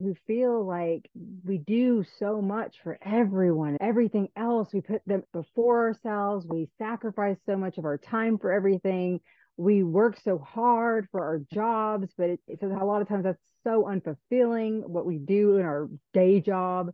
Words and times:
who 0.00 0.14
feel 0.26 0.64
like 0.64 1.08
we 1.44 1.58
do 1.58 2.04
so 2.18 2.42
much 2.42 2.76
for 2.82 2.98
everyone, 3.02 3.76
everything 3.80 4.28
else. 4.36 4.68
We 4.72 4.80
put 4.80 5.02
them 5.06 5.22
before 5.32 5.86
ourselves. 5.86 6.46
We 6.48 6.68
sacrifice 6.78 7.36
so 7.46 7.56
much 7.56 7.78
of 7.78 7.84
our 7.84 7.98
time 7.98 8.38
for 8.38 8.52
everything. 8.52 9.20
We 9.56 9.84
work 9.84 10.18
so 10.24 10.38
hard 10.38 11.08
for 11.12 11.22
our 11.22 11.38
jobs, 11.52 12.12
but 12.18 12.30
it, 12.30 12.40
it 12.48 12.62
a 12.62 12.84
lot 12.84 13.02
of 13.02 13.08
times 13.08 13.24
that's 13.24 13.40
so 13.62 13.84
unfulfilling 13.84 14.86
what 14.86 15.06
we 15.06 15.18
do 15.18 15.58
in 15.58 15.64
our 15.64 15.88
day 16.12 16.40
job. 16.40 16.90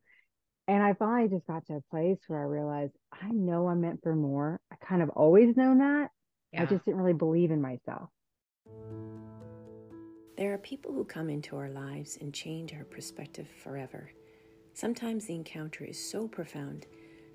And 0.69 0.83
I 0.83 0.93
finally 0.95 1.29
just 1.29 1.47
got 1.47 1.67
to 1.67 1.75
a 1.75 1.81
place 1.91 2.19
where 2.29 2.41
I 2.41 2.45
realized 2.45 2.93
I 3.13 3.31
know 3.31 3.67
I'm 3.67 3.81
meant 3.81 4.01
for 4.03 4.15
more. 4.15 4.61
I 4.71 4.77
kind 4.77 5.03
of 5.03 5.09
always 5.11 5.57
known 5.57 5.79
that. 5.79 6.11
Yeah. 6.53 6.63
I 6.63 6.67
just 6.67 6.85
didn't 6.85 7.01
really 7.01 7.15
believe 7.15 7.51
in 7.51 7.61
myself. 7.61 8.11
There 10.41 10.55
are 10.55 10.59
people 10.59 10.95
who 10.95 11.05
come 11.05 11.29
into 11.29 11.59
our 11.59 11.69
lives 11.69 12.17
and 12.19 12.33
change 12.33 12.73
our 12.73 12.85
perspective 12.85 13.47
forever. 13.63 14.11
Sometimes 14.73 15.27
the 15.27 15.35
encounter 15.35 15.85
is 15.85 16.03
so 16.03 16.27
profound 16.27 16.87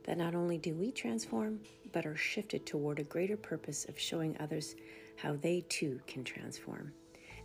that 0.06 0.18
not 0.18 0.34
only 0.34 0.58
do 0.58 0.74
we 0.74 0.92
transform, 0.92 1.60
but 1.94 2.08
are 2.08 2.16
shifted 2.16 2.66
toward 2.66 2.98
a 2.98 3.04
greater 3.04 3.38
purpose 3.38 3.86
of 3.86 4.00
showing 4.00 4.36
others 4.40 4.74
how 5.18 5.36
they 5.36 5.64
too 5.70 6.02
can 6.08 6.24
transform. 6.24 6.92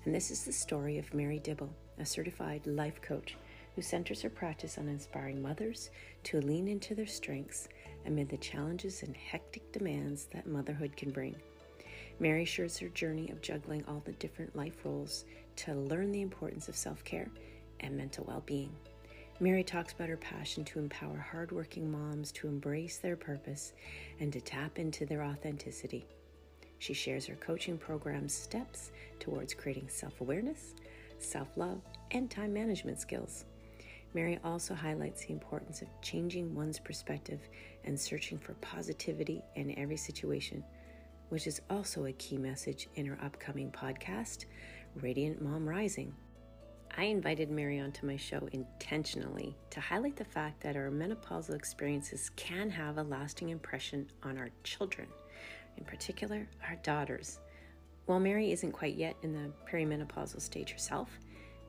And 0.07 0.15
this 0.15 0.31
is 0.31 0.45
the 0.45 0.53
story 0.53 0.97
of 0.97 1.13
Mary 1.13 1.41
Dibble, 1.41 1.77
a 1.99 2.07
certified 2.07 2.67
life 2.67 3.03
coach 3.03 3.37
who 3.77 3.83
centers 3.83 4.23
her 4.23 4.31
practice 4.31 4.79
on 4.79 4.89
inspiring 4.89 5.43
mothers 5.43 5.91
to 6.23 6.41
lean 6.41 6.69
into 6.69 6.95
their 6.95 7.07
strengths 7.07 7.69
amid 8.07 8.31
the 8.31 8.39
challenges 8.39 9.03
and 9.03 9.15
hectic 9.15 9.73
demands 9.73 10.25
that 10.33 10.47
motherhood 10.47 10.97
can 10.97 11.11
bring. 11.11 11.37
Mary 12.19 12.45
shares 12.45 12.77
her 12.79 12.89
journey 12.89 13.31
of 13.31 13.41
juggling 13.41 13.83
all 13.89 14.03
the 14.05 14.13
different 14.13 14.55
life 14.55 14.85
roles 14.85 15.25
to 15.57 15.75
learn 15.75 16.13
the 16.13 16.23
importance 16.23 16.69
of 16.69 16.77
self 16.77 17.05
care 17.05 17.29
and 17.81 17.97
mental 17.97 18.25
well 18.27 18.43
being. 18.47 18.71
Mary 19.41 19.65
talks 19.65 19.93
about 19.93 20.09
her 20.09 20.17
passion 20.17 20.65
to 20.65 20.79
empower 20.79 21.17
hardworking 21.17 21.91
moms 21.91 22.31
to 22.33 22.47
embrace 22.47 22.99
their 22.99 23.17
purpose 23.17 23.73
and 24.21 24.33
to 24.33 24.41
tap 24.41 24.79
into 24.79 25.07
their 25.07 25.23
authenticity. 25.23 26.05
She 26.79 26.93
shares 26.93 27.27
her 27.27 27.37
coaching 27.37 27.79
program's 27.79 28.35
steps 28.35 28.91
towards 29.19 29.55
creating 29.55 29.89
self 29.89 30.21
awareness, 30.21 30.75
self 31.19 31.49
love, 31.57 31.81
and 32.11 32.31
time 32.31 32.53
management 32.53 33.01
skills. 33.01 33.45
Mary 34.13 34.39
also 34.45 34.75
highlights 34.75 35.25
the 35.25 35.33
importance 35.33 35.83
of 35.83 35.89
changing 36.03 36.55
one's 36.55 36.81
perspective 36.81 37.41
and 37.85 37.99
searching 37.99 38.39
for 38.39 38.55
positivity 38.55 39.41
in 39.55 39.79
every 39.79 39.97
situation 39.97 40.65
which 41.31 41.47
is 41.47 41.63
also 41.71 42.05
a 42.05 42.13
key 42.13 42.37
message 42.37 42.89
in 42.97 43.07
her 43.07 43.19
upcoming 43.25 43.71
podcast, 43.71 44.45
Radiant 44.97 45.41
Mom 45.41 45.69
Rising. 45.69 46.13
I 46.97 47.05
invited 47.05 47.49
Mary 47.49 47.79
onto 47.79 48.07
my 48.07 48.17
show 48.17 48.49
intentionally 48.53 49.57
to 49.71 49.81
highlight 49.81 50.17
the 50.17 50.25
fact 50.25 50.61
that 50.63 50.77
our 50.77 50.91
menopausal 50.91 51.55
experiences 51.55 52.31
can 52.35 52.69
have 52.71 52.99
a 52.99 53.05
lasting 53.05 53.51
impression 53.51 54.09
on 54.25 54.37
our 54.37 54.51
children, 54.65 55.07
in 55.79 55.85
particular, 55.85 56.47
our 56.69 56.75
daughters. 56.83 57.39
While 58.07 58.19
Mary 58.19 58.51
isn't 58.51 58.73
quite 58.73 58.97
yet 58.97 59.17
in 59.23 59.33
the 59.33 59.53
perimenopausal 59.71 60.41
stage 60.41 60.73
herself, 60.73 61.09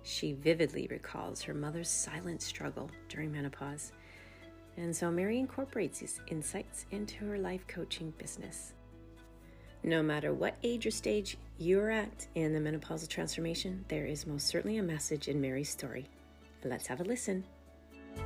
she 0.01 0.33
vividly 0.33 0.87
recalls 0.89 1.43
her 1.43 1.53
mother's 1.53 1.89
silent 1.89 2.41
struggle 2.41 2.89
during 3.07 3.31
menopause. 3.31 3.91
And 4.77 4.95
so 4.95 5.11
Mary 5.11 5.37
incorporates 5.37 5.99
these 5.99 6.19
insights 6.27 6.87
into 6.89 7.23
her 7.25 7.37
life 7.37 7.67
coaching 7.67 8.11
business. 8.17 8.73
No 9.83 10.01
matter 10.01 10.33
what 10.33 10.57
age 10.63 10.85
or 10.85 10.91
stage 10.91 11.37
you're 11.61 11.91
at 11.91 12.27
in 12.33 12.53
the 12.53 12.59
menopausal 12.59 13.07
transformation, 13.07 13.85
there 13.87 14.05
is 14.05 14.25
most 14.25 14.47
certainly 14.47 14.77
a 14.77 14.83
message 14.83 15.27
in 15.27 15.39
Mary's 15.39 15.69
story. 15.69 16.07
Let's 16.63 16.87
have 16.87 17.01
a 17.01 17.03
listen. 17.03 17.43
A 18.17 18.21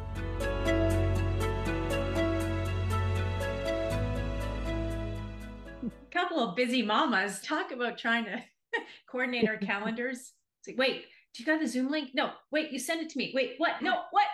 Couple 6.12 6.40
of 6.40 6.56
busy 6.56 6.82
mamas 6.82 7.42
talk 7.42 7.72
about 7.72 7.98
trying 7.98 8.26
to 8.26 8.42
coordinate 9.12 9.50
our 9.50 9.58
calendars. 9.58 10.32
It's 10.60 10.70
like, 10.70 10.78
wait, 10.78 11.06
do 11.34 11.44
you 11.44 11.46
got 11.46 11.60
the 11.60 11.68
Zoom 11.68 11.92
link? 11.92 12.12
No, 12.14 12.32
wait, 12.52 12.72
you 12.72 12.80
send 12.80 13.02
it 13.02 13.10
to 13.10 13.18
me. 13.18 13.34
Wait, 13.36 13.56
what? 13.58 13.82
No, 13.82 14.04
what? 14.12 14.28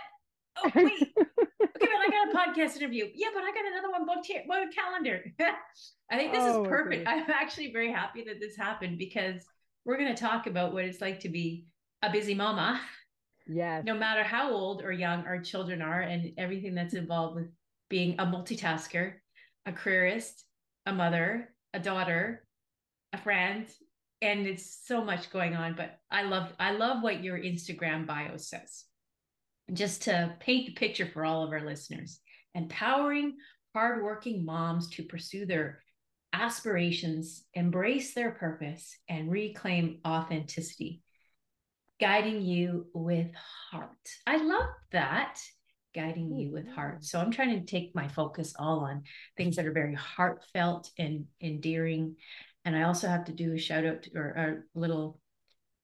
Oh, 0.57 0.71
wait. 0.75 1.13
Okay, 2.23 2.31
but 2.33 2.39
I 2.39 2.45
got 2.45 2.55
a 2.55 2.61
podcast 2.61 2.77
interview. 2.77 3.07
Yeah, 3.13 3.27
but 3.33 3.43
I 3.43 3.51
got 3.51 3.65
another 3.71 3.91
one 3.91 4.05
booked 4.05 4.27
here. 4.27 4.43
What 4.45 4.67
a 4.67 4.71
calendar? 4.71 5.23
I 6.11 6.17
think 6.17 6.33
this 6.33 6.43
oh, 6.43 6.63
is 6.63 6.67
perfect. 6.67 7.07
I'm 7.07 7.29
actually 7.29 7.71
very 7.71 7.91
happy 7.91 8.23
that 8.25 8.39
this 8.39 8.55
happened 8.55 8.97
because 8.97 9.43
we're 9.85 9.97
going 9.97 10.13
to 10.13 10.21
talk 10.21 10.47
about 10.47 10.73
what 10.73 10.85
it's 10.85 11.01
like 11.01 11.21
to 11.21 11.29
be 11.29 11.65
a 12.01 12.11
busy 12.11 12.33
mama. 12.33 12.79
Yes. 13.47 13.83
No 13.85 13.95
matter 13.95 14.23
how 14.23 14.51
old 14.51 14.83
or 14.83 14.91
young 14.91 15.25
our 15.25 15.39
children 15.39 15.81
are, 15.81 16.01
and 16.01 16.31
everything 16.37 16.75
that's 16.75 16.93
involved 16.93 17.35
with 17.35 17.47
being 17.89 18.15
a 18.19 18.25
multitasker, 18.25 19.13
a 19.65 19.71
careerist, 19.71 20.45
a 20.85 20.93
mother, 20.93 21.49
a 21.73 21.79
daughter, 21.79 22.45
a 23.13 23.17
friend, 23.17 23.67
and 24.21 24.45
it's 24.45 24.79
so 24.85 25.03
much 25.03 25.31
going 25.31 25.55
on. 25.55 25.75
But 25.75 25.99
I 26.09 26.23
love 26.23 26.53
I 26.59 26.71
love 26.71 27.03
what 27.03 27.23
your 27.23 27.39
Instagram 27.39 28.05
bio 28.05 28.37
says 28.37 28.85
just 29.73 30.03
to 30.03 30.35
paint 30.39 30.67
the 30.67 30.73
picture 30.73 31.05
for 31.05 31.25
all 31.25 31.43
of 31.43 31.51
our 31.51 31.65
listeners, 31.65 32.19
empowering 32.55 33.37
hardworking 33.73 34.45
moms 34.45 34.89
to 34.89 35.03
pursue 35.03 35.45
their 35.45 35.81
aspirations, 36.33 37.43
embrace 37.53 38.13
their 38.13 38.31
purpose, 38.31 38.97
and 39.09 39.31
reclaim 39.31 39.99
authenticity, 40.05 41.01
guiding 41.99 42.41
you 42.41 42.87
with 42.93 43.27
heart. 43.71 43.89
I 44.25 44.37
love 44.37 44.69
that. 44.91 45.39
Guiding 45.93 46.33
you 46.33 46.53
with 46.53 46.65
mm-hmm. 46.65 46.73
heart. 46.73 47.03
So 47.03 47.19
I'm 47.19 47.31
trying 47.31 47.59
to 47.59 47.65
take 47.65 47.93
my 47.93 48.07
focus 48.07 48.53
all 48.57 48.79
on 48.79 49.03
things 49.35 49.57
that 49.57 49.65
are 49.65 49.73
very 49.73 49.93
heartfelt 49.93 50.89
and 50.97 51.25
endearing. 51.41 52.15
And 52.63 52.77
I 52.77 52.83
also 52.83 53.09
have 53.09 53.25
to 53.25 53.33
do 53.33 53.53
a 53.53 53.57
shout 53.57 53.85
out 53.85 54.03
to, 54.03 54.11
or 54.15 54.63
a 54.75 54.79
little 54.79 55.19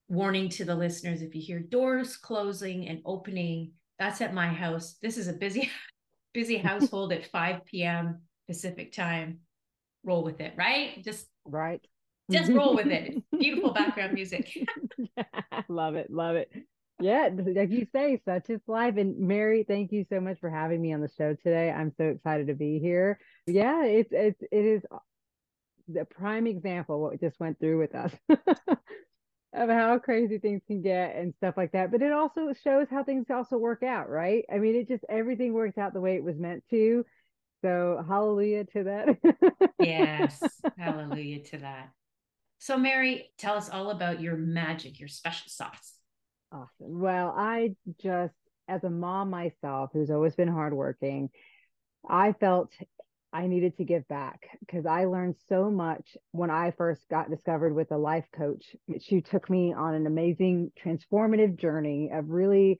warning 0.07 0.47
to 0.47 0.63
the 0.63 0.75
listeners 0.75 1.21
if 1.21 1.35
you 1.35 1.41
hear 1.41 1.59
doors 1.59 2.15
closing 2.15 2.87
and 2.87 3.01
opening 3.05 3.73
that's 3.99 4.21
at 4.21 4.33
my 4.33 4.47
house. 4.47 4.95
This 5.01 5.17
is 5.17 5.27
a 5.27 5.33
busy 5.33 5.69
busy 6.33 6.57
household 6.69 7.11
at 7.13 7.25
5 7.25 7.65
p.m 7.65 8.21
pacific 8.47 8.93
time. 8.93 9.39
Roll 10.03 10.23
with 10.23 10.39
it 10.39 10.53
right? 10.57 11.03
Just 11.03 11.27
right. 11.45 11.81
just 12.31 12.51
roll 12.51 12.75
with 12.75 12.87
it. 12.87 13.21
Beautiful 13.39 13.73
background 13.73 14.13
music. 14.13 14.51
Love 15.67 15.95
it 15.95 16.09
love 16.09 16.35
it. 16.35 16.51
Yeah 16.99 17.29
like 17.55 17.71
you 17.71 17.87
say 17.93 18.21
such 18.25 18.49
is 18.49 18.61
life. 18.67 18.95
And 18.97 19.19
mary 19.19 19.65
thank 19.67 19.91
you 19.91 20.05
so 20.09 20.19
much 20.21 20.39
for 20.39 20.49
having 20.49 20.81
me 20.81 20.93
on 20.93 21.01
the 21.01 21.09
show 21.17 21.33
today. 21.33 21.71
I'm 21.71 21.91
so 21.97 22.05
excited 22.05 22.47
to 22.47 22.53
be 22.53 22.79
here. 22.79 23.19
Yeah 23.47 23.83
it's 23.83 24.09
it's 24.11 24.41
it 24.51 24.65
is 24.65 24.81
uh, 24.91 24.99
the 25.89 26.05
prime 26.05 26.47
example 26.47 27.01
what 27.01 27.19
just 27.19 27.39
went 27.39 27.59
through 27.59 27.79
with 27.79 27.95
us 27.95 28.11
of 29.53 29.69
how 29.69 29.97
crazy 29.99 30.37
things 30.37 30.61
can 30.67 30.81
get 30.81 31.15
and 31.15 31.33
stuff 31.37 31.55
like 31.57 31.71
that. 31.71 31.91
But 31.91 32.01
it 32.01 32.11
also 32.11 32.53
shows 32.63 32.87
how 32.89 33.03
things 33.03 33.27
also 33.29 33.57
work 33.57 33.83
out, 33.83 34.09
right? 34.09 34.45
I 34.53 34.57
mean, 34.57 34.75
it 34.75 34.87
just 34.87 35.05
everything 35.09 35.53
works 35.53 35.77
out 35.77 35.93
the 35.93 36.01
way 36.01 36.15
it 36.15 36.23
was 36.23 36.37
meant 36.37 36.63
to. 36.69 37.05
So 37.63 38.03
hallelujah 38.07 38.65
to 38.65 38.83
that. 38.83 39.69
yes, 39.79 40.41
hallelujah 40.77 41.43
to 41.45 41.57
that. 41.59 41.89
So 42.59 42.77
Mary, 42.77 43.31
tell 43.37 43.55
us 43.55 43.69
all 43.69 43.91
about 43.91 44.21
your 44.21 44.35
magic, 44.35 44.99
your 44.99 45.07
special 45.09 45.49
sauce. 45.49 45.95
Awesome. 46.51 46.67
Well, 46.79 47.33
I 47.35 47.75
just 48.01 48.33
as 48.67 48.83
a 48.83 48.89
mom 48.89 49.29
myself 49.29 49.91
who's 49.93 50.11
always 50.11 50.35
been 50.35 50.47
hardworking, 50.47 51.29
I 52.07 52.33
felt 52.33 52.71
I 53.33 53.47
needed 53.47 53.77
to 53.77 53.83
give 53.83 54.07
back 54.07 54.47
because 54.59 54.85
I 54.85 55.05
learned 55.05 55.35
so 55.49 55.69
much 55.69 56.15
when 56.31 56.49
I 56.49 56.71
first 56.71 57.01
got 57.09 57.29
discovered 57.29 57.75
with 57.75 57.91
a 57.91 57.97
life 57.97 58.25
coach. 58.35 58.75
She 58.99 59.21
took 59.21 59.49
me 59.49 59.73
on 59.73 59.93
an 59.93 60.07
amazing 60.07 60.71
transformative 60.83 61.59
journey 61.59 62.09
of 62.13 62.29
really 62.29 62.79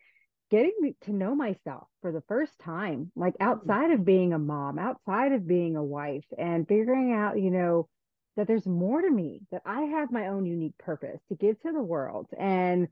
getting 0.49 0.95
to 1.01 1.11
know 1.11 1.35
myself 1.35 1.87
for 2.01 2.11
the 2.11 2.23
first 2.27 2.53
time, 2.63 3.11
like 3.15 3.33
mm. 3.33 3.45
outside 3.45 3.91
of 3.91 4.05
being 4.05 4.33
a 4.33 4.39
mom, 4.39 4.79
outside 4.79 5.33
of 5.33 5.47
being 5.47 5.75
a 5.75 5.83
wife, 5.83 6.25
and 6.37 6.67
figuring 6.67 7.13
out, 7.13 7.39
you 7.39 7.51
know, 7.51 7.87
that 8.37 8.47
there's 8.47 8.65
more 8.65 9.01
to 9.01 9.09
me, 9.09 9.41
that 9.51 9.63
I 9.65 9.81
have 9.81 10.11
my 10.11 10.27
own 10.27 10.45
unique 10.45 10.77
purpose 10.77 11.19
to 11.29 11.35
give 11.35 11.59
to 11.61 11.71
the 11.71 11.81
world. 11.81 12.27
And 12.37 12.87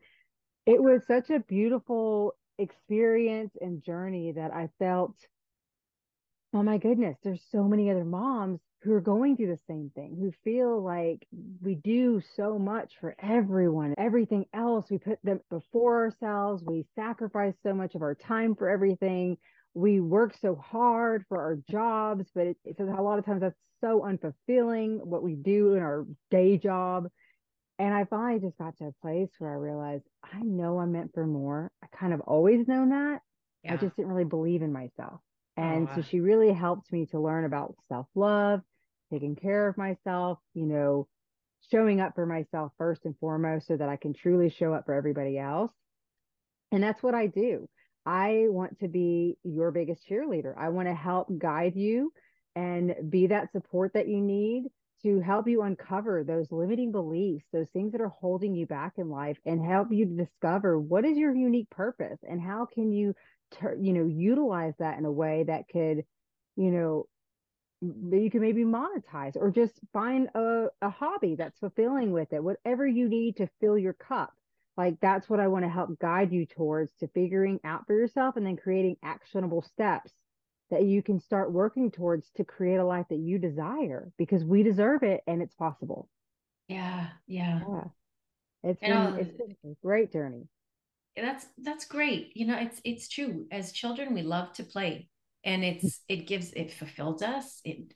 it 0.65 0.81
was 0.81 1.05
such 1.05 1.29
a 1.29 1.39
beautiful 1.39 2.33
experience 2.57 3.53
and 3.61 3.83
journey 3.83 4.33
that 4.33 4.51
I 4.51 4.69
felt 4.79 5.15
oh 6.55 6.63
my 6.63 6.77
goodness, 6.77 7.17
there's 7.21 7.43
so 7.51 7.65
many 7.65 7.91
other 7.91 8.05
moms 8.05 8.61
who 8.81 8.93
are 8.93 9.01
going 9.01 9.35
through 9.35 9.47
the 9.47 9.59
same 9.67 9.91
thing, 9.93 10.15
who 10.17 10.31
feel 10.45 10.81
like 10.81 11.27
we 11.61 11.75
do 11.75 12.21
so 12.37 12.57
much 12.57 12.93
for 13.01 13.13
everyone, 13.21 13.93
everything 13.97 14.45
else. 14.53 14.85
We 14.89 14.97
put 14.97 15.19
them 15.21 15.41
before 15.49 16.05
ourselves. 16.05 16.63
We 16.65 16.85
sacrifice 16.95 17.55
so 17.61 17.73
much 17.73 17.95
of 17.95 18.01
our 18.03 18.15
time 18.15 18.55
for 18.55 18.69
everything. 18.69 19.37
We 19.73 19.99
work 19.99 20.33
so 20.41 20.55
hard 20.55 21.25
for 21.27 21.41
our 21.41 21.57
jobs, 21.69 22.25
but 22.33 22.47
it, 22.47 22.57
it 22.63 22.77
says 22.77 22.87
a 22.87 23.01
lot 23.01 23.19
of 23.19 23.25
times 23.25 23.41
that's 23.41 23.59
so 23.81 24.07
unfulfilling 24.07 25.03
what 25.03 25.23
we 25.23 25.35
do 25.35 25.73
in 25.73 25.81
our 25.81 26.05
day 26.31 26.57
job. 26.57 27.09
and 27.79 27.93
I 27.93 28.05
finally 28.05 28.39
just 28.39 28.57
got 28.57 28.77
to 28.77 28.85
a 28.85 28.91
place 29.01 29.29
where 29.39 29.51
I 29.51 29.55
realized 29.55 30.05
I 30.23 30.39
know 30.41 30.79
I'm 30.79 30.93
meant 30.93 31.11
for 31.13 31.27
more. 31.27 31.69
I 31.83 31.87
kind 31.97 32.13
of 32.13 32.21
always 32.21 32.65
known 32.65 32.89
that. 32.89 33.19
Yeah. 33.65 33.73
I 33.73 33.77
just 33.77 33.97
didn't 33.97 34.11
really 34.13 34.23
believe 34.23 34.61
in 34.61 34.71
myself. 34.71 35.19
Oh, 35.57 35.61
and 35.63 35.87
oh, 35.89 35.95
so 35.95 36.01
she 36.01 36.19
really 36.19 36.53
helped 36.53 36.91
me 36.91 37.05
to 37.07 37.19
learn 37.19 37.45
about 37.45 37.75
self 37.87 38.07
love, 38.15 38.61
taking 39.11 39.35
care 39.35 39.67
of 39.67 39.77
myself, 39.77 40.39
you 40.53 40.65
know, 40.65 41.07
showing 41.71 42.01
up 42.01 42.15
for 42.15 42.25
myself 42.25 42.71
first 42.77 43.05
and 43.05 43.17
foremost 43.19 43.67
so 43.67 43.77
that 43.77 43.89
I 43.89 43.95
can 43.95 44.13
truly 44.13 44.49
show 44.49 44.73
up 44.73 44.85
for 44.85 44.93
everybody 44.93 45.37
else. 45.37 45.71
And 46.71 46.83
that's 46.83 47.01
what 47.01 47.15
I 47.15 47.27
do. 47.27 47.69
I 48.05 48.45
want 48.49 48.79
to 48.79 48.87
be 48.87 49.37
your 49.43 49.71
biggest 49.71 50.07
cheerleader. 50.09 50.53
I 50.57 50.69
want 50.69 50.87
to 50.87 50.93
help 50.93 51.27
guide 51.37 51.75
you 51.75 52.11
and 52.55 52.93
be 53.09 53.27
that 53.27 53.51
support 53.51 53.93
that 53.93 54.07
you 54.07 54.21
need 54.21 54.65
to 55.03 55.19
help 55.19 55.47
you 55.47 55.61
uncover 55.61 56.23
those 56.23 56.51
limiting 56.51 56.91
beliefs, 56.91 57.45
those 57.51 57.67
things 57.73 57.91
that 57.91 58.01
are 58.01 58.13
holding 58.19 58.55
you 58.55 58.65
back 58.65 58.93
in 58.97 59.09
life 59.09 59.37
and 59.45 59.63
help 59.63 59.91
you 59.91 60.05
to 60.05 60.25
discover 60.25 60.79
what 60.79 61.05
is 61.05 61.17
your 61.17 61.35
unique 61.35 61.69
purpose 61.69 62.19
and 62.27 62.41
how 62.41 62.65
can 62.65 62.91
you 62.91 63.13
you 63.79 63.93
know 63.93 64.05
utilize 64.05 64.73
that 64.79 64.97
in 64.97 65.05
a 65.05 65.11
way 65.11 65.43
that 65.47 65.67
could 65.69 66.03
you 66.55 66.71
know 66.71 67.07
that 67.81 68.19
you 68.19 68.31
can 68.31 68.41
maybe 68.41 68.63
monetize 68.63 69.35
or 69.35 69.51
just 69.51 69.79
find 69.93 70.29
a, 70.35 70.67
a 70.81 70.89
hobby 70.89 71.35
that's 71.35 71.59
fulfilling 71.59 72.11
with 72.11 72.31
it 72.33 72.43
whatever 72.43 72.87
you 72.87 73.07
need 73.09 73.37
to 73.37 73.49
fill 73.59 73.77
your 73.77 73.93
cup. 73.93 74.33
Like 74.77 74.99
that's 75.01 75.29
what 75.29 75.39
i 75.39 75.47
want 75.47 75.63
to 75.63 75.69
help 75.69 75.97
guide 75.99 76.33
you 76.33 76.45
towards 76.45 76.91
to 76.99 77.07
figuring 77.09 77.59
out 77.63 77.87
for 77.87 77.93
yourself 77.93 78.35
and 78.35 78.45
then 78.45 78.57
creating 78.57 78.97
actionable 79.03 79.61
steps 79.61 80.11
that 80.69 80.83
you 80.83 81.01
can 81.01 81.19
start 81.19 81.51
working 81.51 81.91
towards 81.91 82.29
to 82.35 82.43
create 82.43 82.77
a 82.77 82.85
life 82.85 83.05
that 83.09 83.19
you 83.19 83.37
desire 83.37 84.11
because 84.17 84.43
we 84.43 84.63
deserve 84.63 85.03
it 85.03 85.21
and 85.27 85.41
it's 85.41 85.53
possible. 85.53 86.09
Yeah 86.67 87.07
yeah, 87.27 87.61
yeah. 87.65 87.83
it's 88.63 88.81
been, 88.81 89.19
it's 89.19 89.37
been 89.37 89.55
a 89.71 89.75
great 89.81 90.11
journey 90.11 90.47
that's 91.15 91.45
that's 91.61 91.85
great. 91.85 92.31
You 92.35 92.47
know 92.47 92.57
it's 92.57 92.81
it's 92.83 93.07
true. 93.07 93.45
As 93.51 93.71
children 93.71 94.13
we 94.13 94.21
love 94.21 94.53
to 94.53 94.63
play 94.63 95.07
and 95.43 95.63
it's 95.63 96.01
it 96.09 96.27
gives 96.27 96.51
it 96.53 96.73
fulfills 96.73 97.21
us. 97.21 97.61
It, 97.63 97.93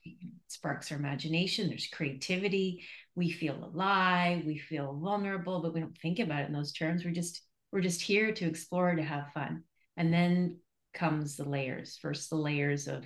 sparks 0.48 0.92
our 0.92 0.98
imagination. 0.98 1.69
There's 1.69 1.88
creativity. 1.88 2.83
We 3.16 3.30
feel 3.30 3.63
alive. 3.63 4.44
We 4.45 4.57
feel 4.57 5.00
vulnerable 5.01 5.62
but 5.62 5.74
we 5.74 5.80
don't 5.80 5.98
think 5.98 6.19
about 6.19 6.42
it 6.42 6.48
in 6.48 6.54
those 6.54 6.74
terms. 6.74 7.06
We're 7.06 7.12
just 7.12 7.42
we're 7.71 7.81
just 7.81 8.01
here 8.01 8.33
to 8.33 8.48
explore 8.48 8.95
to 8.95 9.04
have 9.04 9.31
fun. 9.33 9.63
And 9.98 10.13
then 10.13 10.57
comes 10.94 11.36
the 11.36 11.48
layers. 11.48 11.98
First 12.01 12.30
the 12.30 12.36
layers 12.36 12.88
of 12.88 13.06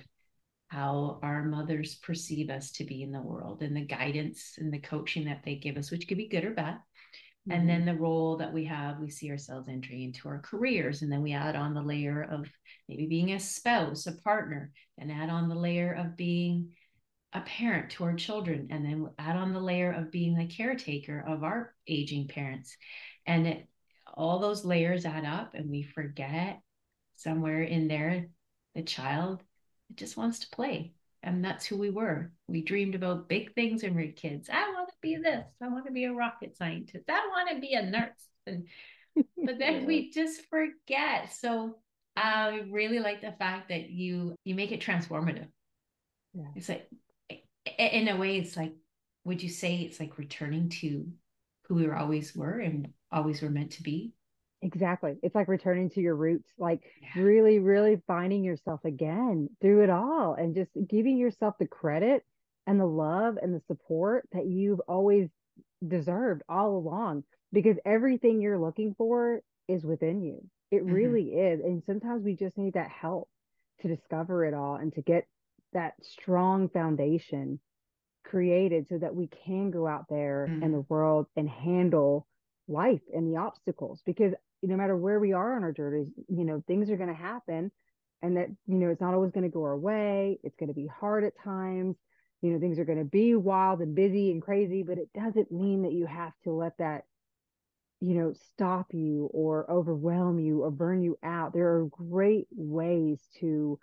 how 0.68 1.18
our 1.22 1.44
mothers 1.44 1.96
perceive 1.96 2.50
us 2.50 2.72
to 2.72 2.84
be 2.84 3.02
in 3.02 3.12
the 3.12 3.20
world 3.20 3.62
and 3.62 3.76
the 3.76 3.84
guidance 3.84 4.54
and 4.58 4.72
the 4.72 4.78
coaching 4.78 5.26
that 5.26 5.42
they 5.44 5.54
give 5.54 5.76
us 5.76 5.90
which 5.90 6.08
could 6.08 6.16
be 6.16 6.28
good 6.28 6.44
or 6.44 6.50
bad 6.50 6.78
Mm-hmm. 7.48 7.60
And 7.60 7.68
then 7.68 7.84
the 7.84 7.94
role 7.94 8.36
that 8.38 8.52
we 8.52 8.64
have, 8.64 8.98
we 8.98 9.10
see 9.10 9.30
ourselves 9.30 9.68
entering 9.68 10.02
into 10.02 10.28
our 10.28 10.40
careers. 10.40 11.02
And 11.02 11.12
then 11.12 11.22
we 11.22 11.32
add 11.32 11.56
on 11.56 11.74
the 11.74 11.82
layer 11.82 12.22
of 12.22 12.48
maybe 12.88 13.06
being 13.06 13.32
a 13.32 13.40
spouse, 13.40 14.06
a 14.06 14.12
partner, 14.12 14.72
and 14.98 15.12
add 15.12 15.30
on 15.30 15.48
the 15.48 15.54
layer 15.54 15.92
of 15.92 16.16
being 16.16 16.72
a 17.32 17.40
parent 17.40 17.90
to 17.90 18.04
our 18.04 18.14
children. 18.14 18.68
And 18.70 18.84
then 18.84 19.08
add 19.18 19.36
on 19.36 19.52
the 19.52 19.60
layer 19.60 19.92
of 19.92 20.10
being 20.10 20.36
the 20.36 20.46
caretaker 20.46 21.24
of 21.26 21.44
our 21.44 21.74
aging 21.86 22.28
parents. 22.28 22.76
And 23.26 23.46
it, 23.46 23.68
all 24.14 24.38
those 24.38 24.64
layers 24.64 25.04
add 25.04 25.24
up, 25.24 25.54
and 25.54 25.70
we 25.70 25.82
forget 25.82 26.60
somewhere 27.16 27.62
in 27.62 27.88
there 27.88 28.28
the 28.74 28.82
child 28.82 29.40
it 29.88 29.96
just 29.96 30.16
wants 30.16 30.40
to 30.40 30.50
play 30.50 30.92
and 31.24 31.44
that's 31.44 31.64
who 31.64 31.76
we 31.76 31.90
were. 31.90 32.30
We 32.48 32.62
dreamed 32.62 32.94
about 32.94 33.28
big 33.28 33.54
things 33.54 33.82
when 33.82 33.94
we 33.94 34.06
were 34.06 34.12
kids. 34.12 34.50
I 34.52 34.72
be 35.04 35.16
this. 35.16 35.44
I 35.62 35.68
want 35.68 35.86
to 35.86 35.92
be 35.92 36.04
a 36.04 36.12
rocket 36.12 36.56
scientist. 36.56 37.04
I 37.08 37.28
want 37.28 37.50
to 37.50 37.60
be 37.60 37.74
a 37.74 37.82
nurse. 37.82 38.28
And 38.46 38.66
but 39.16 39.58
then 39.58 39.80
yeah. 39.80 39.86
we 39.86 40.10
just 40.10 40.42
forget. 40.50 41.32
So 41.32 41.76
I 42.16 42.62
really 42.70 42.98
like 42.98 43.20
the 43.20 43.32
fact 43.32 43.68
that 43.68 43.90
you 43.90 44.34
you 44.44 44.54
make 44.54 44.72
it 44.72 44.80
transformative. 44.80 45.48
Yeah. 46.32 46.48
It's 46.56 46.68
like 46.68 46.88
in 47.78 48.08
a 48.08 48.16
way, 48.16 48.38
it's 48.38 48.56
like, 48.56 48.74
would 49.24 49.42
you 49.42 49.48
say 49.48 49.76
it's 49.76 50.00
like 50.00 50.18
returning 50.18 50.68
to 50.68 51.06
who 51.66 51.76
we 51.76 51.90
always 51.90 52.34
were 52.34 52.58
and 52.58 52.88
always 53.10 53.40
were 53.40 53.50
meant 53.50 53.72
to 53.72 53.82
be? 53.82 54.12
Exactly. 54.62 55.16
It's 55.22 55.34
like 55.34 55.48
returning 55.48 55.90
to 55.90 56.00
your 56.00 56.16
roots, 56.16 56.50
like 56.58 56.82
yeah. 57.02 57.22
really, 57.22 57.58
really 57.58 58.00
finding 58.06 58.42
yourself 58.42 58.80
again 58.84 59.50
through 59.60 59.82
it 59.84 59.90
all 59.90 60.34
and 60.34 60.54
just 60.54 60.70
giving 60.88 61.18
yourself 61.18 61.54
the 61.58 61.66
credit 61.66 62.24
and 62.66 62.80
the 62.80 62.86
love 62.86 63.36
and 63.40 63.54
the 63.54 63.62
support 63.66 64.26
that 64.32 64.46
you've 64.46 64.80
always 64.80 65.28
deserved 65.86 66.42
all 66.48 66.76
along 66.76 67.24
because 67.52 67.76
everything 67.84 68.40
you're 68.40 68.58
looking 68.58 68.94
for 68.96 69.40
is 69.68 69.84
within 69.84 70.22
you. 70.22 70.44
It 70.70 70.84
mm-hmm. 70.84 70.92
really 70.92 71.24
is. 71.24 71.60
And 71.60 71.82
sometimes 71.86 72.24
we 72.24 72.34
just 72.34 72.58
need 72.58 72.74
that 72.74 72.90
help 72.90 73.28
to 73.82 73.88
discover 73.88 74.44
it 74.44 74.54
all 74.54 74.76
and 74.76 74.92
to 74.94 75.02
get 75.02 75.26
that 75.72 75.94
strong 76.02 76.68
foundation 76.68 77.60
created 78.24 78.86
so 78.88 78.98
that 78.98 79.14
we 79.14 79.28
can 79.44 79.70
go 79.70 79.86
out 79.86 80.06
there 80.08 80.46
mm-hmm. 80.48 80.62
in 80.62 80.72
the 80.72 80.84
world 80.88 81.26
and 81.36 81.48
handle 81.48 82.26
life 82.66 83.02
and 83.14 83.30
the 83.30 83.38
obstacles 83.38 84.00
because 84.06 84.32
no 84.62 84.76
matter 84.76 84.96
where 84.96 85.20
we 85.20 85.32
are 85.32 85.56
on 85.56 85.62
our 85.62 85.72
journeys, 85.72 86.08
you 86.28 86.44
know, 86.44 86.62
things 86.66 86.90
are 86.90 86.96
going 86.96 87.10
to 87.10 87.14
happen 87.14 87.70
and 88.22 88.36
that, 88.38 88.48
you 88.66 88.76
know, 88.76 88.88
it's 88.88 89.00
not 89.00 89.12
always 89.12 89.32
going 89.32 89.44
to 89.44 89.52
go 89.52 89.62
our 89.64 89.76
way. 89.76 90.38
It's 90.42 90.56
going 90.56 90.68
to 90.68 90.74
be 90.74 90.86
hard 90.86 91.24
at 91.24 91.34
times. 91.44 91.96
You 92.44 92.50
know, 92.50 92.60
things 92.60 92.78
are 92.78 92.84
going 92.84 92.98
to 92.98 93.06
be 93.06 93.34
wild 93.34 93.80
and 93.80 93.94
busy 93.94 94.30
and 94.30 94.42
crazy, 94.42 94.82
but 94.82 94.98
it 94.98 95.08
doesn't 95.14 95.50
mean 95.50 95.84
that 95.84 95.94
you 95.94 96.04
have 96.04 96.34
to 96.42 96.52
let 96.52 96.76
that, 96.76 97.04
you 98.02 98.12
know, 98.12 98.34
stop 98.52 98.92
you 98.92 99.30
or 99.32 99.70
overwhelm 99.70 100.38
you 100.38 100.62
or 100.62 100.70
burn 100.70 101.02
you 101.02 101.16
out. 101.22 101.54
There 101.54 101.76
are 101.76 101.86
great 101.86 102.46
ways 102.50 103.18
to, 103.40 103.78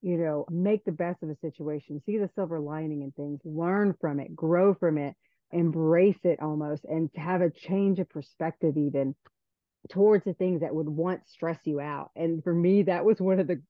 you 0.00 0.16
know, 0.16 0.46
make 0.48 0.86
the 0.86 0.92
best 0.92 1.22
of 1.22 1.28
a 1.28 1.36
situation, 1.42 2.00
see 2.06 2.16
the 2.16 2.30
silver 2.34 2.58
lining 2.58 3.02
in 3.02 3.12
things, 3.12 3.42
learn 3.44 3.94
from 4.00 4.18
it, 4.18 4.34
grow 4.34 4.72
from 4.72 4.96
it, 4.96 5.14
embrace 5.52 6.24
it 6.24 6.40
almost, 6.40 6.86
and 6.86 7.10
have 7.16 7.42
a 7.42 7.50
change 7.50 7.98
of 7.98 8.08
perspective, 8.08 8.78
even 8.78 9.14
towards 9.90 10.24
the 10.24 10.32
things 10.32 10.62
that 10.62 10.74
would 10.74 10.88
once 10.88 11.28
stress 11.30 11.58
you 11.64 11.80
out. 11.80 12.12
And 12.16 12.42
for 12.42 12.54
me, 12.54 12.84
that 12.84 13.04
was 13.04 13.20
one 13.20 13.40
of 13.40 13.46
the 13.46 13.60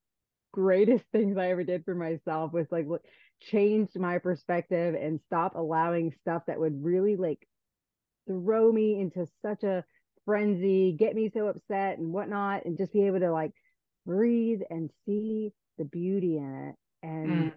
greatest 0.57 1.05
things 1.13 1.37
I 1.37 1.51
ever 1.51 1.63
did 1.63 1.85
for 1.85 1.95
myself 1.95 2.53
was 2.53 2.67
like 2.71 2.87
look, 2.89 3.03
changed 3.41 3.99
my 3.99 4.19
perspective 4.19 4.95
and 4.95 5.21
stop 5.27 5.55
allowing 5.55 6.15
stuff 6.23 6.43
that 6.47 6.59
would 6.59 6.83
really 6.83 7.17
like 7.17 7.47
throw 8.27 8.73
me 8.73 8.99
into 8.99 9.27
such 9.43 9.63
a 9.63 9.85
frenzy, 10.25 10.97
get 10.99 11.15
me 11.15 11.31
so 11.33 11.47
upset 11.47 11.99
and 11.99 12.13
whatnot, 12.13 12.65
and 12.65 12.79
just 12.79 12.93
be 12.93 13.07
able 13.07 13.21
to 13.21 13.31
like 13.31 13.53
breathe 14.07 14.61
and 14.71 14.91
see 15.05 15.53
the 15.79 15.85
beauty 15.85 16.39
in 16.39 16.69
it 16.71 17.07
and 17.07 17.31
mm. 17.31 17.53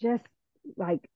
just 0.00 0.24
like 0.76 1.08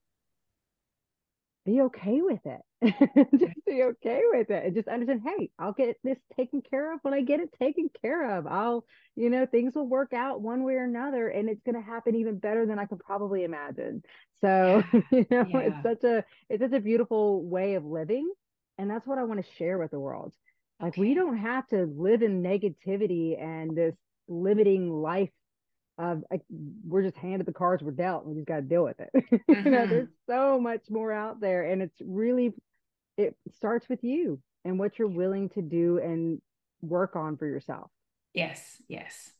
be 1.64 1.82
okay 1.82 2.20
with 2.20 2.44
it. 2.44 2.60
just 3.38 3.54
be 3.66 3.82
okay 3.82 4.22
with 4.32 4.50
it 4.50 4.64
and 4.64 4.74
just 4.74 4.88
understand, 4.88 5.22
hey, 5.24 5.50
I'll 5.58 5.72
get 5.72 5.96
this 6.02 6.18
taken 6.36 6.62
care 6.62 6.92
of 6.92 7.00
when 7.02 7.14
I 7.14 7.20
get 7.20 7.40
it 7.40 7.54
taken 7.60 7.90
care 8.02 8.36
of. 8.38 8.46
I'll, 8.46 8.84
you 9.16 9.30
know, 9.30 9.46
things 9.46 9.74
will 9.74 9.86
work 9.86 10.12
out 10.12 10.40
one 10.40 10.64
way 10.64 10.74
or 10.74 10.84
another 10.84 11.28
and 11.28 11.48
it's 11.48 11.62
gonna 11.64 11.82
happen 11.82 12.16
even 12.16 12.38
better 12.38 12.66
than 12.66 12.78
I 12.78 12.86
could 12.86 13.00
probably 13.00 13.44
imagine. 13.44 14.02
So, 14.40 14.82
you 15.10 15.26
know, 15.30 15.46
yeah. 15.48 15.58
it's 15.60 15.82
such 15.82 16.04
a 16.04 16.24
it's 16.48 16.62
such 16.62 16.72
a 16.72 16.80
beautiful 16.80 17.42
way 17.44 17.74
of 17.74 17.84
living. 17.84 18.30
And 18.78 18.90
that's 18.90 19.06
what 19.06 19.18
I 19.18 19.24
want 19.24 19.44
to 19.44 19.52
share 19.58 19.78
with 19.78 19.90
the 19.90 20.00
world. 20.00 20.32
Like 20.80 20.94
okay. 20.94 21.00
we 21.00 21.14
don't 21.14 21.36
have 21.36 21.68
to 21.68 21.84
live 21.84 22.22
in 22.22 22.42
negativity 22.42 23.40
and 23.40 23.76
this 23.76 23.94
limiting 24.28 24.90
life 24.90 25.30
of 25.98 26.24
like, 26.30 26.40
we're 26.84 27.02
just 27.02 27.16
handed 27.16 27.46
the 27.46 27.52
cards 27.52 27.82
we're 27.82 27.90
dealt 27.90 28.24
we 28.24 28.34
just 28.34 28.46
got 28.46 28.56
to 28.56 28.62
deal 28.62 28.82
with 28.82 28.98
it 28.98 29.10
mm-hmm. 29.14 29.52
you 29.66 29.70
know 29.70 29.86
there's 29.86 30.08
mm-hmm. 30.08 30.32
so 30.32 30.58
much 30.58 30.80
more 30.88 31.12
out 31.12 31.40
there 31.40 31.64
and 31.64 31.82
it's 31.82 32.00
really 32.04 32.54
it 33.16 33.36
starts 33.50 33.88
with 33.88 34.02
you 34.02 34.40
and 34.64 34.78
what 34.78 34.98
you're 34.98 35.08
willing 35.08 35.48
to 35.50 35.62
do 35.62 35.98
and 35.98 36.40
work 36.80 37.16
on 37.16 37.36
for 37.36 37.46
yourself. 37.46 37.90
Yes 38.34 38.80
yes. 38.88 39.30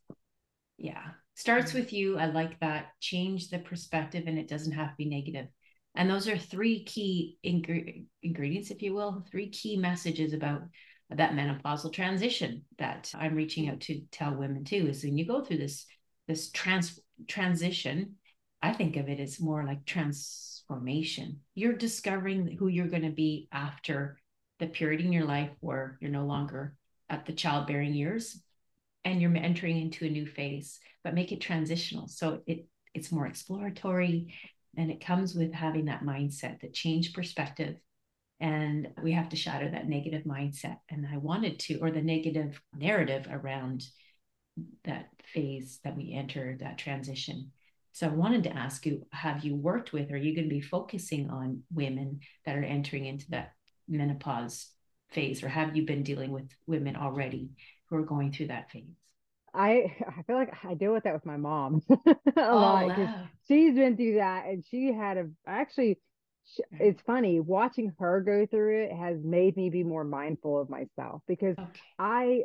Yeah. 0.79 1.03
Starts 1.35 1.73
with 1.73 1.93
you. 1.93 2.19
I 2.19 2.27
like 2.27 2.59
that. 2.61 2.89
Change 3.01 3.49
the 3.49 3.59
perspective 3.59 4.25
and 4.27 4.39
it 4.39 4.49
doesn't 4.49 4.73
have 4.73 4.91
to 4.91 4.97
be 4.97 5.05
negative. 5.07 5.35
negative 5.35 5.53
and 5.95 6.11
those 6.11 6.29
are 6.29 6.39
three 6.39 6.85
key 6.85 7.39
ing- 7.43 8.07
ingredients 8.23 8.71
if 8.71 8.83
you 8.83 8.95
will 8.95 9.25
three 9.31 9.51
key 9.51 9.77
messages 9.77 10.33
about 10.33 10.63
that 11.11 11.33
menopausal 11.33 11.93
transition 11.93 12.63
that 12.79 13.11
i'm 13.15 13.35
reaching 13.35 13.69
out 13.69 13.81
to 13.81 14.01
tell 14.11 14.35
women 14.35 14.65
too 14.65 14.89
is 14.89 15.05
when 15.05 15.19
you 15.19 15.27
go 15.27 15.45
through 15.45 15.59
this 15.59 15.87
this 16.29 16.51
trans 16.51 16.99
transition 17.29 18.15
i 18.63 18.73
think 18.73 18.97
of 18.97 19.09
it 19.09 19.21
as 19.21 19.41
more 19.41 19.65
like 19.65 19.85
transformation. 20.73 21.41
You're 21.55 21.75
discovering 21.75 22.57
who 22.59 22.69
you're 22.69 22.89
going 22.89 23.03
to 23.03 23.11
be 23.11 23.49
after 23.53 24.19
the 24.59 24.67
period 24.67 25.01
in 25.01 25.13
your 25.13 25.25
life 25.25 25.51
where 25.61 25.99
you're 26.01 26.11
no 26.11 26.25
longer 26.25 26.75
at 27.11 27.27
the 27.27 27.33
childbearing 27.33 27.95
years 27.95 28.41
and 29.05 29.21
you're 29.21 29.37
entering 29.37 29.81
into 29.81 30.07
a 30.07 30.11
new 30.11 30.27
phase 30.27 30.79
but 31.05 31.15
make 31.15 31.33
it 31.33 31.41
transitional. 31.41 32.09
So 32.09 32.41
it 32.47 32.67
it's 32.95 33.11
more 33.11 33.27
exploratory 33.27 34.35
and 34.77 34.91
it 34.91 35.05
comes 35.05 35.35
with 35.35 35.53
having 35.53 35.87
that 35.87 36.05
mindset 36.05 36.61
that 36.61 36.75
change 36.75 37.13
perspective 37.13 37.77
and 38.41 38.89
we 39.03 39.13
have 39.13 39.29
to 39.31 39.37
shatter 39.37 39.71
that 39.71 39.89
negative 39.89 40.25
mindset. 40.25 40.77
And 40.89 41.07
i 41.13 41.17
wanted 41.17 41.59
to 41.61 41.79
or 41.81 41.91
the 41.91 42.03
negative 42.03 42.61
narrative 42.77 43.27
around 43.31 43.85
that 44.85 45.09
phase 45.35 45.81
that 45.85 45.97
we 45.97 46.13
enter 46.13 46.57
that 46.61 46.79
transition 46.79 47.51
so 47.93 48.07
i 48.07 48.11
wanted 48.11 48.43
to 48.43 48.57
ask 48.57 48.87
you 48.87 49.07
have 49.13 49.45
you 49.45 49.55
worked 49.55 49.93
with 49.93 50.11
or 50.11 50.15
are 50.15 50.19
you 50.19 50.35
going 50.35 50.49
to 50.49 50.55
be 50.55 50.61
focusing 50.61 51.31
on 51.31 51.63
women 51.73 52.21
that 52.45 52.57
are 52.57 52.65
entering 52.65 53.07
into 53.07 53.31
that 53.31 53.53
menopause 53.89 54.69
phase 55.11 55.43
or 55.43 55.49
have 55.49 55.77
you 55.77 55.85
been 55.85 56.03
dealing 56.03 56.31
with 56.31 56.49
women 56.67 56.97
already 56.97 57.51
who 57.89 57.97
are 57.97 58.05
going 58.05 58.33
through 58.33 58.47
that 58.47 58.71
phase 58.71 58.85
I 59.55 59.95
I 60.09 60.23
feel 60.23 60.37
like 60.37 60.55
I 60.65 60.75
deal 60.75 60.95
with 60.95 61.05
that 61.05 61.13
with 61.13 61.27
my 61.27 61.37
mom 61.37 61.83
a 61.91 62.17
oh, 62.39 62.57
lot 62.57 62.89
wow. 62.89 63.25
she's 63.47 63.75
been 63.75 63.97
through 63.97 64.15
that 64.15 64.47
and 64.47 64.65
she 64.71 64.93
had 64.93 65.19
a 65.19 65.29
actually 65.47 65.99
it's 66.73 67.01
funny 67.03 67.39
watching 67.39 67.93
her 67.99 68.21
go 68.21 68.47
through 68.47 68.85
it 68.85 68.93
has 68.93 69.23
made 69.23 69.57
me 69.57 69.71
be 69.71 69.85
more 69.85 70.05
mindful 70.05 70.61
of 70.61 70.69
myself 70.69 71.23
because 71.29 71.57
okay. 71.59 71.81
I 71.99 72.43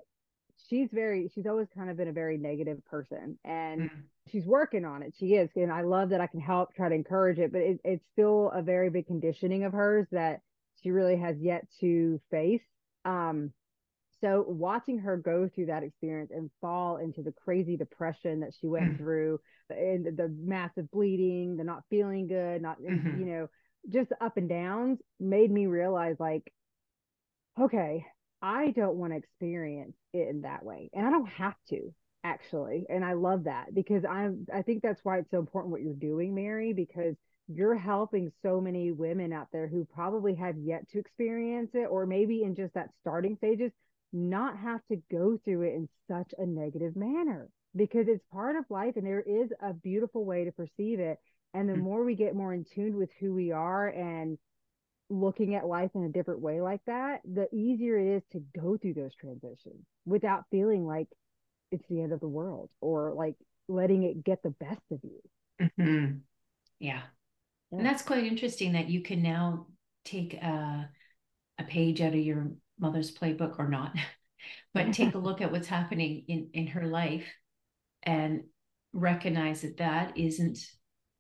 she's 0.70 0.90
very 0.92 1.30
she's 1.34 1.46
always 1.46 1.68
kind 1.76 1.90
of 1.90 1.98
been 1.98 2.08
a 2.08 2.14
very 2.14 2.38
negative 2.38 2.84
person 2.86 3.38
and 3.44 3.82
mm. 3.82 3.90
she's 4.32 4.46
working 4.46 4.86
on 4.86 5.02
it 5.02 5.14
she 5.18 5.36
is 5.36 5.50
and 5.56 5.72
I 5.72 5.82
love 5.82 6.10
that 6.10 6.22
I 6.22 6.28
can 6.28 6.40
help 6.40 6.74
try 6.76 6.90
to 6.90 6.96
encourage 6.96 7.40
it 7.40 7.52
but 7.52 7.62
it, 7.62 7.80
it's 7.84 8.06
still 8.14 8.52
a 8.54 8.62
very 8.62 8.90
big 8.90 9.08
conditioning 9.08 9.64
of 9.64 9.74
hers 9.74 10.08
that 10.12 10.42
she 10.82 10.92
really 10.92 11.18
has 11.18 11.38
yet 11.40 11.68
to 11.80 12.20
face 12.30 12.62
um 13.06 13.52
so 14.22 14.44
watching 14.48 15.00
her 15.00 15.16
go 15.16 15.48
through 15.54 15.68
that 15.68 15.84
experience 15.84 16.32
and 16.34 16.50
fall 16.60 16.98
into 16.98 17.22
the 17.22 17.32
crazy 17.32 17.78
depression 17.78 18.40
that 18.40 18.54
she 18.60 18.68
went 18.68 18.94
mm. 18.94 18.98
through 18.98 19.40
and 19.70 20.06
the 20.18 20.34
massive 20.40 20.90
bleeding 20.92 21.58
the 21.58 21.64
not 21.64 21.84
feeling 21.90 22.28
good 22.28 22.62
not 22.62 22.82
mm-hmm. 22.82 23.20
you 23.20 23.26
know 23.26 23.48
just 23.90 24.12
up 24.20 24.38
and 24.38 24.50
downs 24.50 25.00
made 25.20 25.52
me 25.52 25.66
realize 25.66 26.16
like 26.20 26.52
okay 27.60 28.06
i 28.42 28.72
don't 28.72 28.96
want 28.96 29.14
to 29.14 29.18
experience 29.18 29.96
it 30.14 30.28
in 30.30 30.42
that 30.42 30.64
way 30.64 30.90
and 30.94 31.06
i 31.06 31.10
don't 31.10 31.30
have 31.30 31.56
to 31.70 31.94
actually 32.24 32.86
and 32.90 33.06
i 33.06 33.14
love 33.14 33.46
that 33.46 33.74
because 33.74 34.04
i'm 34.10 34.46
i 34.54 34.62
think 34.62 34.82
that's 34.82 35.04
why 35.04 35.18
it's 35.18 35.32
so 35.32 35.40
important 35.40 35.72
what 35.72 35.82
you're 35.82 35.94
doing 35.94 36.34
mary 36.34 36.74
because 36.74 37.16
you're 37.48 37.76
helping 37.76 38.32
so 38.42 38.60
many 38.60 38.92
women 38.92 39.32
out 39.32 39.48
there 39.54 39.68
who 39.68 39.86
probably 39.86 40.36
have 40.36 40.58
yet 40.58 40.88
to 40.90 41.00
experience 41.00 41.72
it 41.74 41.88
or 41.90 42.06
maybe 42.06 42.44
in 42.44 42.56
just 42.56 42.74
that 42.74 42.90
starting 43.02 43.38
stages 43.38 43.72
not 44.12 44.58
have 44.58 44.82
to 44.90 45.02
go 45.12 45.40
through 45.44 45.62
it 45.62 45.74
in 45.74 45.88
such 46.10 46.34
a 46.38 46.46
negative 46.46 46.96
manner 46.96 47.50
because 47.76 48.08
it's 48.08 48.24
part 48.32 48.56
of 48.56 48.66
life 48.70 48.96
and 48.96 49.06
there 49.06 49.22
is 49.22 49.50
a 49.62 49.74
beautiful 49.74 50.26
way 50.26 50.44
to 50.44 50.52
perceive 50.52 51.00
it 51.00 51.20
and 51.54 51.70
the 51.70 51.74
mm-hmm. 51.74 51.84
more 51.84 52.04
we 52.04 52.16
get 52.16 52.36
more 52.36 52.54
in 52.54 52.66
tune 52.76 52.98
with 52.98 53.10
who 53.20 53.34
we 53.34 53.52
are 53.52 53.88
and 53.88 54.38
looking 55.10 55.56
at 55.56 55.66
life 55.66 55.92
in 55.96 56.04
a 56.04 56.10
different 56.10 56.42
way 56.42 56.62
like 56.62 56.82
that, 56.86 57.22
the 57.24 57.48
easier 57.56 57.98
it 57.98 58.18
is 58.18 58.24
to 58.32 58.44
go 58.60 58.78
through 58.78 58.94
those 58.94 59.16
transitions 59.16 59.86
without 60.06 60.46
feeling 60.52 60.86
like 60.86 61.08
it's 61.72 61.88
the 61.90 62.02
end 62.02 62.14
of 62.14 62.20
the 62.20 62.28
world 62.28 62.70
or 62.82 63.14
like 63.14 63.36
letting 63.68 64.04
it 64.04 64.24
get 64.24 64.42
the 64.44 64.50
best 64.50 64.82
of 64.92 65.00
you. 65.04 65.22
Mm-hmm. 65.62 66.18
Yeah. 66.80 67.02
yeah. 67.72 67.78
And 67.78 67.86
that's 67.86 68.02
quite 68.02 68.26
interesting 68.26 68.74
that 68.74 68.90
you 68.90 69.02
can 69.02 69.22
now 69.22 69.68
take 70.06 70.34
a, 70.36 70.90
a 71.58 71.64
page 71.64 72.02
out 72.02 72.14
of 72.14 72.20
your 72.20 72.52
mother's 72.80 73.16
playbook 73.16 73.60
or 73.60 73.70
not, 73.70 73.96
but 74.74 74.94
take 74.94 75.16
a 75.16 75.18
look 75.20 75.42
at 75.42 75.52
what's 75.52 75.68
happening 75.68 76.26
in, 76.28 76.50
in 76.54 76.68
her 76.68 76.86
life 76.86 77.28
and 78.04 78.44
recognize 78.94 79.62
that 79.62 79.78
that 79.78 80.18
isn't 80.18 80.60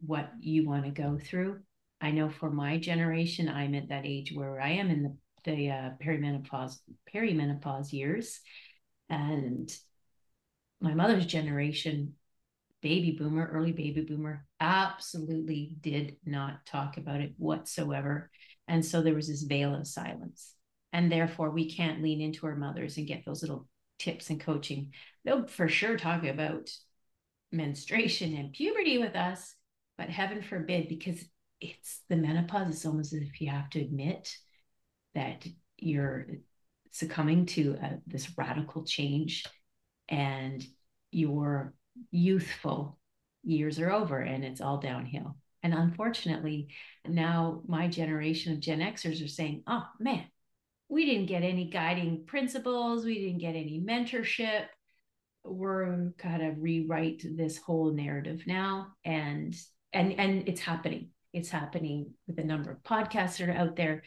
what 0.05 0.31
you 0.39 0.65
want 0.65 0.85
to 0.85 0.91
go 0.91 1.17
through. 1.21 1.59
I 1.99 2.11
know 2.11 2.29
for 2.29 2.49
my 2.49 2.77
generation, 2.77 3.49
I'm 3.49 3.73
at 3.75 3.89
that 3.89 4.05
age 4.05 4.31
where 4.33 4.61
I 4.61 4.71
am 4.71 4.89
in 4.89 5.03
the, 5.03 5.17
the 5.43 5.69
uh, 5.71 5.89
perimenopause 6.03 6.77
perimenopause 7.13 7.91
years, 7.91 8.39
and 9.09 9.73
my 10.79 10.93
mother's 10.93 11.25
generation, 11.25 12.13
baby 12.81 13.15
boomer, 13.17 13.49
early 13.51 13.71
baby 13.71 14.01
boomer, 14.01 14.45
absolutely 14.59 15.75
did 15.81 16.17
not 16.25 16.65
talk 16.65 16.97
about 16.97 17.21
it 17.21 17.33
whatsoever, 17.37 18.29
and 18.67 18.85
so 18.85 19.01
there 19.01 19.15
was 19.15 19.27
this 19.27 19.43
veil 19.43 19.73
of 19.73 19.87
silence, 19.87 20.53
and 20.93 21.11
therefore 21.11 21.49
we 21.49 21.73
can't 21.73 22.03
lean 22.03 22.21
into 22.21 22.45
our 22.45 22.55
mothers 22.55 22.97
and 22.97 23.07
get 23.07 23.23
those 23.25 23.41
little 23.41 23.67
tips 23.97 24.29
and 24.29 24.39
coaching. 24.39 24.91
They'll 25.25 25.47
for 25.47 25.67
sure 25.67 25.97
talk 25.97 26.23
about 26.23 26.69
menstruation 27.51 28.35
and 28.35 28.53
puberty 28.53 28.97
with 28.97 29.15
us 29.15 29.55
but 29.97 30.09
heaven 30.09 30.41
forbid 30.41 30.87
because 30.87 31.23
it's 31.59 32.01
the 32.09 32.15
menopause 32.15 32.69
it's 32.69 32.85
almost 32.85 33.13
as 33.13 33.21
if 33.21 33.41
you 33.41 33.49
have 33.49 33.69
to 33.69 33.81
admit 33.81 34.35
that 35.15 35.45
you're 35.77 36.27
succumbing 36.91 37.45
to 37.45 37.77
uh, 37.81 37.89
this 38.05 38.31
radical 38.37 38.83
change 38.83 39.45
and 40.09 40.65
your 41.11 41.73
youthful 42.11 42.99
years 43.43 43.79
are 43.79 43.91
over 43.91 44.19
and 44.19 44.43
it's 44.43 44.61
all 44.61 44.77
downhill. 44.77 45.35
And 45.63 45.73
unfortunately 45.73 46.69
now 47.05 47.61
my 47.67 47.87
generation 47.87 48.53
of 48.53 48.59
gen 48.59 48.79
xers 48.79 49.23
are 49.23 49.27
saying 49.27 49.63
oh 49.67 49.85
man 49.99 50.25
we 50.89 51.05
didn't 51.05 51.27
get 51.27 51.43
any 51.43 51.69
guiding 51.69 52.25
principles 52.25 53.05
we 53.05 53.15
didn't 53.15 53.39
get 53.39 53.55
any 53.55 53.83
mentorship. 53.85 54.65
We're 55.43 56.11
kind 56.17 56.43
of 56.43 56.61
rewrite 56.61 57.23
this 57.25 57.57
whole 57.57 57.91
narrative 57.93 58.43
now 58.45 58.87
and 59.03 59.55
and 59.93 60.13
and 60.13 60.47
it's 60.47 60.61
happening 60.61 61.09
it's 61.33 61.49
happening 61.49 62.13
with 62.27 62.39
a 62.39 62.43
number 62.43 62.71
of 62.71 62.83
podcasts 62.83 63.37
that 63.37 63.49
are 63.49 63.53
out 63.53 63.75
there 63.75 64.03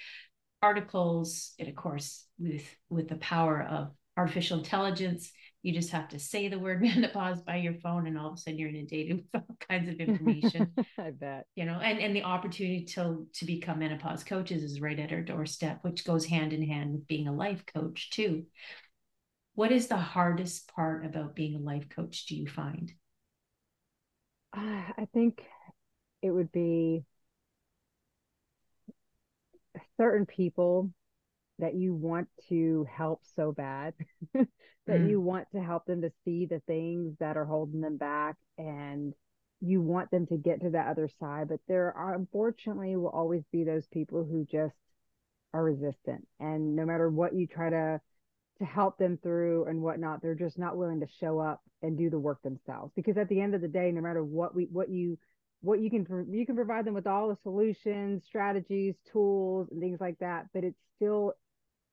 articles 0.63 1.53
and 1.59 1.69
of 1.69 1.75
course 1.75 2.27
with 2.39 2.65
with 2.89 3.09
the 3.09 3.17
power 3.17 3.63
of 3.63 3.91
artificial 4.17 4.59
intelligence 4.59 5.33
you 5.63 5.73
just 5.73 5.91
have 5.91 6.09
to 6.09 6.19
say 6.19 6.49
the 6.49 6.59
word 6.59 6.81
menopause 6.83 7.43
by 7.43 7.57
your 7.57 7.75
phone 7.75 8.07
and 8.07 8.19
all 8.19 8.29
of 8.29 8.35
a 8.35 8.37
sudden 8.37 8.59
you're 8.59 8.69
inundated 8.69 9.17
with 9.17 9.43
all 9.43 9.57
kinds 9.69 9.89
of 9.89 9.97
information. 9.97 10.73
I 10.99 11.11
bet. 11.11 11.47
You 11.55 11.67
know 11.67 11.79
and 11.81 11.99
and 11.99 12.15
the 12.15 12.25
opportunity 12.25 12.85
to 12.87 13.27
to 13.35 13.45
become 13.45 13.81
menopause 13.81 14.25
coaches 14.25 14.63
is 14.63 14.81
right 14.81 14.99
at 14.99 15.13
our 15.13 15.23
doorstep 15.23 15.79
which 15.83 16.05
goes 16.05 16.25
hand 16.27 16.53
in 16.53 16.67
hand 16.67 16.93
with 16.93 17.07
being 17.07 17.29
a 17.29 17.33
life 17.33 17.65
coach 17.67 18.11
too. 18.11 18.45
What 19.55 19.73
is 19.73 19.89
the 19.89 19.97
hardest 19.97 20.73
part 20.75 21.05
about 21.05 21.35
being 21.35 21.57
a 21.57 21.61
life 21.61 21.89
coach 21.89 22.27
do 22.27 22.37
you 22.37 22.49
find? 22.49 22.93
Uh, 24.57 24.83
i 24.99 25.07
think 25.15 25.45
it 26.23 26.31
would 26.31 26.53
be 26.53 27.05
certain 29.97 30.27
people 30.27 30.91
that 31.59 31.75
you 31.75 31.95
want 31.95 32.29
to 32.49 32.87
help 32.91 33.21
so 33.37 33.53
bad 33.53 33.95
that 34.35 34.49
mm. 34.89 35.11
you 35.11 35.21
want 35.21 35.47
to 35.53 35.61
help 35.61 35.85
them 35.85 36.03
to 36.03 36.11
see 36.25 36.47
the 36.47 36.61
things 36.67 37.15
that 37.21 37.37
are 37.37 37.45
holding 37.45 37.81
them 37.81 37.97
back 37.97 38.37
and 38.59 39.13
you 39.61 39.81
want 39.83 40.11
them 40.11 40.27
to 40.27 40.37
get 40.37 40.63
to 40.63 40.71
that 40.71 40.89
other 40.89 41.09
side. 41.21 41.49
But 41.49 41.61
there 41.69 41.93
are 41.97 42.15
unfortunately 42.15 42.97
will 42.97 43.11
always 43.11 43.43
be 43.53 43.65
those 43.65 43.87
people 43.89 44.25
who 44.25 44.47
just 44.51 44.75
are 45.53 45.63
resistant. 45.63 46.27
And 46.39 46.75
no 46.75 46.87
matter 46.87 47.11
what 47.11 47.35
you 47.35 47.47
try 47.47 47.71
to 47.71 48.01
to 48.59 48.65
help 48.67 48.99
them 48.99 49.19
through 49.23 49.65
and 49.65 49.81
whatnot 49.81 50.21
they're 50.21 50.35
just 50.35 50.59
not 50.59 50.77
willing 50.77 51.01
to 51.01 51.07
show 51.19 51.39
up 51.39 51.63
and 51.83 51.97
do 51.97 52.11
the 52.11 52.19
work 52.19 52.43
themselves. 52.43 52.93
Because 52.95 53.17
at 53.17 53.29
the 53.29 53.41
end 53.41 53.55
of 53.55 53.61
the 53.61 53.69
day 53.69 53.91
no 53.93 54.01
matter 54.01 54.25
what 54.25 54.55
we 54.55 54.67
what 54.71 54.89
you 54.89 55.19
what 55.63 55.81
you 55.81 55.91
can 55.91 56.27
you 56.31 56.47
can 56.47 56.55
provide 56.55 56.85
them 56.85 56.95
with 56.95 57.07
all 57.07 57.29
the 57.29 57.37
solutions 57.43 58.23
strategies 58.27 58.95
tools 59.13 59.69
and 59.71 59.81
things 59.81 60.01
like 60.01 60.19
that 60.19 60.47
but 60.55 60.65
it's 60.65 60.81
still 60.97 61.33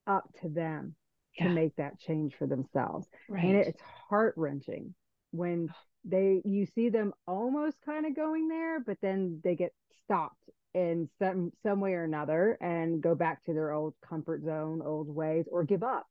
up 0.05 0.23
to 0.41 0.49
them 0.49 0.95
yeah. 1.37 1.47
to 1.47 1.49
make 1.53 1.75
that 1.75 1.99
change 1.99 2.33
for 2.37 2.47
themselves 2.47 3.07
right. 3.29 3.43
and 3.43 3.55
it's 3.55 3.81
heart-wrenching 4.09 4.93
when 5.31 5.69
they 6.05 6.41
you 6.45 6.65
see 6.65 6.89
them 6.89 7.13
almost 7.27 7.77
kind 7.85 8.05
of 8.05 8.15
going 8.15 8.47
there 8.47 8.79
but 8.79 8.97
then 9.01 9.39
they 9.43 9.55
get 9.55 9.73
stopped 10.03 10.49
in 10.73 11.09
some 11.19 11.51
some 11.63 11.79
way 11.79 11.93
or 11.93 12.03
another 12.03 12.57
and 12.61 13.01
go 13.01 13.15
back 13.15 13.43
to 13.43 13.53
their 13.53 13.71
old 13.71 13.93
comfort 14.07 14.43
zone 14.43 14.81
old 14.83 15.13
ways 15.13 15.45
or 15.51 15.63
give 15.63 15.83
up 15.83 16.05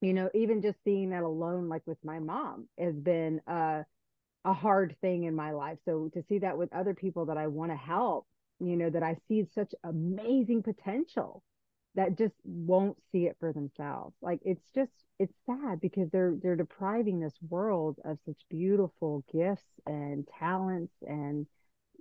you 0.00 0.12
know 0.12 0.28
even 0.34 0.60
just 0.60 0.76
seeing 0.84 1.10
that 1.10 1.22
alone 1.22 1.68
like 1.68 1.82
with 1.86 1.98
my 2.04 2.18
mom 2.18 2.68
has 2.78 2.94
been 2.94 3.40
uh 3.46 3.82
a 4.44 4.52
hard 4.52 4.96
thing 5.00 5.24
in 5.24 5.34
my 5.34 5.52
life. 5.52 5.78
So 5.84 6.10
to 6.14 6.22
see 6.28 6.38
that 6.38 6.56
with 6.56 6.72
other 6.72 6.94
people 6.94 7.26
that 7.26 7.36
I 7.36 7.46
want 7.48 7.72
to 7.72 7.76
help, 7.76 8.26
you 8.58 8.76
know, 8.76 8.90
that 8.90 9.02
I 9.02 9.16
see 9.28 9.46
such 9.54 9.74
amazing 9.84 10.62
potential 10.62 11.42
that 11.94 12.16
just 12.16 12.34
won't 12.44 12.96
see 13.10 13.26
it 13.26 13.36
for 13.40 13.52
themselves. 13.52 14.14
Like 14.22 14.40
it's 14.44 14.64
just 14.74 14.92
it's 15.18 15.34
sad 15.46 15.80
because 15.80 16.08
they're 16.10 16.36
they're 16.40 16.56
depriving 16.56 17.20
this 17.20 17.34
world 17.48 17.98
of 18.04 18.18
such 18.24 18.38
beautiful 18.48 19.24
gifts 19.32 19.80
and 19.86 20.26
talents 20.38 20.92
and 21.06 21.46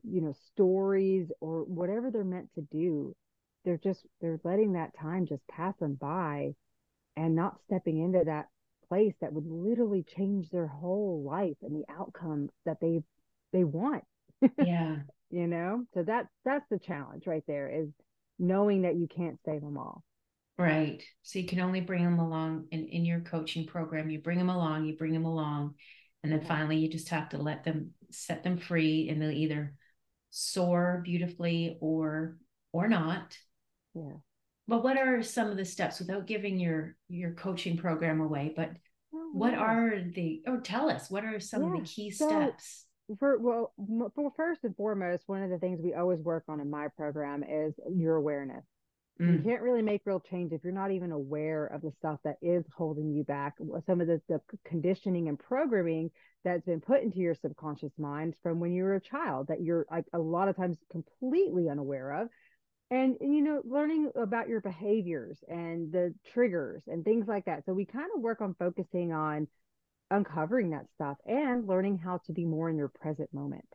you 0.04 0.22
know 0.22 0.34
stories 0.54 1.32
or 1.42 1.64
whatever 1.64 2.12
they're 2.12 2.24
meant 2.24 2.54
to 2.56 2.62
do. 2.62 3.16
They're 3.66 3.80
just 3.84 4.06
they're 4.22 4.40
letting 4.44 4.74
that 4.74 4.98
time 4.98 5.26
just 5.26 5.46
pass 5.48 5.76
them 5.80 5.96
by 5.96 6.54
and 7.18 7.36
not 7.36 7.60
stepping 7.66 8.00
into 8.00 8.24
that 8.26 8.48
place 8.90 9.14
that 9.22 9.32
would 9.32 9.48
literally 9.48 10.04
change 10.04 10.50
their 10.50 10.68
whole 10.68 11.24
life 11.26 11.58
and 11.62 11.76
the 11.76 11.86
outcome 11.94 12.50
that 12.66 12.78
they 12.82 13.02
they 13.54 13.64
want 13.64 14.04
yeah 14.58 14.98
you 15.30 15.48
know 15.48 15.86
so 15.94 16.04
that's 16.04 16.30
that's 16.44 16.66
the 16.70 16.80
challenge 16.80 17.28
right 17.28 17.44
there 17.48 17.70
is 17.70 17.90
knowing 18.40 18.84
that 18.84 18.96
you 18.96 19.08
can't 19.08 19.38
save 19.46 19.62
them 19.62 19.78
all. 19.78 20.04
Right. 20.58 21.04
So 21.22 21.40
you 21.40 21.46
can 21.46 21.60
only 21.60 21.82
bring 21.82 22.04
them 22.04 22.20
along 22.20 22.68
in, 22.72 22.88
in 22.88 23.06
your 23.06 23.20
coaching 23.20 23.66
program. 23.66 24.10
You 24.10 24.20
bring 24.20 24.38
them 24.38 24.50
along, 24.50 24.86
you 24.86 24.98
bring 24.98 25.14
them 25.14 25.26
along. 25.26 25.76
And 26.24 26.32
then 26.32 26.42
finally, 26.42 26.78
you 26.78 26.90
just 26.90 27.10
have 27.10 27.30
to 27.30 27.38
let 27.38 27.64
them 27.64 27.92
set 28.12 28.44
them 28.44 28.58
free 28.58 29.08
and 29.10 29.22
they'll 29.22 29.32
either 29.32 29.74
soar 30.32 31.02
beautifully 31.04 31.78
or 31.80 32.38
or 32.74 32.88
not. 32.88 33.38
Yeah. 33.94 34.18
But 34.70 34.84
what 34.84 34.98
are 34.98 35.24
some 35.24 35.50
of 35.50 35.58
the 35.58 35.66
steps 35.66 36.00
without 36.00 36.28
giving 36.28 36.60
your 36.60 36.96
your 37.08 37.32
coaching 37.32 37.76
program 37.76 38.22
away? 38.22 38.54
But 38.56 38.72
oh, 39.14 39.32
what 39.34 39.56
are 39.56 40.00
the 40.14 40.44
or 40.46 40.62
tell 40.62 40.90
us 40.90 41.10
what 41.10 41.26
are 41.26 41.40
some 41.40 41.64
yeah. 41.64 41.74
of 41.74 41.80
the 41.80 41.86
key 41.86 42.12
so, 42.12 42.28
steps? 42.28 42.86
For 43.18 43.40
well, 43.40 43.74
for 44.14 44.32
first 44.38 44.64
and 44.64 44.76
foremost, 44.76 45.24
one 45.26 45.42
of 45.42 45.50
the 45.50 45.58
things 45.58 45.80
we 45.82 45.96
always 45.96 46.20
work 46.20 46.44
on 46.48 46.60
in 46.60 46.70
my 46.70 46.88
program 46.96 47.44
is 47.44 47.74
your 47.92 48.16
awareness. 48.16 48.64
Mm. 49.20 49.38
You 49.38 49.50
can't 49.50 49.64
really 49.64 49.82
make 49.82 50.04
real 50.06 50.20
change 50.20 50.54
if 50.54 50.64
you're 50.64 50.72
not 50.72 50.92
even 50.92 51.12
aware 51.12 51.66
of 51.66 51.82
the 51.82 51.92
stuff 51.98 52.20
that 52.24 52.38
is 52.42 52.64
holding 52.78 53.12
you 53.12 53.24
back. 53.24 53.56
Some 53.88 54.02
of 54.02 54.08
the, 54.08 54.22
the 54.30 54.40
conditioning 54.66 55.28
and 55.28 55.38
programming 55.38 56.12
that's 56.46 56.66
been 56.66 56.80
put 56.80 57.02
into 57.02 57.18
your 57.18 57.36
subconscious 57.36 57.92
mind 57.98 58.36
from 58.44 58.60
when 58.60 58.72
you 58.72 58.84
were 58.84 58.96
a 58.96 59.02
child 59.02 59.48
that 59.48 59.62
you're 59.62 59.86
like 59.92 60.06
a 60.14 60.20
lot 60.20 60.48
of 60.48 60.56
times 60.56 60.78
completely 60.92 61.70
unaware 61.70 62.12
of. 62.22 62.30
And, 62.92 63.18
you 63.22 63.42
know, 63.42 63.62
learning 63.66 64.12
about 64.16 64.50
your 64.50 64.62
behaviors 64.62 65.38
and 65.48 65.92
the 65.92 66.14
triggers 66.34 66.82
and 66.88 67.06
things 67.06 67.28
like 67.28 67.46
that. 67.46 67.66
So 67.66 67.74
we 67.74 67.86
kind 67.86 68.10
of 68.16 68.22
work 68.22 68.42
on 68.42 68.56
focusing 68.58 69.14
on 69.14 69.48
uncovering 70.12 70.72
that 70.72 70.88
stuff 70.96 71.18
and 71.26 71.68
learning 71.68 72.00
how 72.00 72.20
to 72.26 72.34
be 72.34 72.46
more 72.46 72.70
in 72.70 72.78
your 72.78 72.88
present 72.88 73.32
moment 73.34 73.66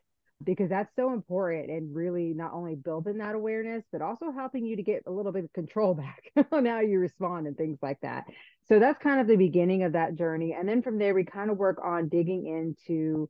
because 0.42 0.68
that's 0.68 0.94
so 0.96 1.12
important 1.12 1.70
and 1.70 1.94
really 1.94 2.34
not 2.34 2.52
only 2.52 2.74
building 2.74 3.18
that 3.18 3.34
awareness 3.34 3.84
but 3.92 4.02
also 4.02 4.32
helping 4.32 4.66
you 4.66 4.76
to 4.76 4.82
get 4.82 5.02
a 5.06 5.10
little 5.10 5.32
bit 5.32 5.44
of 5.44 5.52
control 5.52 5.94
back 6.36 6.48
on 6.50 6.66
how 6.66 6.80
you 6.80 6.98
respond 6.98 7.46
and 7.46 7.56
things 7.56 7.78
like 7.82 8.00
that 8.00 8.24
so 8.66 8.78
that's 8.78 9.02
kind 9.02 9.20
of 9.20 9.26
the 9.26 9.36
beginning 9.36 9.84
of 9.84 9.92
that 9.92 10.16
journey 10.16 10.54
and 10.58 10.68
then 10.68 10.82
from 10.82 10.98
there 10.98 11.14
we 11.14 11.24
kind 11.24 11.50
of 11.50 11.56
work 11.56 11.78
on 11.82 12.08
digging 12.08 12.46
into 12.46 13.28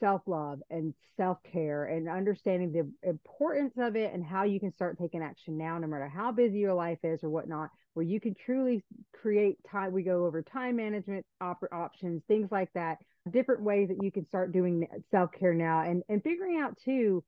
self-love 0.00 0.60
and 0.70 0.94
self-care 1.16 1.84
and 1.84 2.08
understanding 2.08 2.72
the 2.72 3.08
importance 3.08 3.74
of 3.78 3.96
it 3.96 4.12
and 4.12 4.24
how 4.24 4.44
you 4.44 4.58
can 4.58 4.72
start 4.72 4.98
taking 4.98 5.22
action 5.22 5.56
now 5.56 5.78
no 5.78 5.86
matter 5.86 6.08
how 6.08 6.32
busy 6.32 6.58
your 6.58 6.74
life 6.74 6.98
is 7.02 7.22
or 7.22 7.30
whatnot 7.30 7.70
where 7.94 8.04
you 8.04 8.20
can 8.20 8.34
truly 8.44 8.84
create 9.12 9.56
time 9.70 9.92
we 9.92 10.02
go 10.02 10.26
over 10.26 10.42
time 10.42 10.76
management 10.76 11.24
op- 11.40 11.62
options 11.72 12.22
things 12.28 12.50
like 12.50 12.72
that 12.74 12.98
different 13.30 13.62
ways 13.62 13.88
that 13.88 14.02
you 14.02 14.10
can 14.10 14.26
start 14.26 14.52
doing 14.52 14.86
self-care 15.10 15.54
now 15.54 15.82
and 15.82 16.02
and 16.08 16.22
figuring 16.22 16.58
out 16.58 16.76
too 16.84 17.22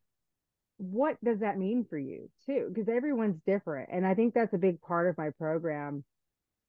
what 0.78 1.23
does 1.23 1.40
that 1.40 1.59
mean 1.59 1.85
for 1.90 1.99
you 1.99 2.30
too? 2.47 2.71
Because 2.73 2.88
everyone's 2.88 3.40
different 3.47 3.90
and 3.92 4.07
i 4.07 4.14
think 4.14 4.35
that's 4.35 4.54
a 4.54 4.59
big 4.59 4.80
part 4.80 5.09
of 5.09 5.19
my 5.19 5.30
program 5.30 6.04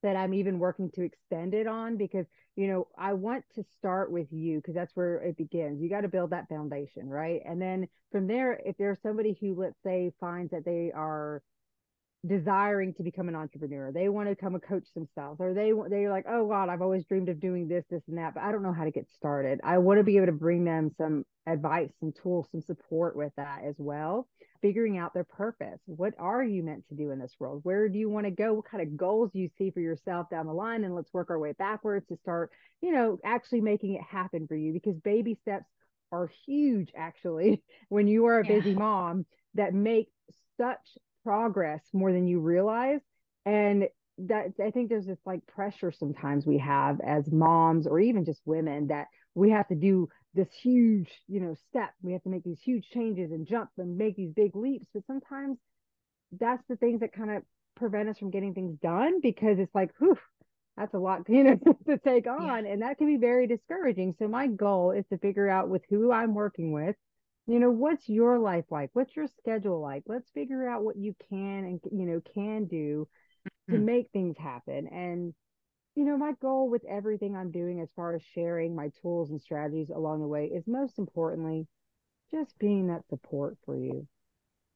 that 0.03 0.15
i'm 0.15 0.33
even 0.33 0.59
working 0.59 0.89
to 0.91 1.03
extend 1.03 1.53
it 1.53 1.67
on 1.67 1.97
because 1.97 2.25
you 2.55 2.67
know 2.67 2.87
i 2.97 3.13
want 3.13 3.43
to 3.55 3.63
start 3.77 4.11
with 4.11 4.27
you 4.31 4.57
because 4.57 4.75
that's 4.75 4.95
where 4.95 5.15
it 5.17 5.37
begins. 5.37 5.81
You 5.81 5.89
got 5.89 6.01
to 6.01 6.07
build 6.07 6.31
that 6.31 6.49
foundation 6.49 7.09
right? 7.09 7.41
And 7.45 7.61
then 7.61 7.87
from 8.11 8.27
there 8.27 8.59
if 8.65 8.77
there's 8.77 8.97
somebody 9.01 9.37
who 9.39 9.55
let's 9.55 9.81
say 9.83 10.11
finds 10.19 10.51
that 10.51 10.65
they 10.65 10.91
are 10.93 11.41
desiring 12.25 12.93
to 12.93 13.03
become 13.03 13.27
an 13.29 13.35
entrepreneur. 13.35 13.91
They 13.91 14.07
want 14.07 14.29
to 14.29 14.35
become 14.35 14.53
a 14.53 14.59
coach 14.59 14.85
themselves, 14.93 15.41
or 15.41 15.53
they 15.53 15.73
they're 15.89 16.11
like, 16.11 16.25
oh 16.29 16.47
God, 16.47 16.69
I've 16.69 16.81
always 16.81 17.05
dreamed 17.05 17.29
of 17.29 17.39
doing 17.39 17.67
this, 17.67 17.83
this, 17.89 18.03
and 18.07 18.17
that, 18.17 18.35
but 18.35 18.43
I 18.43 18.51
don't 18.51 18.61
know 18.61 18.73
how 18.73 18.83
to 18.83 18.91
get 18.91 19.09
started. 19.09 19.59
I 19.63 19.79
want 19.79 19.99
to 19.99 20.03
be 20.03 20.17
able 20.17 20.27
to 20.27 20.31
bring 20.31 20.63
them 20.63 20.91
some 20.97 21.25
advice, 21.47 21.89
some 21.99 22.13
tools, 22.21 22.47
some 22.51 22.61
support 22.61 23.15
with 23.15 23.33
that 23.37 23.63
as 23.65 23.75
well. 23.79 24.27
Figuring 24.61 24.99
out 24.99 25.15
their 25.15 25.23
purpose. 25.23 25.79
What 25.87 26.13
are 26.19 26.43
you 26.43 26.61
meant 26.61 26.87
to 26.89 26.95
do 26.95 27.09
in 27.09 27.17
this 27.17 27.33
world? 27.39 27.61
Where 27.63 27.89
do 27.89 27.97
you 27.97 28.09
want 28.09 28.27
to 28.27 28.31
go? 28.31 28.53
What 28.53 28.69
kind 28.69 28.83
of 28.83 28.95
goals 28.95 29.31
do 29.31 29.39
you 29.39 29.49
see 29.57 29.71
for 29.71 29.79
yourself 29.79 30.29
down 30.29 30.45
the 30.45 30.53
line? 30.53 30.83
And 30.83 30.93
let's 30.93 31.11
work 31.11 31.31
our 31.31 31.39
way 31.39 31.53
backwards 31.53 32.07
to 32.09 32.17
start, 32.17 32.51
you 32.79 32.91
know, 32.91 33.19
actually 33.25 33.61
making 33.61 33.95
it 33.95 34.03
happen 34.03 34.47
for 34.47 34.55
you 34.55 34.71
because 34.71 34.95
baby 34.99 35.35
steps 35.41 35.65
are 36.11 36.29
huge 36.45 36.91
actually 36.95 37.63
when 37.89 38.07
you 38.07 38.25
are 38.25 38.41
a 38.41 38.45
busy 38.45 38.71
yeah. 38.71 38.77
mom 38.77 39.25
that 39.55 39.73
make 39.73 40.09
such 40.57 40.97
progress 41.23 41.81
more 41.93 42.11
than 42.11 42.27
you 42.27 42.39
realize. 42.39 43.01
And 43.45 43.87
that 44.27 44.47
i 44.63 44.69
think 44.69 44.89
there's 44.89 45.05
this 45.05 45.17
like 45.25 45.43
pressure 45.47 45.91
sometimes 45.91 46.45
we 46.45 46.57
have 46.57 46.99
as 46.99 47.31
moms 47.31 47.87
or 47.87 47.97
even 47.99 48.25
just 48.25 48.41
women 48.45 48.87
that 48.87 49.07
we 49.33 49.49
have 49.49 49.67
to 49.67 49.73
do 49.73 50.09
this 50.33 50.47
huge 50.61 51.09
you 51.27 51.39
know 51.39 51.55
step. 51.69 51.91
We 52.01 52.13
have 52.13 52.23
to 52.23 52.29
make 52.29 52.43
these 52.43 52.61
huge 52.63 52.87
changes 52.89 53.31
and 53.31 53.47
jump 53.47 53.69
and 53.77 53.97
make 53.97 54.15
these 54.15 54.31
big 54.33 54.55
leaps. 54.55 54.85
But 54.93 55.05
sometimes 55.07 55.57
that's 56.39 56.63
the 56.69 56.77
things 56.77 57.01
that 57.01 57.13
kind 57.13 57.31
of 57.31 57.43
prevent 57.75 58.09
us 58.09 58.17
from 58.17 58.31
getting 58.31 58.53
things 58.53 58.77
done 58.81 59.19
because 59.21 59.59
it's 59.59 59.73
like 59.73 59.91
whew 59.99 60.17
that's 60.77 60.93
a 60.93 60.97
lot 60.97 61.21
you 61.27 61.43
know 61.43 61.59
to 61.87 61.97
take 61.97 62.27
on. 62.27 62.65
Yeah. 62.65 62.71
and 62.73 62.81
that 62.81 62.97
can 62.97 63.07
be 63.07 63.17
very 63.17 63.47
discouraging. 63.47 64.15
So 64.19 64.27
my 64.27 64.47
goal 64.47 64.91
is 64.91 65.05
to 65.09 65.17
figure 65.17 65.49
out 65.49 65.69
with 65.69 65.83
who 65.89 66.11
i'm 66.11 66.33
working 66.33 66.71
with 66.71 66.95
you 67.47 67.59
know 67.59 67.71
what's 67.71 68.07
your 68.07 68.39
life 68.39 68.65
like? 68.69 68.89
What's 68.93 69.15
your 69.15 69.27
schedule 69.39 69.81
like? 69.81 70.03
Let's 70.05 70.29
figure 70.31 70.67
out 70.67 70.83
what 70.83 70.97
you 70.97 71.15
can 71.29 71.65
and 71.65 71.79
you 71.91 72.05
know 72.05 72.21
can 72.33 72.65
do 72.65 73.07
mm-hmm. 73.47 73.73
to 73.73 73.79
make 73.79 74.09
things 74.11 74.37
happen. 74.37 74.87
And 74.87 75.33
you 75.95 76.05
know 76.05 76.17
my 76.17 76.33
goal 76.41 76.69
with 76.69 76.83
everything 76.85 77.35
i'm 77.35 77.51
doing 77.51 77.81
as 77.81 77.89
far 77.95 78.15
as 78.15 78.21
sharing 78.33 78.75
my 78.75 78.89
tools 79.01 79.29
and 79.29 79.41
strategies 79.41 79.89
along 79.89 80.21
the 80.21 80.27
way 80.27 80.45
is 80.45 80.63
most 80.67 80.97
importantly 80.99 81.67
just 82.31 82.57
being 82.59 82.87
that 82.87 83.05
support 83.09 83.57
for 83.65 83.77
you. 83.77 84.07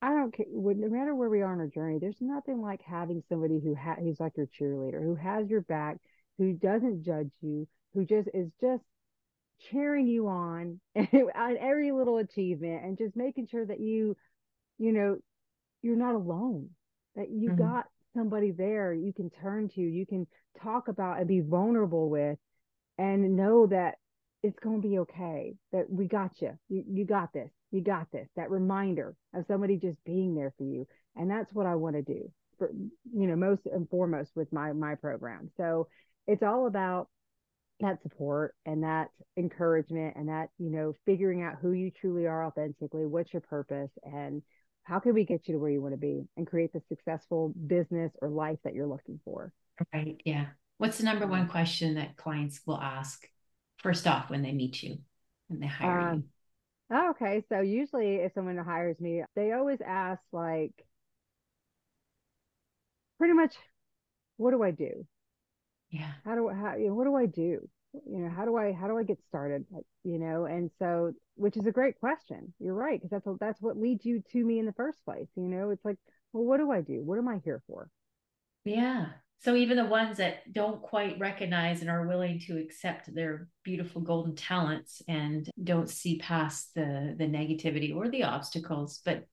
I 0.02 0.10
don't 0.10 0.36
care 0.36 0.46
no 0.50 0.90
matter 0.90 1.16
where 1.16 1.30
we 1.30 1.42
are 1.42 1.52
on 1.52 1.60
our 1.60 1.68
journey 1.68 2.00
there's 2.00 2.20
nothing 2.20 2.62
like 2.62 2.82
having 2.82 3.24
somebody 3.30 3.60
who 3.64 3.76
ha- 3.76 3.96
who's 4.00 4.20
like 4.20 4.34
your 4.38 4.48
cheerleader 4.48 5.02
who 5.02 5.16
has 5.16 5.50
your 5.50 5.62
back 5.62 5.98
who 6.38 6.54
doesn't 6.54 7.04
judge 7.04 7.32
you 7.42 7.68
who 7.94 8.06
just 8.06 8.28
is 8.34 8.52
just 8.60 8.84
cheering 9.72 10.08
you 10.08 10.28
on 10.28 10.80
on 10.96 11.58
every 11.60 11.92
little 11.92 12.18
achievement 12.18 12.84
and 12.84 12.98
just 12.98 13.16
making 13.16 13.48
sure 13.48 13.66
that 13.66 13.80
you 13.80 14.16
you 14.78 14.92
know 14.92 15.18
you're 15.82 15.96
not 15.96 16.16
alone 16.16 16.70
that 17.16 17.30
you 17.30 17.50
mm-hmm. 17.50 17.62
got 17.62 17.86
somebody 18.16 18.52
there 18.52 18.94
you 18.94 19.14
can 19.14 19.30
turn 19.30 19.70
to 19.70 19.82
you 19.82 20.06
can 20.06 20.28
talk 20.62 20.88
about 20.88 21.20
and 21.20 21.28
be 21.28 21.42
vulnerable 21.42 22.10
with 22.10 22.38
and 22.98 23.36
know 23.36 23.68
that 23.68 23.96
it's 24.44 24.60
going 24.60 24.82
to 24.82 24.88
be 24.88 25.00
okay 25.00 25.56
that 25.72 25.90
we 25.90 26.06
got 26.06 26.32
you. 26.42 26.52
you 26.70 26.84
you 26.88 27.06
got 27.06 27.34
this 27.34 27.50
you 27.72 27.82
got 27.82 28.08
this 28.12 28.28
that 28.36 28.52
reminder 28.52 29.16
of 29.34 29.46
somebody 29.48 29.78
just 29.78 29.98
being 30.06 30.36
there 30.36 30.54
for 30.58 30.64
you 30.64 30.88
and 31.16 31.30
that's 31.30 31.54
what 31.54 31.66
i 31.66 31.76
want 31.76 31.96
to 31.96 32.02
do 32.02 32.30
for 32.58 32.72
you 33.14 33.28
know 33.28 33.36
most 33.36 33.66
and 33.66 33.90
foremost 33.90 34.32
with 34.36 34.52
my 34.54 34.72
my 34.72 34.96
program 34.96 35.50
so 35.58 35.88
it's 36.28 36.44
all 36.44 36.68
about 36.68 37.08
that 37.82 38.02
support 38.04 38.56
and 38.66 38.84
that 38.84 39.10
encouragement 39.38 40.16
and 40.16 40.30
that 40.30 40.50
you 40.58 40.70
know 40.70 40.94
figuring 41.06 41.44
out 41.44 41.56
who 41.62 41.74
you 41.74 41.92
truly 41.92 42.26
are 42.26 42.46
authentically 42.46 43.06
what's 43.06 43.34
your 43.34 43.42
purpose 43.42 43.92
and 44.04 44.42
how 44.84 45.00
can 45.00 45.14
we 45.14 45.26
get 45.26 45.48
you 45.48 45.56
to 45.56 45.60
where 45.60 45.72
you 45.72 45.82
want 45.82 45.94
to 45.94 46.00
be 46.00 46.24
and 46.38 46.48
create 46.48 46.72
the 46.72 46.82
successful 46.88 47.52
business 47.68 48.12
or 48.22 48.30
life 48.30 48.60
that 48.64 48.76
you're 48.76 48.86
looking 48.88 49.20
for? 49.26 49.52
Right 49.94 50.22
yeah. 50.24 50.46
What's 50.78 51.00
the 51.00 51.06
number 51.06 51.26
one 51.26 51.48
question 51.48 51.96
that 51.96 52.18
clients 52.18 52.62
will 52.66 52.80
ask 52.80 53.28
first 53.78 54.08
off 54.08 54.30
when 54.30 54.42
they 54.42 54.52
meet 54.52 54.84
you 54.84 55.00
and 55.50 55.62
they 55.62 55.68
hire 55.68 56.00
um, 56.00 56.24
you? 56.92 57.10
okay 57.12 57.44
so 57.50 57.62
usually 57.62 58.18
if 58.18 58.34
someone 58.34 58.58
hires 58.58 59.00
me 59.00 59.24
they 59.36 59.54
always 59.54 59.80
ask 59.86 60.22
like 60.32 60.74
pretty 63.18 63.34
much 63.34 63.56
what 64.38 64.52
do 64.52 64.62
i 64.62 64.70
do 64.70 65.06
yeah. 65.96 66.12
How 66.26 66.36
do 66.36 66.50
how 66.50 66.76
you 66.76 66.88
know, 66.90 66.94
what 66.94 67.06
do 67.06 67.16
i 67.16 67.26
do? 67.26 67.68
You 67.94 68.20
know 68.20 68.30
how 68.30 68.44
do 68.44 68.58
i 68.58 68.74
how 68.74 68.88
do 68.88 68.98
i 68.98 69.04
get 69.04 69.24
started? 69.24 69.66
You 70.04 70.20
know 70.20 70.46
and 70.46 70.70
so 70.78 71.14
which 71.36 71.56
is 71.56 71.66
a 71.66 71.72
great 71.72 72.00
question. 72.00 72.54
You're 72.60 72.74
right 72.74 73.02
because 73.02 73.22
that's 73.24 73.38
that's 73.40 73.62
what 73.62 73.78
leads 73.78 74.06
you 74.06 74.22
to 74.34 74.44
me 74.44 74.60
in 74.60 74.66
the 74.66 74.74
first 74.74 75.04
place 75.06 75.28
you 75.36 75.48
know? 75.48 75.70
It's 75.70 75.86
like 75.86 75.98
well 76.34 76.44
what 76.44 76.58
do 76.58 76.70
i 76.72 76.82
do? 76.82 77.02
What 77.04 77.18
am 77.18 77.30
i 77.30 77.40
here 77.44 77.64
for? 77.68 77.90
Yeah. 78.66 79.08
So 79.40 79.56
even 79.56 79.78
the 79.78 79.86
ones 79.86 80.18
that 80.18 80.52
don't 80.52 80.82
quite 80.82 81.20
recognize 81.20 81.82
and 81.82 81.90
are 81.90 82.08
willing 82.08 82.40
to 82.48 82.58
accept 82.58 83.14
their 83.14 83.48
beautiful 83.64 84.02
golden 84.02 84.36
talents 84.36 85.02
and 85.08 85.50
don't 85.64 85.90
see 85.90 86.18
past 86.18 86.74
the 86.74 87.16
the 87.18 87.26
negativity 87.26 87.96
or 87.96 88.10
the 88.10 88.24
obstacles 88.24 89.00
but 89.06 89.26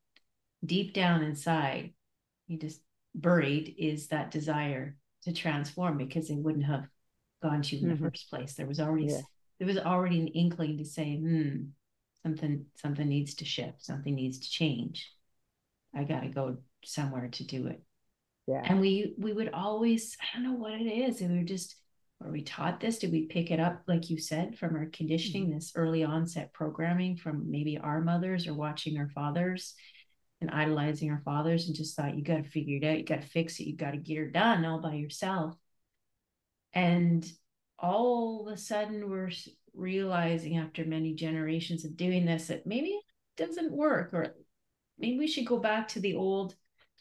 deep 0.65 0.95
down 0.95 1.25
inside 1.25 1.93
you 2.47 2.59
just 2.59 2.81
buried 3.15 3.75
is 3.79 4.09
that 4.09 4.31
desire 4.31 4.97
to 5.25 5.33
transform 5.33 5.99
because 5.99 6.29
they 6.29 6.35
wouldn't 6.35 6.65
have 6.65 6.87
gone 7.43 7.63
to 7.63 7.77
you 7.77 7.87
in 7.87 7.95
mm-hmm. 7.95 8.05
the 8.05 8.11
first 8.11 8.31
place. 8.31 8.55
There 8.55 8.67
was 8.67 8.81
already 8.81 9.07
yeah. 9.07 9.21
there 9.59 9.69
was 9.69 9.79
already 9.79 10.21
an 10.21 10.29
inkling 10.29 10.79
to 10.79 10.85
say, 10.85 11.17
hmm, 11.17 11.65
something 12.23 12.67
something 12.77 13.09
needs 13.09 13.35
to 13.37 13.45
shift, 13.45 13.85
something 13.85 14.15
needs 14.15 14.41
to 14.41 14.51
change. 14.51 15.11
I 15.95 16.05
got 16.05 16.21
to 16.21 16.29
go 16.29 16.59
somewhere 16.85 17.29
to 17.29 17.45
do 17.45 17.67
it. 17.67 17.83
Yeah. 18.47 18.63
And 18.65 18.81
we 18.81 19.15
we 19.19 19.33
would 19.33 19.51
always 19.53 20.17
I 20.21 20.37
don't 20.37 20.45
know 20.45 20.59
what 20.59 20.75
it 20.75 20.87
is. 20.87 21.21
We 21.21 21.29
were 21.29 21.45
just 21.45 21.77
were 22.21 22.31
we 22.31 22.43
taught 22.43 22.81
this? 22.81 22.99
Did 22.99 23.13
we 23.13 23.27
pick 23.27 23.51
it 23.51 23.61
up 23.61 23.83
like 23.87 24.11
you 24.11 24.19
said 24.19 24.57
from 24.57 24.77
our 24.77 24.87
conditioning, 24.93 25.47
mm-hmm. 25.47 25.55
this 25.55 25.73
early 25.75 26.05
onset 26.05 26.53
programming 26.53 27.17
from 27.17 27.51
maybe 27.51 27.79
our 27.79 28.01
mothers 28.01 28.47
or 28.47 28.55
watching 28.55 28.99
our 28.99 29.09
fathers? 29.09 29.75
And 30.43 30.51
idolizing 30.51 31.11
our 31.11 31.23
fathers 31.25 31.67
and 31.67 31.77
just 31.77 31.97
thought 31.97 32.17
you 32.17 32.23
got 32.23 32.45
to 32.45 32.51
figure 32.51 32.77
it 32.77 32.85
out, 32.85 32.99
you 32.99 33.05
got 33.05 33.23
to 33.23 33.29
fix 33.29 33.59
it, 33.59 33.65
you 33.65 33.77
got 33.77 33.93
to 33.93 33.97
get 33.97 34.19
her 34.19 34.27
done 34.27 34.65
all 34.65 34.81
by 34.81 34.95
yourself. 34.95 35.57
And 36.75 37.25
all 37.79 38.47
of 38.47 38.53
a 38.53 38.57
sudden, 38.57 39.09
we're 39.09 39.31
realizing 39.75 40.59
after 40.59 40.85
many 40.85 41.15
generations 41.15 41.85
of 41.85 41.97
doing 41.97 42.27
this 42.27 42.49
that 42.49 42.67
maybe 42.67 42.89
it 42.89 43.05
doesn't 43.37 43.73
work, 43.73 44.11
or 44.13 44.35
maybe 44.99 45.19
we 45.19 45.29
should 45.29 45.47
go 45.47 45.59
back 45.59 45.89
to 45.89 46.01
the 46.01 46.15
old, 46.15 46.55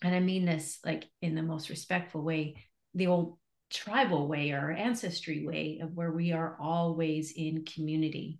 and 0.03 0.15
I 0.15 0.19
mean 0.19 0.45
this 0.45 0.79
like 0.85 1.09
in 1.21 1.35
the 1.35 1.43
most 1.43 1.69
respectful 1.69 2.21
way, 2.21 2.55
the 2.93 3.07
old 3.07 3.37
tribal 3.69 4.27
way 4.27 4.51
or 4.51 4.71
ancestry 4.71 5.45
way 5.45 5.79
of 5.81 5.93
where 5.93 6.11
we 6.11 6.31
are 6.31 6.57
always 6.59 7.31
in 7.31 7.65
community. 7.65 8.39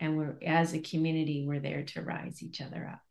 And 0.00 0.16
we're, 0.16 0.36
as 0.44 0.74
a 0.74 0.80
community, 0.80 1.44
we're 1.46 1.60
there 1.60 1.82
to 1.82 2.02
rise 2.02 2.42
each 2.42 2.60
other 2.60 2.88
up 2.92 3.07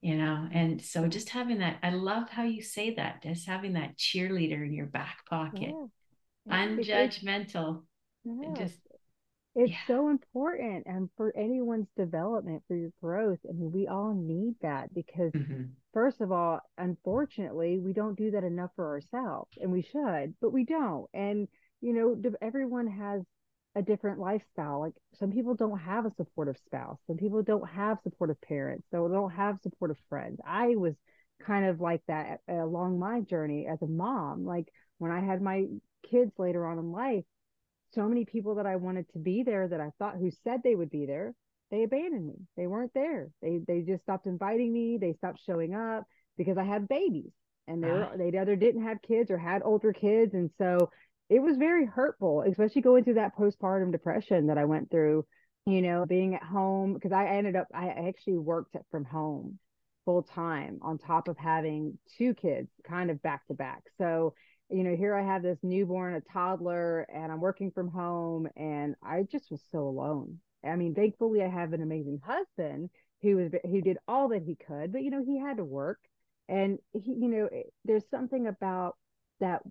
you 0.00 0.16
know 0.16 0.48
and 0.52 0.80
so 0.80 1.08
just 1.08 1.28
having 1.28 1.58
that 1.58 1.78
i 1.82 1.90
love 1.90 2.28
how 2.30 2.44
you 2.44 2.62
say 2.62 2.94
that 2.94 3.22
just 3.22 3.46
having 3.46 3.72
that 3.72 3.96
cheerleader 3.96 4.64
in 4.64 4.72
your 4.72 4.86
back 4.86 5.18
pocket 5.28 5.74
yeah. 5.74 6.66
Unjudgmental 6.66 7.82
yeah. 8.24 8.54
just 8.56 8.78
it's 9.54 9.72
yeah. 9.72 9.76
so 9.86 10.08
important 10.08 10.86
and 10.86 11.10
for 11.16 11.36
anyone's 11.36 11.88
development 11.96 12.62
for 12.68 12.76
your 12.76 12.92
growth 13.02 13.38
i 13.48 13.52
mean 13.52 13.72
we 13.72 13.86
all 13.86 14.14
need 14.14 14.54
that 14.62 14.94
because 14.94 15.32
mm-hmm. 15.32 15.64
first 15.92 16.20
of 16.20 16.30
all 16.30 16.60
unfortunately 16.78 17.78
we 17.78 17.92
don't 17.92 18.16
do 18.16 18.30
that 18.30 18.44
enough 18.44 18.70
for 18.76 18.86
ourselves 18.86 19.50
and 19.60 19.70
we 19.70 19.82
should 19.82 20.32
but 20.40 20.52
we 20.52 20.64
don't 20.64 21.06
and 21.12 21.48
you 21.80 21.92
know 21.92 22.16
everyone 22.40 22.86
has 22.86 23.22
a 23.78 23.82
different 23.82 24.18
lifestyle. 24.18 24.80
Like 24.80 24.94
some 25.14 25.30
people 25.30 25.54
don't 25.54 25.78
have 25.78 26.04
a 26.04 26.12
supportive 26.16 26.56
spouse. 26.66 26.98
Some 27.06 27.16
people 27.16 27.42
don't 27.42 27.68
have 27.68 27.98
supportive 28.02 28.40
parents. 28.40 28.86
They 28.90 28.98
don't 28.98 29.30
have 29.30 29.60
supportive 29.62 29.96
friends. 30.08 30.40
I 30.44 30.74
was 30.74 30.94
kind 31.46 31.64
of 31.64 31.80
like 31.80 32.02
that 32.08 32.40
along 32.48 32.98
my 32.98 33.20
journey 33.20 33.66
as 33.66 33.80
a 33.82 33.86
mom. 33.86 34.44
Like 34.44 34.68
when 34.98 35.12
I 35.12 35.20
had 35.20 35.40
my 35.40 35.66
kids 36.10 36.32
later 36.38 36.66
on 36.66 36.78
in 36.78 36.90
life, 36.90 37.24
so 37.94 38.08
many 38.08 38.24
people 38.24 38.56
that 38.56 38.66
I 38.66 38.76
wanted 38.76 39.08
to 39.12 39.18
be 39.18 39.44
there 39.44 39.68
that 39.68 39.80
I 39.80 39.90
thought 39.98 40.16
who 40.16 40.30
said 40.42 40.60
they 40.62 40.74
would 40.74 40.90
be 40.90 41.06
there, 41.06 41.34
they 41.70 41.84
abandoned 41.84 42.26
me. 42.26 42.34
They 42.56 42.66
weren't 42.66 42.92
there. 42.94 43.30
They 43.40 43.60
they 43.66 43.82
just 43.82 44.02
stopped 44.02 44.26
inviting 44.26 44.72
me. 44.72 44.98
They 44.98 45.14
stopped 45.14 45.40
showing 45.46 45.74
up 45.74 46.04
because 46.36 46.58
I 46.58 46.64
had 46.64 46.88
babies 46.88 47.30
and 47.68 47.82
they 47.82 47.90
ah. 47.90 48.10
were, 48.10 48.16
they 48.16 48.36
either 48.36 48.56
didn't 48.56 48.84
have 48.84 49.02
kids 49.02 49.30
or 49.30 49.38
had 49.38 49.62
older 49.62 49.92
kids 49.92 50.34
and 50.34 50.50
so 50.58 50.90
it 51.28 51.40
was 51.40 51.56
very 51.56 51.84
hurtful, 51.84 52.42
especially 52.42 52.82
going 52.82 53.04
through 53.04 53.14
that 53.14 53.36
postpartum 53.36 53.92
depression 53.92 54.46
that 54.46 54.58
I 54.58 54.64
went 54.64 54.90
through, 54.90 55.26
you 55.66 55.82
know, 55.82 56.06
being 56.06 56.34
at 56.34 56.42
home 56.42 56.94
because 56.94 57.12
I 57.12 57.26
ended 57.26 57.56
up, 57.56 57.68
I 57.74 57.88
actually 57.88 58.38
worked 58.38 58.76
from 58.90 59.04
home 59.04 59.58
full 60.04 60.22
time 60.22 60.78
on 60.80 60.96
top 60.96 61.28
of 61.28 61.36
having 61.36 61.98
two 62.16 62.32
kids 62.32 62.70
kind 62.82 63.10
of 63.10 63.20
back 63.22 63.46
to 63.46 63.54
back. 63.54 63.82
So, 63.98 64.32
you 64.70 64.82
know, 64.82 64.96
here 64.96 65.14
I 65.14 65.22
have 65.22 65.42
this 65.42 65.58
newborn, 65.62 66.14
a 66.14 66.20
toddler, 66.32 67.00
and 67.12 67.30
I'm 67.30 67.40
working 67.40 67.70
from 67.70 67.88
home 67.88 68.48
and 68.56 68.94
I 69.02 69.24
just 69.30 69.50
was 69.50 69.62
so 69.70 69.80
alone. 69.80 70.38
I 70.64 70.76
mean, 70.76 70.94
thankfully 70.94 71.42
I 71.42 71.48
have 71.48 71.74
an 71.74 71.82
amazing 71.82 72.20
husband 72.24 72.88
who 73.20 73.36
was 73.36 73.52
who 73.64 73.82
did 73.82 73.98
all 74.06 74.28
that 74.28 74.42
he 74.42 74.54
could, 74.54 74.92
but 74.92 75.02
you 75.02 75.10
know, 75.10 75.22
he 75.24 75.38
had 75.38 75.58
to 75.58 75.64
work 75.64 75.98
and 76.48 76.78
he, 76.92 77.12
you 77.12 77.28
know, 77.28 77.48
there's 77.84 78.08
something 78.10 78.46
about 78.46 78.96
that 79.40 79.62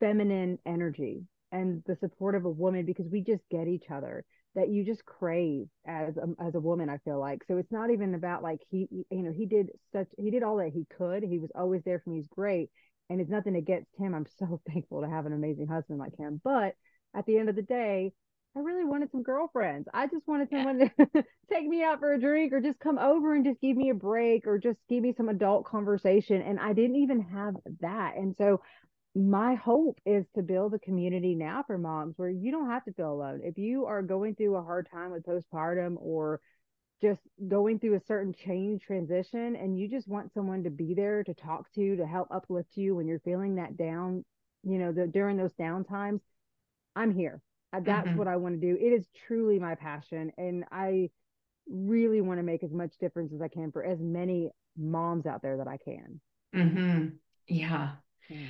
feminine 0.00 0.58
energy 0.66 1.22
and 1.52 1.82
the 1.86 1.96
support 1.96 2.34
of 2.34 2.44
a 2.44 2.50
woman 2.50 2.84
because 2.84 3.06
we 3.10 3.22
just 3.22 3.42
get 3.50 3.68
each 3.68 3.90
other 3.90 4.24
that 4.54 4.68
you 4.68 4.84
just 4.84 5.04
crave 5.04 5.66
as 5.86 6.16
a, 6.16 6.44
as 6.44 6.54
a 6.54 6.60
woman 6.60 6.88
i 6.88 6.98
feel 6.98 7.20
like. 7.20 7.44
So 7.46 7.58
it's 7.58 7.70
not 7.70 7.90
even 7.90 8.14
about 8.14 8.42
like 8.42 8.60
he 8.70 8.88
you 8.90 9.22
know 9.22 9.32
he 9.32 9.46
did 9.46 9.70
such 9.92 10.08
he 10.18 10.30
did 10.30 10.42
all 10.42 10.56
that 10.56 10.72
he 10.74 10.86
could. 10.96 11.22
He 11.22 11.38
was 11.38 11.50
always 11.54 11.82
there 11.84 12.00
for 12.00 12.10
me. 12.10 12.16
He's 12.16 12.28
great. 12.28 12.70
And 13.10 13.20
it's 13.20 13.30
nothing 13.30 13.56
against 13.56 13.90
him. 13.96 14.14
I'm 14.14 14.26
so 14.38 14.60
thankful 14.68 15.02
to 15.02 15.08
have 15.08 15.26
an 15.26 15.32
amazing 15.32 15.68
husband 15.68 15.98
like 15.98 16.16
him. 16.18 16.40
But 16.42 16.74
at 17.14 17.24
the 17.26 17.38
end 17.38 17.48
of 17.48 17.56
the 17.56 17.62
day 17.62 18.12
i 18.56 18.60
really 18.60 18.84
wanted 18.84 19.10
some 19.12 19.22
girlfriends. 19.22 19.88
I 19.94 20.06
just 20.06 20.26
wanted 20.26 20.48
someone 20.50 20.80
yeah. 20.80 21.04
to 21.14 21.24
take 21.52 21.66
me 21.66 21.84
out 21.84 22.00
for 22.00 22.12
a 22.12 22.20
drink 22.20 22.52
or 22.52 22.60
just 22.60 22.80
come 22.80 22.98
over 22.98 23.34
and 23.34 23.44
just 23.44 23.60
give 23.60 23.76
me 23.76 23.90
a 23.90 23.94
break 23.94 24.46
or 24.46 24.58
just 24.58 24.78
give 24.88 25.02
me 25.02 25.14
some 25.16 25.28
adult 25.28 25.64
conversation. 25.66 26.42
And 26.42 26.58
i 26.58 26.72
didn't 26.72 26.96
even 26.96 27.20
have 27.20 27.54
that. 27.80 28.16
And 28.16 28.34
so 28.36 28.60
my 29.14 29.54
hope 29.54 29.98
is 30.04 30.26
to 30.34 30.42
build 30.42 30.74
a 30.74 30.78
community 30.78 31.34
now 31.34 31.64
for 31.66 31.78
moms 31.78 32.14
where 32.16 32.28
you 32.28 32.50
don't 32.50 32.70
have 32.70 32.84
to 32.84 32.92
feel 32.92 33.12
alone. 33.12 33.40
If 33.42 33.58
you 33.58 33.86
are 33.86 34.02
going 34.02 34.34
through 34.34 34.56
a 34.56 34.62
hard 34.62 34.88
time 34.90 35.10
with 35.10 35.24
postpartum 35.24 35.96
or 35.98 36.40
just 37.00 37.20
going 37.46 37.78
through 37.78 37.94
a 37.94 38.00
certain 38.06 38.34
change 38.34 38.82
transition 38.82 39.56
and 39.56 39.78
you 39.78 39.88
just 39.88 40.08
want 40.08 40.32
someone 40.32 40.64
to 40.64 40.70
be 40.70 40.94
there 40.94 41.22
to 41.24 41.34
talk 41.34 41.72
to 41.72 41.96
to 41.96 42.06
help 42.06 42.28
uplift 42.30 42.76
you 42.76 42.94
when 42.96 43.06
you're 43.06 43.20
feeling 43.20 43.56
that 43.56 43.76
down 43.76 44.24
you 44.64 44.78
know 44.78 44.92
the, 44.92 45.06
during 45.06 45.36
those 45.36 45.52
down 45.52 45.84
times 45.84 46.20
i'm 46.96 47.14
here 47.14 47.40
that's 47.84 48.08
mm-hmm. 48.08 48.16
what 48.16 48.26
i 48.26 48.36
want 48.36 48.60
to 48.60 48.60
do 48.60 48.76
it 48.80 48.92
is 48.92 49.06
truly 49.26 49.58
my 49.60 49.76
passion 49.76 50.32
and 50.38 50.64
i 50.72 51.08
really 51.70 52.20
want 52.20 52.40
to 52.40 52.42
make 52.42 52.64
as 52.64 52.72
much 52.72 52.90
difference 52.98 53.32
as 53.32 53.40
i 53.40 53.48
can 53.48 53.70
for 53.70 53.84
as 53.84 54.00
many 54.00 54.50
moms 54.76 55.26
out 55.26 55.40
there 55.40 55.58
that 55.58 55.68
i 55.68 55.76
can 55.76 56.20
mm-hmm. 56.54 57.08
yeah 57.46 57.90
mm 58.30 58.48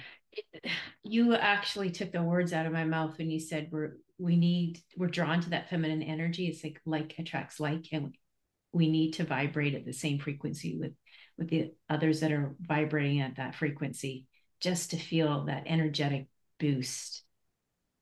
you 1.03 1.35
actually 1.35 1.91
took 1.91 2.13
the 2.13 2.23
words 2.23 2.53
out 2.53 2.67
of 2.67 2.73
my 2.73 2.85
mouth 2.85 3.17
when 3.19 3.31
you 3.31 3.41
said 3.41 3.69
we're 3.71 3.97
we 4.19 4.37
need 4.37 4.81
we're 4.97 5.07
drawn 5.07 5.41
to 5.41 5.51
that 5.51 5.71
feminine 5.71 6.03
energy. 6.03 6.47
It's 6.47 6.63
like 6.63 6.81
like 6.85 7.15
attracts 7.19 7.61
like 7.61 7.87
and 7.93 8.15
we 8.73 8.91
need 8.91 9.13
to 9.13 9.25
vibrate 9.25 9.75
at 9.75 9.85
the 9.85 9.93
same 9.93 10.19
frequency 10.19 10.77
with 10.79 10.93
with 11.37 11.49
the 11.49 11.73
others 11.89 12.21
that 12.21 12.33
are 12.33 12.55
vibrating 12.61 13.21
at 13.21 13.37
that 13.37 13.55
frequency 13.55 14.27
just 14.61 14.91
to 14.91 14.97
feel 14.97 15.45
that 15.45 15.65
energetic 15.67 16.27
boost 16.59 17.23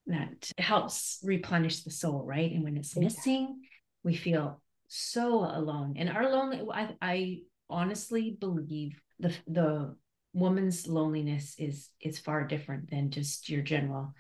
that 0.07 0.51
helps 0.59 1.21
replenish 1.23 1.83
the 1.83 1.91
soul 1.91 2.25
right? 2.25 2.51
And 2.51 2.65
when 2.65 2.77
it's 2.77 2.97
missing 2.97 3.61
we 4.03 4.15
feel 4.15 4.63
so 4.89 5.41
alone. 5.41 5.95
And 5.97 6.09
our 6.09 6.31
lonely 6.31 6.63
I, 6.73 6.97
I 7.03 7.39
honestly 7.69 8.37
believe 8.39 9.01
the 9.19 9.35
the 9.47 9.97
woman's 10.37 10.87
loneliness 10.87 11.55
is 11.59 11.89
is 11.99 12.19
far 12.19 12.45
different 12.45 12.91
than 12.91 13.11
just 13.11 13.49
your 13.49 13.63
general 13.63 14.13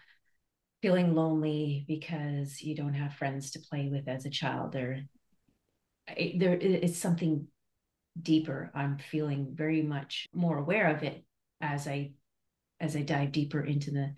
feeling 0.81 1.15
lonely 1.15 1.85
because 1.87 2.63
you 2.63 2.75
don't 2.75 2.95
have 2.95 3.13
friends 3.13 3.51
to 3.51 3.61
play 3.61 3.89
with 3.91 4.09
as 4.09 4.25
a 4.25 4.31
child 4.31 4.75
or 4.75 5.01
it, 6.17 6.39
there 6.39 6.55
it's 6.55 6.97
something 6.97 7.47
deeper. 8.21 8.71
I'm 8.75 8.97
feeling 8.97 9.49
very 9.53 9.83
much 9.83 10.27
more 10.33 10.57
aware 10.57 10.95
of 10.95 11.03
it 11.03 11.23
as 11.61 11.87
i 11.87 12.13
as 12.81 12.95
i 12.95 13.03
dive 13.03 13.33
deeper 13.33 13.61
into 13.61 13.91
the 13.91 14.13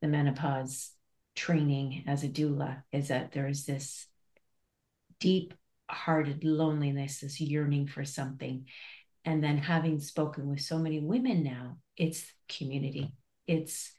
the 0.00 0.08
menopause 0.08 0.90
training 1.34 2.04
as 2.06 2.22
a 2.24 2.28
doula 2.28 2.82
is 2.92 3.08
that 3.08 3.32
there 3.32 3.48
is 3.48 3.66
this 3.66 4.06
deep 5.20 5.54
hearted 5.88 6.44
loneliness 6.44 7.20
this 7.20 7.40
yearning 7.40 7.86
for 7.86 8.04
something 8.04 8.66
and 9.26 9.44
then 9.44 9.58
having 9.58 10.00
spoken 10.00 10.48
with 10.48 10.60
so 10.60 10.78
many 10.78 11.00
women 11.00 11.42
now 11.42 11.76
it's 11.96 12.30
community. 12.48 13.12
It's 13.46 13.92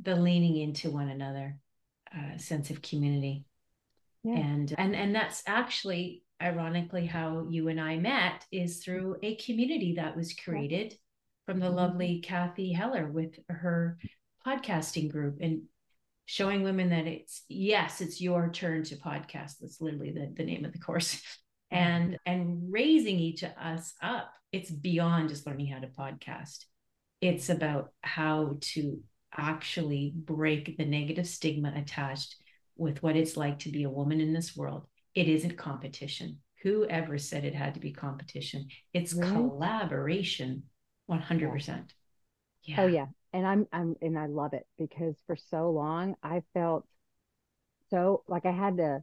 the 0.00 0.16
leaning 0.16 0.56
into 0.56 0.90
one 0.90 1.08
another 1.08 1.58
uh, 2.14 2.38
sense 2.38 2.70
of 2.70 2.82
community. 2.82 3.44
Yeah. 4.22 4.38
and 4.38 4.74
and 4.78 4.96
and 4.96 5.14
that's 5.14 5.42
actually 5.46 6.22
ironically 6.42 7.04
how 7.04 7.46
you 7.50 7.68
and 7.68 7.78
i 7.78 7.98
met 7.98 8.46
is 8.50 8.82
through 8.82 9.16
a 9.22 9.36
community 9.36 9.96
that 9.96 10.16
was 10.16 10.32
created 10.32 10.94
from 11.44 11.60
the 11.60 11.66
mm-hmm. 11.66 11.76
lovely 11.76 12.20
kathy 12.24 12.72
heller 12.72 13.06
with 13.06 13.38
her 13.50 13.98
podcasting 14.46 15.10
group 15.12 15.40
and 15.42 15.64
showing 16.24 16.62
women 16.62 16.88
that 16.88 17.06
it's 17.06 17.42
yes 17.48 18.00
it's 18.00 18.20
your 18.20 18.50
turn 18.50 18.82
to 18.84 18.96
podcast. 18.96 19.58
That's 19.60 19.80
literally 19.80 20.12
the, 20.12 20.32
the 20.34 20.44
name 20.44 20.64
of 20.64 20.72
the 20.72 20.78
course 20.78 21.20
Mm-hmm. 21.72 21.82
and 21.82 22.18
and 22.26 22.72
raising 22.72 23.18
each 23.18 23.42
of 23.42 23.52
us 23.60 23.94
up 24.02 24.32
it's 24.52 24.70
beyond 24.70 25.30
just 25.30 25.46
learning 25.46 25.68
how 25.68 25.80
to 25.80 25.86
podcast 25.86 26.64
it's 27.20 27.48
about 27.48 27.90
how 28.02 28.58
to 28.60 29.00
actually 29.36 30.12
break 30.14 30.76
the 30.76 30.84
negative 30.84 31.26
stigma 31.26 31.72
attached 31.74 32.36
with 32.76 33.02
what 33.02 33.16
it's 33.16 33.36
like 33.36 33.60
to 33.60 33.70
be 33.70 33.84
a 33.84 33.90
woman 33.90 34.20
in 34.20 34.32
this 34.32 34.54
world 34.54 34.86
it 35.14 35.26
isn't 35.26 35.56
competition 35.56 36.38
whoever 36.62 37.18
said 37.18 37.44
it 37.44 37.54
had 37.54 37.74
to 37.74 37.80
be 37.80 37.92
competition 37.92 38.68
it's 38.92 39.14
right. 39.14 39.32
collaboration 39.32 40.64
100% 41.10 41.66
yeah. 41.66 41.82
yeah. 42.64 42.82
oh 42.82 42.86
yeah 42.86 43.06
and 43.32 43.46
i'm 43.46 43.66
i'm 43.72 43.94
and 44.02 44.18
i 44.18 44.26
love 44.26 44.52
it 44.52 44.66
because 44.78 45.16
for 45.26 45.34
so 45.34 45.70
long 45.70 46.14
i 46.22 46.42
felt 46.52 46.86
so 47.90 48.22
like 48.28 48.44
i 48.44 48.52
had 48.52 48.76
to 48.76 49.02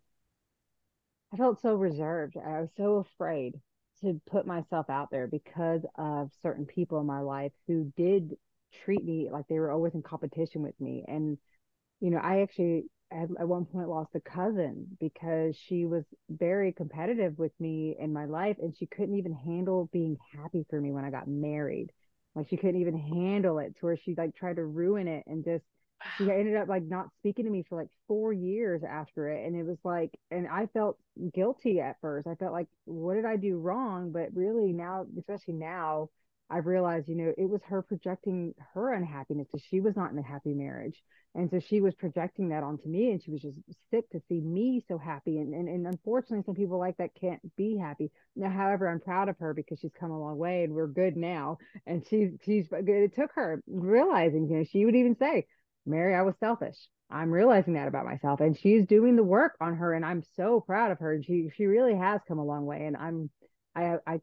I 1.34 1.38
felt 1.38 1.62
so 1.62 1.76
reserved. 1.76 2.38
I 2.38 2.62
was 2.62 2.70
so 2.76 2.98
afraid 2.98 3.60
to 4.02 4.20
put 4.30 4.46
myself 4.46 4.90
out 4.90 5.10
there 5.12 5.28
because 5.28 5.82
of 5.96 6.32
certain 6.42 6.66
people 6.66 7.00
in 7.00 7.06
my 7.06 7.22
life 7.22 7.54
who 7.68 7.92
did 7.96 8.36
treat 8.84 9.04
me 9.04 9.30
like 9.32 9.48
they 9.48 9.60
were 9.60 9.72
always 9.72 9.94
in 9.94 10.02
competition 10.02 10.62
with 10.62 10.80
me. 10.80 11.06
And, 11.08 11.38
you 12.00 12.10
know, 12.10 12.18
I 12.18 12.42
actually 12.42 12.86
at, 13.12 13.30
at 13.40 13.48
one 13.48 13.66
point 13.66 13.90
lost 13.90 14.16
a 14.16 14.20
cousin 14.20 14.98
because 15.00 15.56
she 15.56 15.86
was 15.86 16.04
very 16.30 16.72
competitive 16.74 17.38
with 17.38 17.52
me 17.60 17.96
in 18.00 18.12
my 18.12 18.26
life 18.26 18.58
and 18.62 18.76
she 18.76 18.88
couldn't 18.88 19.18
even 19.18 19.34
handle 19.34 19.90
being 19.94 20.18
happy 20.36 20.66
for 20.70 20.80
me 20.80 20.92
when 20.92 21.06
I 21.06 21.12
got 21.12 21.28
married. 21.28 21.92
Like 22.36 22.50
she 22.50 22.58
couldn't 22.58 22.82
even 22.82 22.98
handle 22.98 23.60
it 23.60 23.76
to 23.80 23.86
where 23.86 23.98
she 23.98 24.16
like 24.16 24.36
tried 24.36 24.56
to 24.56 24.66
ruin 24.66 25.08
it 25.08 25.24
and 25.28 25.44
just 25.44 25.66
she 26.18 26.24
ended 26.32 26.56
up 26.56 26.68
like 26.68 26.84
not 26.84 27.08
speaking 27.20 27.46
to 27.46 27.52
me 27.52 27.64
for 27.68 27.78
like 27.78 27.90
four 28.08 28.34
years 28.34 28.82
after 28.84 29.30
it 29.30 29.46
and 29.46 29.56
it 29.56 29.66
was 29.66 29.78
like 29.84 30.12
and 30.30 30.48
i 30.48 30.66
felt 30.68 30.98
guilty 31.34 31.80
at 31.80 31.98
first. 32.02 32.28
I 32.28 32.36
felt 32.36 32.54
like 32.54 32.68
what 32.86 33.16
did 33.16 33.26
i 33.26 33.36
do 33.36 33.58
wrong? 33.58 34.12
But 34.12 34.30
really 34.34 34.72
now 34.74 35.06
especially 35.18 35.56
now 35.56 36.10
i've 36.50 36.66
realized 36.66 37.08
you 37.08 37.16
know 37.16 37.34
it 37.38 37.50
was 37.50 37.62
her 37.64 37.82
projecting 37.82 38.54
her 38.74 38.94
unhappiness 38.94 39.48
because 39.52 39.66
she 39.66 39.80
was 39.80 39.96
not 39.96 40.12
in 40.12 40.18
a 40.18 40.24
happy 40.24 40.54
marriage. 40.54 41.02
And 41.34 41.50
so 41.50 41.60
she 41.60 41.80
was 41.80 41.96
projecting 41.96 42.50
that 42.50 42.62
onto 42.62 42.90
me 42.90 43.12
and 43.12 43.24
she 43.24 43.32
was 43.32 43.42
just 43.42 43.58
sick 43.90 44.10
to 44.10 44.22
see 44.28 44.42
me 44.42 44.84
so 44.90 44.98
happy. 44.98 45.38
And, 45.38 45.54
and 45.54 45.70
and 45.70 45.88
unfortunately 45.88 46.44
some 46.46 46.56
people 46.56 46.78
like 46.78 46.98
that 46.98 47.16
can't 47.20 47.40
be 47.56 47.78
happy. 47.78 48.12
Now 48.36 48.50
however 48.50 48.90
i'm 48.90 49.00
proud 49.00 49.30
of 49.30 49.38
her 49.40 49.54
because 49.54 49.80
she's 49.80 49.94
come 49.98 50.12
a 50.12 50.20
long 50.20 50.38
way 50.38 50.64
and 50.64 50.74
we're 50.74 50.88
good 50.88 51.16
now. 51.16 51.58
And 51.86 52.06
she's 52.10 52.32
she's 52.46 52.68
it 52.72 53.16
took 53.16 53.32
her 53.36 53.62
realizing 53.68 54.50
you 54.50 54.58
know 54.58 54.64
she 54.64 54.86
would 54.86 54.96
even 54.96 55.16
say 55.18 55.46
Mary, 55.86 56.16
I 56.16 56.22
was 56.22 56.36
selfish. 56.40 56.78
I'm 57.10 57.32
realizing 57.32 57.74
that 57.74 57.88
about 57.88 58.06
myself. 58.06 58.40
And 58.40 58.58
she's 58.58 58.86
doing 58.86 59.16
the 59.16 59.24
work 59.24 59.56
on 59.60 59.76
her. 59.76 59.94
And 59.94 60.06
I'm 60.06 60.24
so 60.36 60.62
proud 60.62 60.92
of 60.92 61.00
her. 61.00 61.14
And 61.14 61.26
she 61.26 61.50
she 61.56 61.66
really 61.66 61.96
has 61.96 62.22
come 62.28 62.40
a 62.40 62.46
long 62.46 62.66
way. 62.66 62.86
And 62.86 62.96
I'm 62.96 63.30
I 63.76 63.98
I 64.08 64.22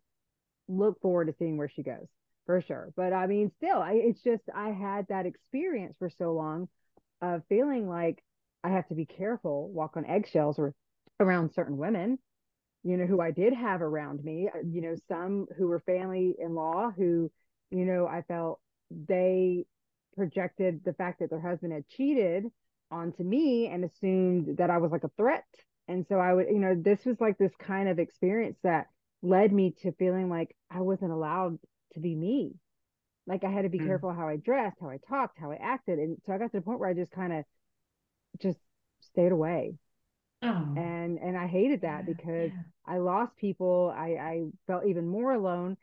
look 0.68 1.00
forward 1.00 1.26
to 1.26 1.34
seeing 1.38 1.56
where 1.56 1.68
she 1.68 1.82
goes 1.82 2.06
for 2.46 2.62
sure. 2.62 2.92
But 2.96 3.12
I 3.12 3.26
mean, 3.26 3.52
still, 3.58 3.78
I, 3.78 3.92
it's 3.94 4.22
just 4.22 4.42
I 4.54 4.70
had 4.70 5.06
that 5.08 5.26
experience 5.26 5.96
for 5.98 6.08
so 6.08 6.32
long 6.32 6.68
of 7.20 7.42
feeling 7.48 7.88
like 7.88 8.22
I 8.64 8.70
have 8.70 8.88
to 8.88 8.94
be 8.94 9.06
careful, 9.06 9.70
walk 9.70 9.96
on 9.96 10.06
eggshells 10.06 10.58
or 10.58 10.74
around 11.20 11.52
certain 11.52 11.76
women, 11.76 12.18
you 12.84 12.96
know, 12.96 13.06
who 13.06 13.20
I 13.20 13.32
did 13.32 13.52
have 13.52 13.82
around 13.82 14.24
me, 14.24 14.48
uh, 14.52 14.60
you 14.64 14.80
know, 14.80 14.94
some 15.08 15.46
who 15.56 15.68
were 15.68 15.80
family 15.80 16.34
in 16.38 16.54
law 16.54 16.90
who, 16.90 17.30
you 17.70 17.84
know, 17.84 18.06
I 18.06 18.22
felt 18.22 18.60
they 18.90 19.66
projected 20.18 20.82
the 20.84 20.92
fact 20.92 21.20
that 21.20 21.30
their 21.30 21.40
husband 21.40 21.72
had 21.72 21.88
cheated 21.88 22.44
onto 22.90 23.22
me 23.22 23.68
and 23.68 23.84
assumed 23.84 24.58
that 24.58 24.70
I 24.70 24.78
was 24.78 24.90
like 24.90 25.04
a 25.04 25.10
threat. 25.16 25.46
And 25.86 26.04
so 26.08 26.16
I 26.16 26.34
would, 26.34 26.48
you 26.48 26.58
know, 26.58 26.74
this 26.74 27.04
was 27.06 27.20
like 27.20 27.38
this 27.38 27.52
kind 27.58 27.88
of 27.88 27.98
experience 27.98 28.58
that 28.62 28.88
led 29.22 29.52
me 29.52 29.74
to 29.82 29.92
feeling 29.92 30.28
like 30.28 30.54
I 30.70 30.80
wasn't 30.80 31.12
allowed 31.12 31.58
to 31.94 32.00
be 32.00 32.14
me. 32.14 32.54
Like 33.26 33.44
I 33.44 33.50
had 33.50 33.62
to 33.62 33.68
be 33.68 33.78
mm. 33.78 33.86
careful 33.86 34.12
how 34.12 34.28
I 34.28 34.36
dressed, 34.36 34.78
how 34.80 34.90
I 34.90 34.98
talked, 35.08 35.38
how 35.38 35.52
I 35.52 35.56
acted. 35.56 35.98
And 35.98 36.18
so 36.26 36.32
I 36.32 36.38
got 36.38 36.50
to 36.52 36.58
the 36.58 36.62
point 36.62 36.80
where 36.80 36.90
I 36.90 36.94
just 36.94 37.10
kind 37.10 37.32
of 37.32 37.44
just 38.40 38.58
stayed 39.00 39.32
away. 39.32 39.74
Oh. 40.42 40.74
And 40.76 41.18
and 41.18 41.36
I 41.36 41.46
hated 41.46 41.80
that 41.82 42.04
yeah, 42.06 42.14
because 42.14 42.50
yeah. 42.50 42.62
I 42.86 42.98
lost 42.98 43.36
people. 43.36 43.92
I, 43.94 44.16
I 44.20 44.44
felt 44.66 44.86
even 44.86 45.06
more 45.06 45.32
alone 45.32 45.76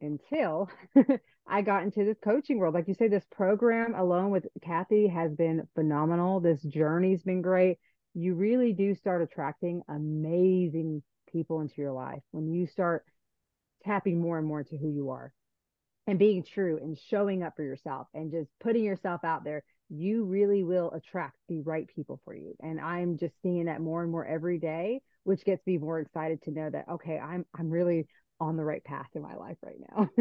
until 0.00 0.68
I 1.48 1.62
got 1.62 1.84
into 1.84 2.04
this 2.04 2.18
coaching 2.22 2.58
world. 2.58 2.74
Like 2.74 2.88
you 2.88 2.94
say, 2.94 3.08
this 3.08 3.26
program 3.30 3.94
alone 3.94 4.30
with 4.30 4.46
Kathy 4.62 5.06
has 5.08 5.32
been 5.34 5.66
phenomenal. 5.74 6.40
This 6.40 6.62
journey's 6.62 7.22
been 7.22 7.42
great. 7.42 7.78
You 8.14 8.34
really 8.34 8.72
do 8.72 8.94
start 8.94 9.22
attracting 9.22 9.82
amazing 9.88 11.02
people 11.30 11.60
into 11.60 11.74
your 11.76 11.92
life 11.92 12.22
when 12.30 12.48
you 12.48 12.66
start 12.66 13.04
tapping 13.84 14.20
more 14.20 14.38
and 14.38 14.46
more 14.46 14.60
into 14.60 14.76
who 14.76 14.88
you 14.88 15.10
are 15.10 15.32
and 16.06 16.18
being 16.18 16.42
true 16.42 16.78
and 16.80 16.98
showing 17.10 17.42
up 17.42 17.54
for 17.56 17.62
yourself 17.62 18.06
and 18.14 18.30
just 18.30 18.50
putting 18.60 18.84
yourself 18.84 19.22
out 19.24 19.44
there 19.44 19.62
you 19.88 20.24
really 20.24 20.64
will 20.64 20.90
attract 20.92 21.36
the 21.48 21.60
right 21.62 21.88
people 21.94 22.20
for 22.24 22.34
you 22.34 22.54
and 22.60 22.80
i'm 22.80 23.16
just 23.16 23.34
seeing 23.42 23.66
that 23.66 23.80
more 23.80 24.02
and 24.02 24.10
more 24.10 24.24
every 24.24 24.58
day 24.58 25.00
which 25.24 25.44
gets 25.44 25.64
me 25.66 25.78
more 25.78 26.00
excited 26.00 26.42
to 26.42 26.50
know 26.50 26.68
that 26.70 26.88
okay 26.88 27.18
i'm 27.18 27.44
i'm 27.56 27.70
really 27.70 28.06
on 28.40 28.56
the 28.56 28.64
right 28.64 28.84
path 28.84 29.08
in 29.14 29.22
my 29.22 29.34
life 29.34 29.56
right 29.62 29.78
now. 29.90 30.10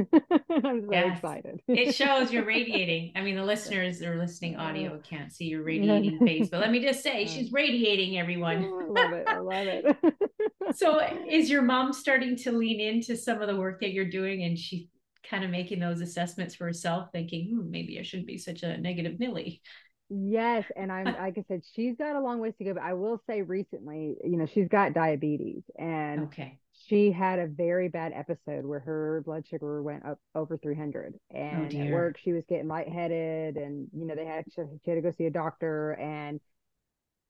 I'm 0.50 0.86
so 0.86 0.92
yes. 0.92 1.18
excited. 1.18 1.62
it 1.68 1.94
shows 1.94 2.32
you're 2.32 2.46
radiating. 2.46 3.12
I 3.16 3.22
mean, 3.22 3.36
the 3.36 3.44
listeners 3.46 4.02
are 4.02 4.18
listening 4.18 4.56
audio 4.56 5.00
can't 5.00 5.32
see 5.32 5.46
your 5.46 5.64
radiating 5.64 6.20
face, 6.26 6.50
but 6.50 6.62
let 6.62 6.72
me 6.72 6.80
just 6.82 7.04
say 7.04 7.26
she's 7.26 7.52
radiating 7.52 8.18
everyone. 8.18 8.66
Oh, 8.66 8.82
I 8.82 9.02
love 9.02 9.14
it. 9.14 9.28
I 9.28 9.38
love 9.38 9.68
it. 9.68 10.76
so 10.76 11.00
is 11.30 11.50
your 11.50 11.62
mom 11.62 11.94
starting 11.94 12.36
to 12.38 12.52
lean 12.52 12.80
into 12.80 13.18
some 13.18 13.42
of 13.42 13.48
the 13.48 13.56
work 13.56 13.82
that 13.82 13.92
you're 13.92 14.10
doing 14.10 14.44
and 14.44 14.58
she 14.58 14.90
kind 15.30 15.44
of 15.44 15.50
making 15.50 15.80
those 15.80 16.02
assessments 16.02 16.56
for 16.56 16.66
herself, 16.66 17.10
thinking, 17.12 17.50
hmm, 17.50 17.70
maybe 17.72 18.00
I 18.00 18.04
shouldn't 18.04 18.28
be 18.28 18.38
such 18.38 18.64
a 18.64 18.78
negative 18.78 19.20
Millie? 19.20 19.62
Yes, 20.10 20.66
and 20.76 20.92
I'm 20.92 21.06
like 21.06 21.38
I 21.38 21.44
said, 21.48 21.64
she's 21.74 21.96
got 21.98 22.16
a 22.16 22.22
long 22.22 22.40
ways 22.40 22.54
to 22.60 22.64
go. 22.64 22.76
But 22.76 22.84
I 22.84 22.94
will 22.94 23.20
say, 23.28 23.42
recently, 23.42 24.16
you 24.24 24.38
know, 24.38 24.46
she's 24.46 24.68
got 24.68 24.94
diabetes, 24.94 25.64
and 25.80 26.26
okay, 26.26 26.60
she 26.88 27.12
had 27.12 27.40
a 27.40 27.48
very 27.48 27.88
bad 27.88 28.12
episode 28.14 28.66
where 28.66 28.80
her 28.80 29.22
blood 29.26 29.46
sugar 29.48 29.82
went 29.82 30.06
up 30.06 30.20
over 30.36 30.58
300 30.58 31.16
and 31.32 31.74
oh 31.74 31.80
at 31.80 31.92
work 31.92 32.18
she 32.18 32.34
was 32.34 32.44
getting 32.48 32.68
lightheaded 32.68 33.58
and 33.58 33.88
you 33.94 34.06
know 34.06 34.16
they 34.16 34.26
had 34.26 34.46
to, 34.54 34.68
she 34.84 34.92
had 34.92 34.96
to 34.96 35.02
go 35.02 35.12
see 35.12 35.26
a 35.26 35.32
doctor 35.32 35.92
and 35.94 36.40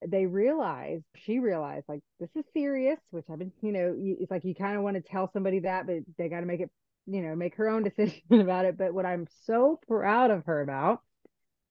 they 0.08 0.26
realized 0.26 1.04
she 1.16 1.40
realized 1.40 1.86
like 1.88 2.02
this 2.20 2.30
is 2.36 2.44
serious 2.54 3.00
which 3.12 3.26
i've 3.32 3.40
been 3.40 3.52
you 3.62 3.72
know 3.72 3.96
it's 3.98 4.32
like 4.32 4.44
you 4.44 4.54
kind 4.54 4.78
of 4.78 4.84
want 4.84 4.96
to 4.96 5.02
tell 5.02 5.30
somebody 5.32 5.60
that 5.60 5.88
but 5.88 5.98
they 6.18 6.28
got 6.28 6.42
to 6.42 6.46
make 6.46 6.60
it 6.60 6.70
you 7.06 7.22
know 7.22 7.36
make 7.36 7.56
her 7.56 7.70
own 7.70 7.84
decision 7.96 8.22
about 8.32 8.66
it. 8.66 8.78
But 8.78 8.94
what 8.94 9.06
i'm 9.06 9.28
so 9.46 9.80
proud 9.88 10.32
of 10.32 10.46
her 10.46 10.62
about 10.62 11.02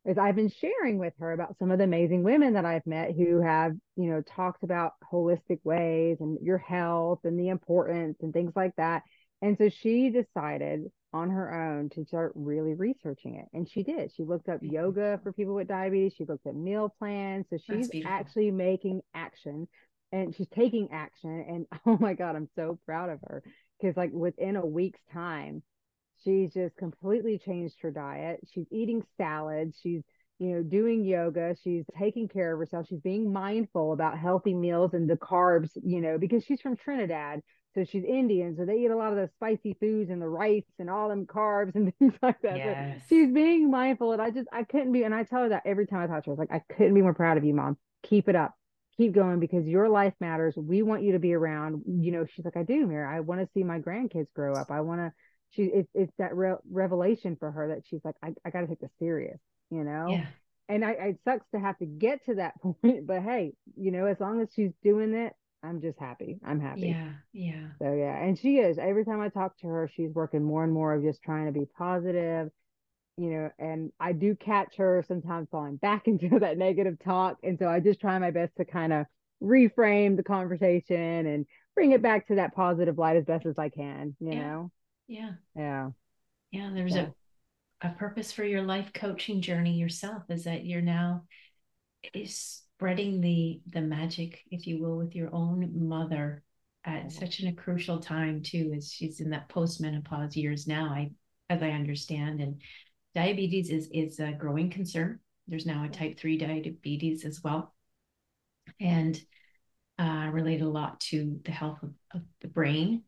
is 0.04 0.18
I've 0.18 0.36
been 0.36 0.50
sharing 0.50 0.98
with 0.98 1.14
her 1.18 1.32
about 1.32 1.56
some 1.58 1.70
of 1.70 1.78
the 1.78 1.84
amazing 1.84 2.22
women 2.22 2.54
that 2.54 2.64
I've 2.64 2.86
met 2.86 3.12
who 3.16 3.40
have, 3.40 3.72
you 3.96 4.10
know, 4.10 4.22
talked 4.22 4.62
about 4.62 4.92
holistic 5.12 5.60
ways 5.64 6.18
and 6.20 6.38
your 6.42 6.58
health 6.58 7.20
and 7.24 7.38
the 7.38 7.48
importance 7.48 8.18
and 8.20 8.32
things 8.32 8.52
like 8.54 8.76
that. 8.76 9.02
And 9.40 9.56
so 9.56 9.68
she 9.68 10.10
decided 10.10 10.90
on 11.12 11.30
her 11.30 11.54
own 11.54 11.88
to 11.90 12.04
start 12.04 12.32
really 12.34 12.74
researching 12.74 13.36
it. 13.36 13.46
And 13.52 13.68
she 13.68 13.82
did. 13.82 14.10
She 14.14 14.24
looked 14.24 14.48
up 14.48 14.56
mm-hmm. 14.56 14.74
yoga 14.74 15.20
for 15.22 15.32
people 15.32 15.54
with 15.54 15.68
diabetes. 15.68 16.14
She 16.16 16.24
looked 16.24 16.46
at 16.46 16.56
meal 16.56 16.94
plans. 16.98 17.46
So 17.50 17.56
she's 17.56 17.88
actually 18.04 18.50
making 18.50 19.00
action 19.14 19.68
and 20.12 20.34
she's 20.34 20.48
taking 20.48 20.88
action. 20.92 21.44
And 21.48 21.66
oh 21.86 21.98
my 21.98 22.14
God, 22.14 22.36
I'm 22.36 22.48
so 22.56 22.78
proud 22.84 23.10
of 23.10 23.20
her 23.22 23.42
because, 23.80 23.96
like, 23.96 24.12
within 24.12 24.56
a 24.56 24.66
week's 24.66 25.00
time, 25.12 25.62
She's 26.24 26.52
just 26.52 26.76
completely 26.76 27.38
changed 27.38 27.76
her 27.82 27.90
diet. 27.90 28.40
She's 28.52 28.66
eating 28.70 29.04
salads. 29.16 29.78
She's, 29.82 30.02
you 30.38 30.54
know, 30.54 30.62
doing 30.62 31.04
yoga. 31.04 31.54
She's 31.62 31.84
taking 31.98 32.28
care 32.28 32.52
of 32.52 32.58
herself. 32.58 32.86
She's 32.88 33.00
being 33.00 33.32
mindful 33.32 33.92
about 33.92 34.18
healthy 34.18 34.54
meals 34.54 34.94
and 34.94 35.08
the 35.08 35.16
carbs, 35.16 35.70
you 35.82 36.00
know, 36.00 36.18
because 36.18 36.44
she's 36.44 36.60
from 36.60 36.76
Trinidad. 36.76 37.40
So 37.74 37.84
she's 37.84 38.04
Indian. 38.04 38.56
So 38.56 38.64
they 38.64 38.78
eat 38.78 38.90
a 38.90 38.96
lot 38.96 39.12
of 39.12 39.16
the 39.16 39.28
spicy 39.34 39.76
foods 39.80 40.08
and 40.10 40.22
the 40.22 40.28
rice 40.28 40.64
and 40.78 40.88
all 40.88 41.08
them 41.08 41.26
carbs 41.26 41.74
and 41.74 41.92
things 41.98 42.14
like 42.22 42.40
that. 42.42 42.56
Yes. 42.56 43.02
she's 43.08 43.32
being 43.32 43.70
mindful. 43.70 44.12
And 44.12 44.22
I 44.22 44.30
just, 44.30 44.48
I 44.52 44.62
couldn't 44.62 44.92
be, 44.92 45.02
and 45.02 45.14
I 45.14 45.24
tell 45.24 45.42
her 45.42 45.48
that 45.50 45.62
every 45.66 45.86
time 45.86 46.00
I 46.00 46.06
talk 46.06 46.24
to 46.24 46.30
her, 46.30 46.32
I 46.32 46.36
was 46.36 46.38
like, 46.38 46.52
I 46.52 46.74
couldn't 46.74 46.94
be 46.94 47.02
more 47.02 47.14
proud 47.14 47.36
of 47.36 47.44
you, 47.44 47.54
mom. 47.54 47.76
Keep 48.04 48.28
it 48.28 48.36
up 48.36 48.54
keep 48.96 49.12
going 49.12 49.40
because 49.40 49.66
your 49.66 49.88
life 49.88 50.14
matters. 50.20 50.54
We 50.56 50.82
want 50.82 51.02
you 51.02 51.12
to 51.12 51.18
be 51.18 51.34
around. 51.34 51.82
You 51.86 52.12
know, 52.12 52.26
she's 52.26 52.44
like, 52.44 52.56
I 52.56 52.62
do, 52.62 52.86
Mary. 52.86 53.06
I 53.06 53.20
want 53.20 53.40
to 53.40 53.48
see 53.54 53.64
my 53.64 53.80
grandkids 53.80 54.26
grow 54.34 54.54
up. 54.54 54.70
I 54.70 54.80
want 54.80 55.00
to, 55.00 55.12
she 55.50 55.64
it's 55.64 55.90
it's 55.94 56.12
that 56.18 56.34
re- 56.36 56.56
revelation 56.70 57.36
for 57.36 57.50
her 57.50 57.68
that 57.68 57.82
she's 57.88 58.00
like 58.04 58.16
I, 58.22 58.34
I 58.44 58.50
got 58.50 58.62
to 58.62 58.66
take 58.66 58.80
this 58.80 58.90
serious 58.98 59.38
you 59.70 59.84
know? 59.84 60.08
Yeah. 60.10 60.26
and 60.68 60.84
I 60.84 60.90
it 60.92 61.18
sucks 61.24 61.46
to 61.54 61.60
have 61.60 61.78
to 61.78 61.86
get 61.86 62.24
to 62.26 62.36
that 62.36 62.54
point 62.62 63.06
but 63.06 63.22
hey 63.22 63.54
you 63.76 63.90
know 63.90 64.06
as 64.06 64.20
long 64.20 64.40
as 64.40 64.48
she's 64.54 64.72
doing 64.82 65.14
it 65.14 65.32
I'm 65.62 65.80
just 65.80 65.98
happy. 65.98 66.38
I'm 66.44 66.60
happy. 66.60 66.88
Yeah 66.88 67.12
yeah. 67.32 67.68
So 67.78 67.94
yeah. 67.94 68.22
And 68.22 68.38
she 68.38 68.58
is. 68.58 68.76
Every 68.76 69.04
time 69.04 69.22
I 69.22 69.30
talk 69.30 69.56
to 69.60 69.66
her 69.68 69.90
she's 69.94 70.12
working 70.12 70.44
more 70.44 70.62
and 70.62 70.72
more 70.72 70.92
of 70.92 71.02
just 71.02 71.22
trying 71.22 71.46
to 71.46 71.52
be 71.52 71.66
positive 71.78 72.50
you 73.16 73.30
know 73.30 73.50
and 73.58 73.92
I 74.00 74.12
do 74.12 74.34
catch 74.34 74.76
her 74.76 75.04
sometimes 75.06 75.48
falling 75.50 75.76
back 75.76 76.06
into 76.08 76.38
that 76.40 76.58
negative 76.58 76.98
talk. 77.02 77.38
And 77.42 77.58
so 77.58 77.68
I 77.68 77.80
just 77.80 78.00
try 78.00 78.18
my 78.18 78.30
best 78.30 78.56
to 78.56 78.64
kind 78.64 78.92
of 78.92 79.06
reframe 79.42 80.16
the 80.16 80.22
conversation 80.22 81.26
and 81.26 81.46
bring 81.74 81.92
it 81.92 82.02
back 82.02 82.28
to 82.28 82.36
that 82.36 82.54
positive 82.54 82.98
light 82.98 83.16
as 83.16 83.24
best 83.24 83.46
as 83.46 83.58
I 83.58 83.68
can 83.68 84.16
you 84.20 84.32
yeah. 84.32 84.40
know 84.40 84.70
yeah. 85.06 85.32
Yeah. 85.54 85.90
Yeah. 86.50 86.70
There's 86.74 86.94
yeah. 86.94 87.08
a, 87.82 87.88
a 87.88 87.90
purpose 87.92 88.32
for 88.32 88.44
your 88.44 88.62
life 88.62 88.92
coaching 88.92 89.40
journey 89.40 89.74
yourself 89.74 90.22
is 90.28 90.44
that 90.44 90.64
you're 90.64 90.80
now 90.80 91.24
is 92.12 92.62
spreading 92.76 93.20
the 93.20 93.60
the 93.70 93.80
magic, 93.80 94.42
if 94.50 94.66
you 94.66 94.80
will, 94.82 94.96
with 94.96 95.14
your 95.14 95.34
own 95.34 95.88
mother 95.88 96.42
at 96.84 97.10
such 97.10 97.40
an, 97.40 97.48
a 97.48 97.52
crucial 97.52 97.98
time 97.98 98.42
too, 98.42 98.72
as 98.76 98.92
she's 98.92 99.20
in 99.20 99.30
that 99.30 99.48
postmenopause 99.48 100.36
years 100.36 100.66
now, 100.66 100.86
I 100.86 101.10
as 101.48 101.62
I 101.62 101.70
understand. 101.70 102.40
And 102.40 102.60
diabetes 103.14 103.70
is 103.70 103.88
is 103.92 104.20
a 104.20 104.32
growing 104.32 104.70
concern. 104.70 105.20
There's 105.46 105.66
now 105.66 105.84
a 105.84 105.88
type 105.88 106.18
3 106.18 106.38
diabetes 106.38 107.24
as 107.24 107.42
well. 107.42 107.74
And 108.80 109.20
uh, 109.98 110.30
relate 110.32 110.62
a 110.62 110.68
lot 110.68 111.00
to 111.00 111.38
the 111.44 111.52
health 111.52 111.82
of, 111.82 111.92
of 112.14 112.22
the 112.40 112.48
brain. 112.48 113.02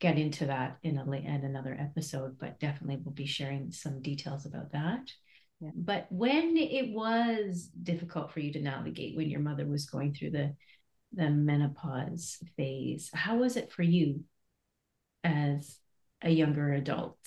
Get 0.00 0.18
into 0.18 0.46
that 0.46 0.78
in 0.82 0.98
a 0.98 1.10
in 1.10 1.44
another 1.44 1.76
episode, 1.78 2.38
but 2.38 2.60
definitely 2.60 3.00
we'll 3.02 3.14
be 3.14 3.26
sharing 3.26 3.72
some 3.72 4.00
details 4.00 4.46
about 4.46 4.72
that. 4.72 5.10
Yeah. 5.60 5.70
But 5.74 6.06
when 6.10 6.56
it 6.56 6.92
was 6.92 7.68
difficult 7.82 8.32
for 8.32 8.40
you 8.40 8.52
to 8.52 8.60
navigate 8.60 9.16
when 9.16 9.28
your 9.28 9.40
mother 9.40 9.66
was 9.66 9.86
going 9.86 10.14
through 10.14 10.30
the 10.30 10.54
the 11.12 11.30
menopause 11.30 12.38
phase, 12.56 13.10
how 13.12 13.36
was 13.38 13.56
it 13.56 13.72
for 13.72 13.82
you 13.82 14.24
as 15.24 15.78
a 16.22 16.30
younger 16.30 16.72
adult 16.72 17.18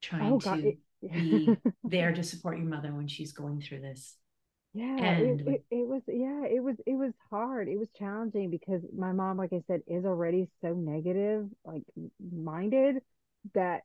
trying 0.00 0.32
oh, 0.32 0.40
to 0.40 0.72
be 1.12 1.56
there 1.84 2.12
to 2.12 2.22
support 2.22 2.58
your 2.58 2.66
mother 2.66 2.92
when 2.92 3.06
she's 3.06 3.32
going 3.32 3.60
through 3.60 3.80
this? 3.80 4.16
Yeah, 4.74 4.96
and 4.98 5.40
it, 5.40 5.46
it, 5.46 5.64
it 5.70 5.86
was 5.86 6.02
yeah, 6.08 6.44
it 6.44 6.62
was 6.62 6.76
it 6.86 6.96
was 6.96 7.12
hard. 7.30 7.68
It 7.68 7.78
was 7.78 7.88
challenging 7.96 8.50
because 8.50 8.82
my 8.96 9.12
mom, 9.12 9.38
like 9.38 9.52
I 9.52 9.62
said, 9.68 9.82
is 9.86 10.04
already 10.04 10.48
so 10.60 10.74
negative, 10.74 11.46
like 11.64 11.84
minded 12.20 12.96
that 13.54 13.82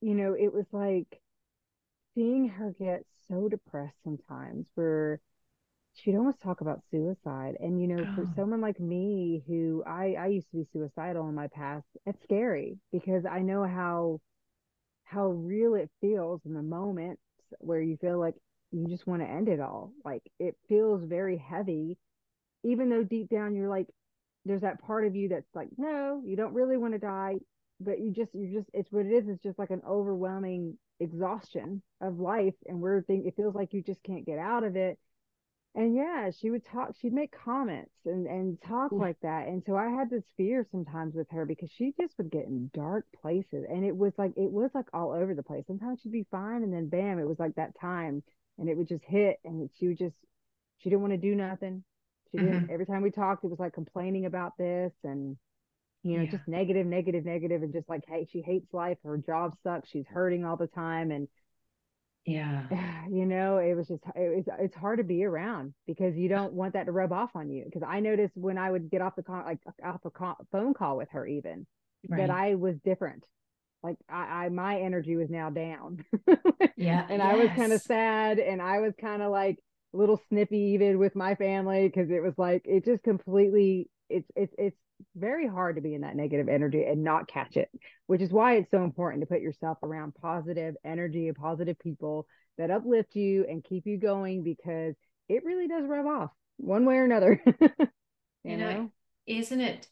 you 0.00 0.14
know, 0.14 0.34
it 0.34 0.52
was 0.52 0.66
like 0.72 1.20
seeing 2.14 2.48
her 2.48 2.74
get 2.78 3.04
so 3.28 3.48
depressed 3.48 3.96
sometimes 4.04 4.66
where 4.74 5.20
she'd 5.94 6.16
almost 6.16 6.40
talk 6.42 6.60
about 6.60 6.82
suicide. 6.90 7.56
And, 7.60 7.80
you 7.80 7.86
know, 7.86 8.04
oh. 8.06 8.14
for 8.14 8.26
someone 8.36 8.60
like 8.60 8.80
me 8.80 9.42
who 9.46 9.82
I, 9.86 10.16
I 10.18 10.26
used 10.26 10.50
to 10.50 10.58
be 10.58 10.66
suicidal 10.72 11.28
in 11.28 11.34
my 11.34 11.48
past, 11.48 11.86
it's 12.04 12.22
scary 12.24 12.78
because 12.92 13.24
I 13.24 13.40
know 13.40 13.64
how 13.64 14.20
how 15.04 15.26
real 15.26 15.74
it 15.74 15.90
feels 16.00 16.40
in 16.46 16.54
the 16.54 16.62
moment 16.62 17.18
where 17.58 17.82
you 17.82 17.98
feel 17.98 18.18
like 18.18 18.34
you 18.72 18.88
just 18.88 19.06
want 19.06 19.22
to 19.22 19.28
end 19.28 19.48
it 19.48 19.60
all. 19.60 19.92
Like 20.04 20.22
it 20.38 20.56
feels 20.68 21.04
very 21.04 21.38
heavy, 21.38 21.98
even 22.64 22.88
though 22.88 23.04
deep 23.04 23.28
down 23.28 23.54
you're 23.54 23.68
like, 23.68 23.88
there's 24.44 24.62
that 24.62 24.82
part 24.82 25.06
of 25.06 25.14
you 25.14 25.28
that's 25.28 25.54
like, 25.54 25.68
no, 25.76 26.22
you 26.24 26.36
don't 26.36 26.54
really 26.54 26.76
want 26.76 26.94
to 26.94 26.98
die 26.98 27.36
but 27.84 28.00
you 28.00 28.12
just 28.12 28.34
you 28.34 28.52
just 28.52 28.68
it's 28.72 28.90
what 28.92 29.06
it 29.06 29.12
is 29.12 29.28
it's 29.28 29.42
just 29.42 29.58
like 29.58 29.70
an 29.70 29.82
overwhelming 29.88 30.76
exhaustion 31.00 31.82
of 32.00 32.18
life 32.18 32.54
and 32.66 32.80
we're 32.80 33.02
think 33.02 33.26
it 33.26 33.34
feels 33.36 33.54
like 33.54 33.72
you 33.72 33.82
just 33.82 34.02
can't 34.04 34.26
get 34.26 34.38
out 34.38 34.64
of 34.64 34.76
it. 34.76 34.98
And 35.74 35.94
yeah 35.96 36.30
she 36.38 36.50
would 36.50 36.66
talk 36.66 36.94
she'd 37.00 37.14
make 37.14 37.32
comments 37.32 37.94
and 38.04 38.26
and 38.26 38.58
talk 38.60 38.92
like 38.92 39.18
that 39.22 39.48
and 39.48 39.62
so 39.64 39.74
i 39.74 39.88
had 39.88 40.10
this 40.10 40.22
fear 40.36 40.66
sometimes 40.70 41.14
with 41.14 41.26
her 41.30 41.46
because 41.46 41.70
she 41.70 41.94
just 41.98 42.16
would 42.18 42.30
get 42.30 42.44
in 42.44 42.70
dark 42.74 43.06
places 43.22 43.64
and 43.68 43.82
it 43.82 43.96
was 43.96 44.12
like 44.18 44.32
it 44.36 44.52
was 44.52 44.70
like 44.74 44.84
all 44.92 45.12
over 45.12 45.34
the 45.34 45.42
place. 45.42 45.64
Sometimes 45.66 46.00
she'd 46.02 46.12
be 46.12 46.26
fine 46.30 46.62
and 46.62 46.72
then 46.72 46.90
bam 46.90 47.18
it 47.18 47.26
was 47.26 47.38
like 47.38 47.54
that 47.54 47.78
time 47.80 48.22
and 48.58 48.68
it 48.68 48.76
would 48.76 48.88
just 48.88 49.04
hit 49.04 49.38
and 49.44 49.70
she 49.78 49.88
would 49.88 49.98
just 49.98 50.16
she 50.78 50.90
didn't 50.90 51.02
want 51.02 51.12
to 51.12 51.18
do 51.18 51.34
nothing 51.34 51.84
she 52.30 52.38
didn't 52.38 52.62
mm-hmm. 52.62 52.72
every 52.72 52.86
time 52.86 53.02
we 53.02 53.10
talked 53.10 53.44
it 53.44 53.50
was 53.50 53.58
like 53.58 53.72
complaining 53.72 54.26
about 54.26 54.56
this 54.58 54.92
and 55.04 55.36
you 56.02 56.16
know, 56.16 56.24
yeah. 56.24 56.30
just 56.30 56.48
negative, 56.48 56.86
negative, 56.86 57.24
negative, 57.24 57.62
and 57.62 57.72
just 57.72 57.88
like, 57.88 58.02
hey, 58.08 58.26
she 58.32 58.42
hates 58.42 58.72
life. 58.74 58.98
Her 59.04 59.18
job 59.18 59.54
sucks. 59.62 59.88
She's 59.88 60.06
hurting 60.08 60.44
all 60.44 60.56
the 60.56 60.66
time, 60.66 61.10
and 61.12 61.28
yeah, 62.26 62.66
you 63.10 63.24
know, 63.24 63.58
it 63.58 63.74
was 63.74 63.88
just 63.88 64.02
it 64.16 64.36
was 64.36 64.44
it's 64.58 64.74
hard 64.74 64.98
to 64.98 65.04
be 65.04 65.24
around 65.24 65.74
because 65.86 66.16
you 66.16 66.28
don't 66.28 66.52
want 66.52 66.74
that 66.74 66.86
to 66.86 66.92
rub 66.92 67.12
off 67.12 67.30
on 67.34 67.50
you. 67.50 67.64
Because 67.64 67.86
I 67.88 68.00
noticed 68.00 68.36
when 68.36 68.58
I 68.58 68.70
would 68.70 68.90
get 68.90 69.00
off 69.00 69.16
the 69.16 69.22
call, 69.22 69.44
like 69.44 69.60
off 69.84 70.04
a 70.04 70.10
call, 70.10 70.36
phone 70.50 70.74
call 70.74 70.96
with 70.96 71.08
her, 71.12 71.26
even 71.26 71.66
right. 72.08 72.18
that 72.18 72.30
I 72.30 72.56
was 72.56 72.74
different. 72.84 73.24
Like 73.82 73.96
I, 74.08 74.44
I 74.44 74.48
my 74.48 74.80
energy 74.80 75.16
was 75.16 75.30
now 75.30 75.50
down. 75.50 76.04
yeah, 76.76 77.06
and 77.08 77.18
yes. 77.18 77.22
I 77.22 77.34
was 77.34 77.48
kind 77.56 77.72
of 77.72 77.80
sad, 77.80 78.38
and 78.38 78.62
I 78.62 78.80
was 78.80 78.92
kind 79.00 79.22
of 79.22 79.30
like 79.30 79.58
a 79.94 79.96
little 79.96 80.20
snippy 80.28 80.74
even 80.74 80.98
with 80.98 81.14
my 81.14 81.34
family 81.34 81.86
because 81.88 82.10
it 82.10 82.22
was 82.22 82.34
like 82.38 82.62
it 82.64 82.84
just 82.84 83.02
completely 83.02 83.90
it's 84.08 84.28
it's 84.36 84.54
it's 84.56 84.76
very 85.16 85.48
hard 85.48 85.76
to 85.76 85.82
be 85.82 85.94
in 85.94 86.02
that 86.02 86.16
negative 86.16 86.48
energy 86.48 86.84
and 86.84 87.02
not 87.02 87.28
catch 87.28 87.56
it, 87.56 87.68
which 88.06 88.20
is 88.20 88.30
why 88.30 88.54
it's 88.54 88.70
so 88.70 88.84
important 88.84 89.22
to 89.22 89.26
put 89.26 89.40
yourself 89.40 89.78
around 89.82 90.14
positive 90.14 90.74
energy 90.84 91.28
and 91.28 91.36
positive 91.36 91.78
people 91.78 92.26
that 92.58 92.70
uplift 92.70 93.14
you 93.16 93.44
and 93.48 93.64
keep 93.64 93.86
you 93.86 93.98
going 93.98 94.42
because 94.42 94.94
it 95.28 95.44
really 95.44 95.66
does 95.66 95.84
rub 95.86 96.06
off 96.06 96.30
one 96.58 96.84
way 96.84 96.96
or 96.96 97.04
another. 97.04 97.42
you, 97.60 97.66
you 98.44 98.56
know? 98.56 98.72
know, 98.72 98.92
isn't 99.26 99.60
it? 99.60 99.88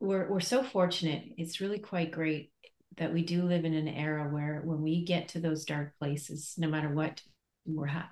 We're 0.00 0.28
we're 0.28 0.40
so 0.40 0.62
fortunate. 0.62 1.24
It's 1.38 1.60
really 1.60 1.78
quite 1.78 2.10
great 2.10 2.52
that 2.96 3.12
we 3.12 3.24
do 3.24 3.42
live 3.42 3.64
in 3.64 3.74
an 3.74 3.88
era 3.88 4.28
where 4.28 4.62
when 4.64 4.82
we 4.82 5.04
get 5.04 5.28
to 5.28 5.40
those 5.40 5.64
dark 5.64 5.94
places, 5.98 6.54
no 6.56 6.68
matter 6.68 6.88
what 6.88 7.20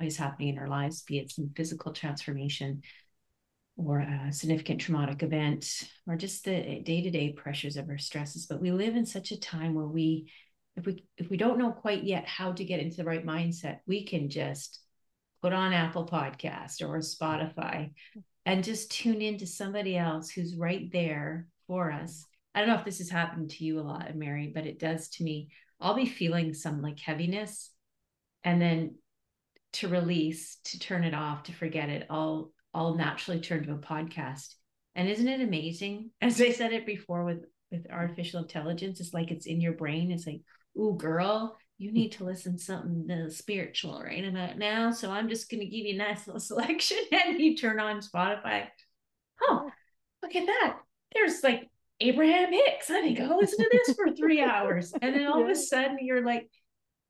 is 0.00 0.16
happening 0.16 0.48
in 0.48 0.58
our 0.58 0.68
lives, 0.68 1.02
be 1.02 1.18
it 1.18 1.30
some 1.30 1.50
physical 1.54 1.92
transformation, 1.92 2.82
or 3.76 4.00
a 4.00 4.32
significant 4.32 4.80
traumatic 4.80 5.22
event 5.22 5.88
or 6.06 6.16
just 6.16 6.44
the 6.44 6.80
day-to-day 6.84 7.32
pressures 7.32 7.76
of 7.76 7.88
our 7.88 7.98
stresses. 7.98 8.46
But 8.46 8.60
we 8.60 8.70
live 8.70 8.96
in 8.96 9.06
such 9.06 9.32
a 9.32 9.40
time 9.40 9.74
where 9.74 9.86
we 9.86 10.30
if 10.76 10.86
we 10.86 11.04
if 11.16 11.28
we 11.28 11.36
don't 11.36 11.58
know 11.58 11.70
quite 11.70 12.04
yet 12.04 12.26
how 12.26 12.52
to 12.52 12.64
get 12.64 12.80
into 12.80 12.96
the 12.96 13.04
right 13.04 13.26
mindset 13.26 13.78
we 13.86 14.04
can 14.04 14.28
just 14.28 14.80
put 15.42 15.52
on 15.52 15.72
apple 15.72 16.06
podcast 16.06 16.80
or 16.80 16.98
spotify 16.98 17.92
and 18.46 18.64
just 18.64 18.90
tune 18.90 19.20
in 19.20 19.38
to 19.38 19.46
somebody 19.46 19.96
else 19.96 20.30
who's 20.30 20.56
right 20.56 20.90
there 20.92 21.48
for 21.66 21.92
us 21.92 22.24
i 22.54 22.60
don't 22.60 22.68
know 22.68 22.78
if 22.78 22.84
this 22.84 22.98
has 22.98 23.10
happened 23.10 23.50
to 23.50 23.64
you 23.64 23.78
a 23.78 23.82
lot 23.82 24.14
mary 24.14 24.50
but 24.54 24.66
it 24.66 24.78
does 24.78 25.08
to 25.08 25.24
me 25.24 25.48
i'll 25.80 25.94
be 25.94 26.06
feeling 26.06 26.54
some 26.54 26.80
like 26.82 26.98
heaviness 26.98 27.70
and 28.44 28.60
then 28.60 28.94
to 29.72 29.88
release 29.88 30.58
to 30.64 30.78
turn 30.78 31.04
it 31.04 31.14
off 31.14 31.44
to 31.44 31.52
forget 31.52 31.88
it 31.88 32.06
i'll 32.10 32.52
I'll 32.74 32.94
naturally 32.94 33.40
turn 33.40 33.64
to 33.64 33.72
a 33.72 33.76
podcast. 33.76 34.54
And 34.94 35.08
isn't 35.08 35.28
it 35.28 35.40
amazing? 35.40 36.10
As 36.20 36.40
I 36.40 36.52
said 36.52 36.72
it 36.72 36.86
before 36.86 37.24
with 37.24 37.44
with 37.70 37.86
artificial 37.90 38.42
intelligence, 38.42 39.00
it's 39.00 39.14
like 39.14 39.30
it's 39.30 39.46
in 39.46 39.60
your 39.60 39.72
brain. 39.72 40.10
It's 40.10 40.26
like, 40.26 40.42
ooh, 40.78 40.94
girl, 40.94 41.56
you 41.78 41.90
need 41.90 42.12
to 42.12 42.24
listen 42.24 42.58
to 42.58 42.62
something 42.62 43.30
spiritual 43.30 44.02
right 44.02 44.24
about 44.26 44.58
now. 44.58 44.90
So 44.90 45.10
I'm 45.10 45.30
just 45.30 45.48
to 45.60 45.66
give 45.66 45.86
you 45.86 45.94
a 45.94 45.96
nice 45.96 46.26
little 46.26 46.40
selection. 46.40 46.98
And 47.10 47.40
you 47.40 47.56
turn 47.56 47.80
on 47.80 48.00
Spotify. 48.00 48.66
Oh, 49.42 49.70
look 50.22 50.36
at 50.36 50.46
that. 50.46 50.76
There's 51.14 51.42
like 51.42 51.70
Abraham 52.02 52.52
Hicks. 52.52 52.90
I 52.90 53.00
think 53.00 53.20
I'll 53.20 53.38
listen 53.38 53.58
to 53.58 53.70
this 53.70 53.96
for 53.96 54.12
three 54.12 54.40
hours. 54.42 54.92
And 55.00 55.14
then 55.14 55.26
all 55.26 55.38
yeah. 55.38 55.44
of 55.44 55.50
a 55.50 55.56
sudden 55.56 55.98
you're 56.00 56.24
like 56.24 56.50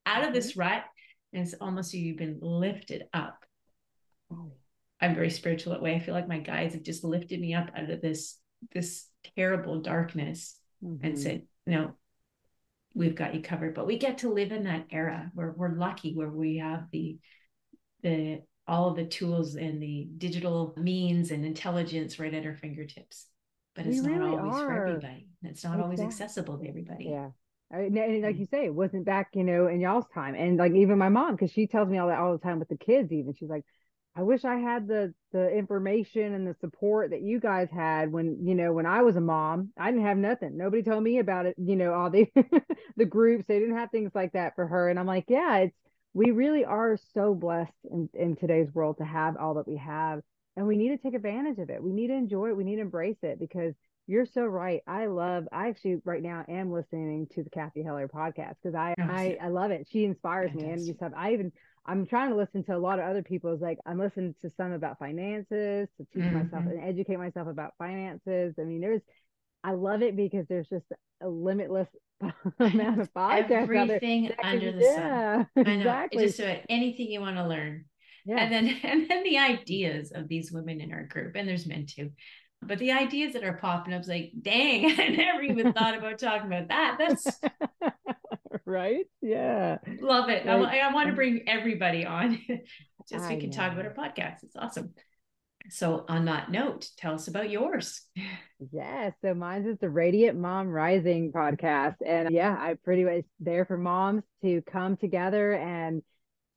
out 0.07 0.25
of 0.25 0.35
this 0.35 0.53
mm-hmm. 0.53 0.61
rut. 0.61 0.85
And 1.33 1.43
it's 1.43 1.55
almost 1.61 1.95
you've 1.95 2.19
been 2.19 2.39
lifted 2.43 3.05
up. 3.15 3.45
Oh. 4.31 4.53
I'm 5.01 5.15
very 5.15 5.31
spiritual 5.31 5.73
that 5.73 5.83
way. 5.83 5.95
I 5.95 5.99
feel 5.99 6.15
like 6.15 6.29
my 6.29 6.39
guides 6.39 6.75
have 6.75 6.83
just 6.83 7.05
lifted 7.05 7.41
me 7.41 7.55
up 7.55 7.71
out 7.75 7.91
of 7.91 8.01
this 8.01 8.39
this 8.73 9.07
terrible 9.37 9.81
darkness 9.81 10.57
mm-hmm. 10.85 11.05
and 11.05 11.19
said, 11.19 11.43
"No, 11.67 11.95
we've 12.95 13.17
got 13.17 13.35
you 13.35 13.43
covered." 13.43 13.75
But 13.75 13.87
we 13.87 13.99
get 13.99 14.19
to 14.19 14.33
live 14.33 14.53
in 14.53 14.65
that 14.65 14.87
era 14.93 15.31
where 15.35 15.55
we're 15.57 15.75
lucky, 15.75 16.15
where 16.15 16.29
we 16.29 16.59
have 16.59 16.85
the 16.93 17.19
the 18.05 18.43
all 18.69 18.91
of 18.91 18.97
the 18.97 19.07
tools 19.07 19.57
and 19.57 19.83
the 19.83 20.07
digital 20.19 20.73
means 20.77 21.33
and 21.33 21.45
intelligence 21.45 22.21
right 22.21 22.33
at 22.33 22.47
our 22.47 22.55
fingertips. 22.55 23.27
But 23.75 23.87
it's 23.87 24.03
we 24.03 24.09
not 24.09 24.21
really 24.21 24.37
always 24.37 24.55
are. 24.55 24.67
for 24.67 24.87
everybody. 24.87 25.29
It's 25.43 25.65
not 25.65 25.75
exactly. 25.75 25.83
always 25.83 26.01
accessible 26.01 26.59
to 26.59 26.69
everybody. 26.69 27.07
Yeah. 27.07 27.31
And 27.71 27.95
like 27.95 28.37
mm. 28.37 28.41
you 28.41 28.47
say, 28.47 28.67
it 28.67 28.75
wasn't 28.75 29.07
back, 29.07 29.31
you 29.33 29.45
know, 29.45 29.67
in 29.67 29.81
y'all's 29.81 30.09
time. 30.13 30.35
And 30.35 30.59
like 30.59 30.73
even 30.73 30.99
my 30.99 31.09
mom, 31.09 31.35
because 31.35 31.51
she 31.51 31.67
tells 31.67 31.89
me 31.89 31.97
all 31.97 32.09
that 32.09 32.19
all 32.19 32.33
the 32.33 32.43
time 32.43 32.59
with 32.59 32.69
the 32.69 32.77
kids, 32.77 33.11
even 33.13 33.33
she's 33.33 33.49
like, 33.49 33.65
I 34.15 34.23
wish 34.23 34.45
I 34.45 34.57
had 34.57 34.87
the 34.87 35.15
the 35.33 35.49
information 35.49 36.35
and 36.35 36.47
the 36.47 36.55
support 36.61 37.11
that 37.11 37.23
you 37.23 37.41
guys 37.41 37.71
had 37.71 38.13
when 38.13 38.45
you 38.47 38.55
know 38.55 38.73
when 38.73 38.85
I 38.85 39.03
was 39.03 39.17
a 39.17 39.23
mom. 39.23 39.71
I 39.79 39.91
didn't 39.91 40.05
have 40.05 40.19
nothing. 40.19 40.59
Nobody 40.59 40.83
told 40.83 41.03
me 41.03 41.19
about 41.19 41.47
it. 41.47 41.55
You 41.57 41.77
know 41.77 41.95
all 41.95 42.11
the 42.11 42.31
the 42.97 43.07
groups. 43.07 43.47
They 43.47 43.59
didn't 43.59 43.77
have 43.77 43.91
things 43.91 44.11
like 44.15 44.33
that 44.33 44.55
for 44.55 44.67
her. 44.67 44.91
And 44.91 44.99
I'm 44.99 45.07
like, 45.07 45.25
yeah, 45.29 45.57
it's 45.59 45.77
we 46.13 46.31
really 46.31 46.67
are 46.67 46.99
so 47.15 47.35
blessed 47.35 47.73
in 47.91 48.11
in 48.13 48.37
today's 48.37 48.73
world 48.75 48.99
to 48.99 49.05
have 49.05 49.39
all 49.39 49.55
that 49.55 49.67
we 49.67 49.79
have, 49.79 50.21
and 50.57 50.67
we 50.67 50.77
need 50.77 50.91
to 50.91 50.99
take 50.99 51.15
advantage 51.15 51.59
of 51.59 51.71
it. 51.71 51.83
We 51.83 51.93
need 51.93 52.09
to 52.09 52.15
enjoy 52.15 52.49
it. 52.49 52.57
We 52.57 52.65
need 52.65 52.77
to 52.77 52.83
embrace 52.83 53.19
it 53.23 53.39
because 53.39 53.75
you're 54.07 54.27
so 54.27 54.45
right. 54.45 54.83
I 54.87 55.07
love. 55.07 55.47
I 55.53 55.69
actually 55.69 56.01
right 56.05 56.23
now 56.23 56.45
am 56.49 56.73
listening 56.73 57.29
to 57.35 57.43
the 57.43 57.51
Cathy 57.51 57.83
Heller 57.83 58.09
podcast 58.09 58.55
because 58.63 58.75
I, 58.75 58.95
I 58.99 59.39
I 59.41 59.49
love 59.49 59.71
it. 59.71 59.87
She 59.91 60.05
inspires 60.05 60.51
Fantastic. 60.51 60.69
me, 60.69 60.73
and 60.73 60.87
you 60.87 60.95
stuff. 60.95 61.13
I 61.17 61.33
even 61.33 61.53
I'm 61.87 62.07
trying 62.07 62.31
to 62.31 62.37
listen 62.37 62.65
to 62.65 62.77
a 62.77 62.79
lot 62.79 62.99
of 62.99 63.07
other 63.07 63.23
people's 63.23 63.61
like 63.61 63.79
I'm 63.87 63.99
listening 63.99 64.35
to 64.43 64.51
some 64.57 64.73
about 64.73 64.99
finances 64.99 65.89
to 65.97 66.07
teach 66.13 66.23
mm-hmm. 66.23 66.37
myself 66.37 66.65
and 66.67 66.83
educate 66.83 67.17
myself 67.17 67.49
about 67.49 67.75
finances. 67.79 68.55
I 68.59 68.65
mean, 68.65 68.81
there's 68.81 69.03
I 69.65 69.73
love 69.73 70.03
it 70.03 70.17
because 70.17 70.47
there's 70.49 70.69
just 70.69 70.87
a 71.21 71.29
limitless 71.29 71.89
amount 72.59 73.01
of 73.01 73.13
podcasts. 73.15 73.51
Everything 73.51 74.33
under 74.43 74.73
the 74.73 74.81
yeah, 74.81 75.37
sun. 75.37 75.47
I 75.57 75.63
know. 75.63 75.73
Exactly. 75.73 76.27
Just 76.27 76.41
about 76.41 76.59
anything 76.69 77.11
you 77.11 77.21
want 77.21 77.37
to 77.37 77.47
learn. 77.47 77.85
Yeah. 78.25 78.39
And 78.39 78.53
then 78.53 78.77
and 78.83 79.09
then 79.09 79.23
the 79.25 79.39
ideas 79.39 80.13
of 80.13 80.29
these 80.29 80.53
women 80.53 80.81
in 80.81 80.93
our 80.93 81.05
group, 81.05 81.35
and 81.37 81.49
there's 81.49 81.67
men 81.67 81.87
too. 81.87 82.11
But 82.65 82.79
the 82.79 82.93
ideas 82.93 83.33
that 83.33 83.43
are 83.43 83.55
popping 83.55 83.93
up 83.93 84.03
is 84.03 84.09
like, 84.09 84.33
dang, 84.41 84.87
I 85.01 85.09
never 85.09 85.43
even 85.43 85.73
thought 85.73 85.97
about 85.97 86.19
talking 86.19 86.47
about 86.47 86.69
that. 86.69 86.97
That's 86.99 87.41
right? 88.65 89.07
Yeah. 89.21 89.79
Love 90.01 90.29
it. 90.29 90.47
I, 90.47 90.53
I, 90.53 90.93
want 90.93 91.07
to 91.07 91.11
um 91.11 91.17
bring 91.17 91.43
everybody 91.49 92.07
on 92.07 92.39
just 93.09 93.25
so 93.25 93.29
we 93.31 93.41
can 93.41 93.51
know. 93.51 93.57
talk 93.57 93.73
about 93.73 93.87
our 93.87 93.95
podcast. 93.95 94.45
It's 94.45 94.55
awesome. 94.57 94.95
So, 95.71 96.05
on 96.09 96.25
that 96.25 96.51
note, 96.51 96.89
tell 96.97 97.15
us 97.15 97.29
about 97.29 97.51
yours. 97.51 98.03
Yeah. 98.73 99.11
So, 99.23 99.35
mine's 99.35 99.67
is 99.67 99.79
the 99.81 99.91
Radiant 99.91 100.39
Mom 100.39 100.69
Rising 100.69 101.33
podcast. 101.33 101.97
And 102.05 102.31
yeah, 102.31 102.57
I 102.59 102.75
pretty 102.85 103.05
much 103.05 103.25
there 103.41 103.65
for 103.65 103.77
moms 103.77 104.23
to 104.43 104.63
come 104.71 104.97
together 104.97 105.53
and 105.55 106.03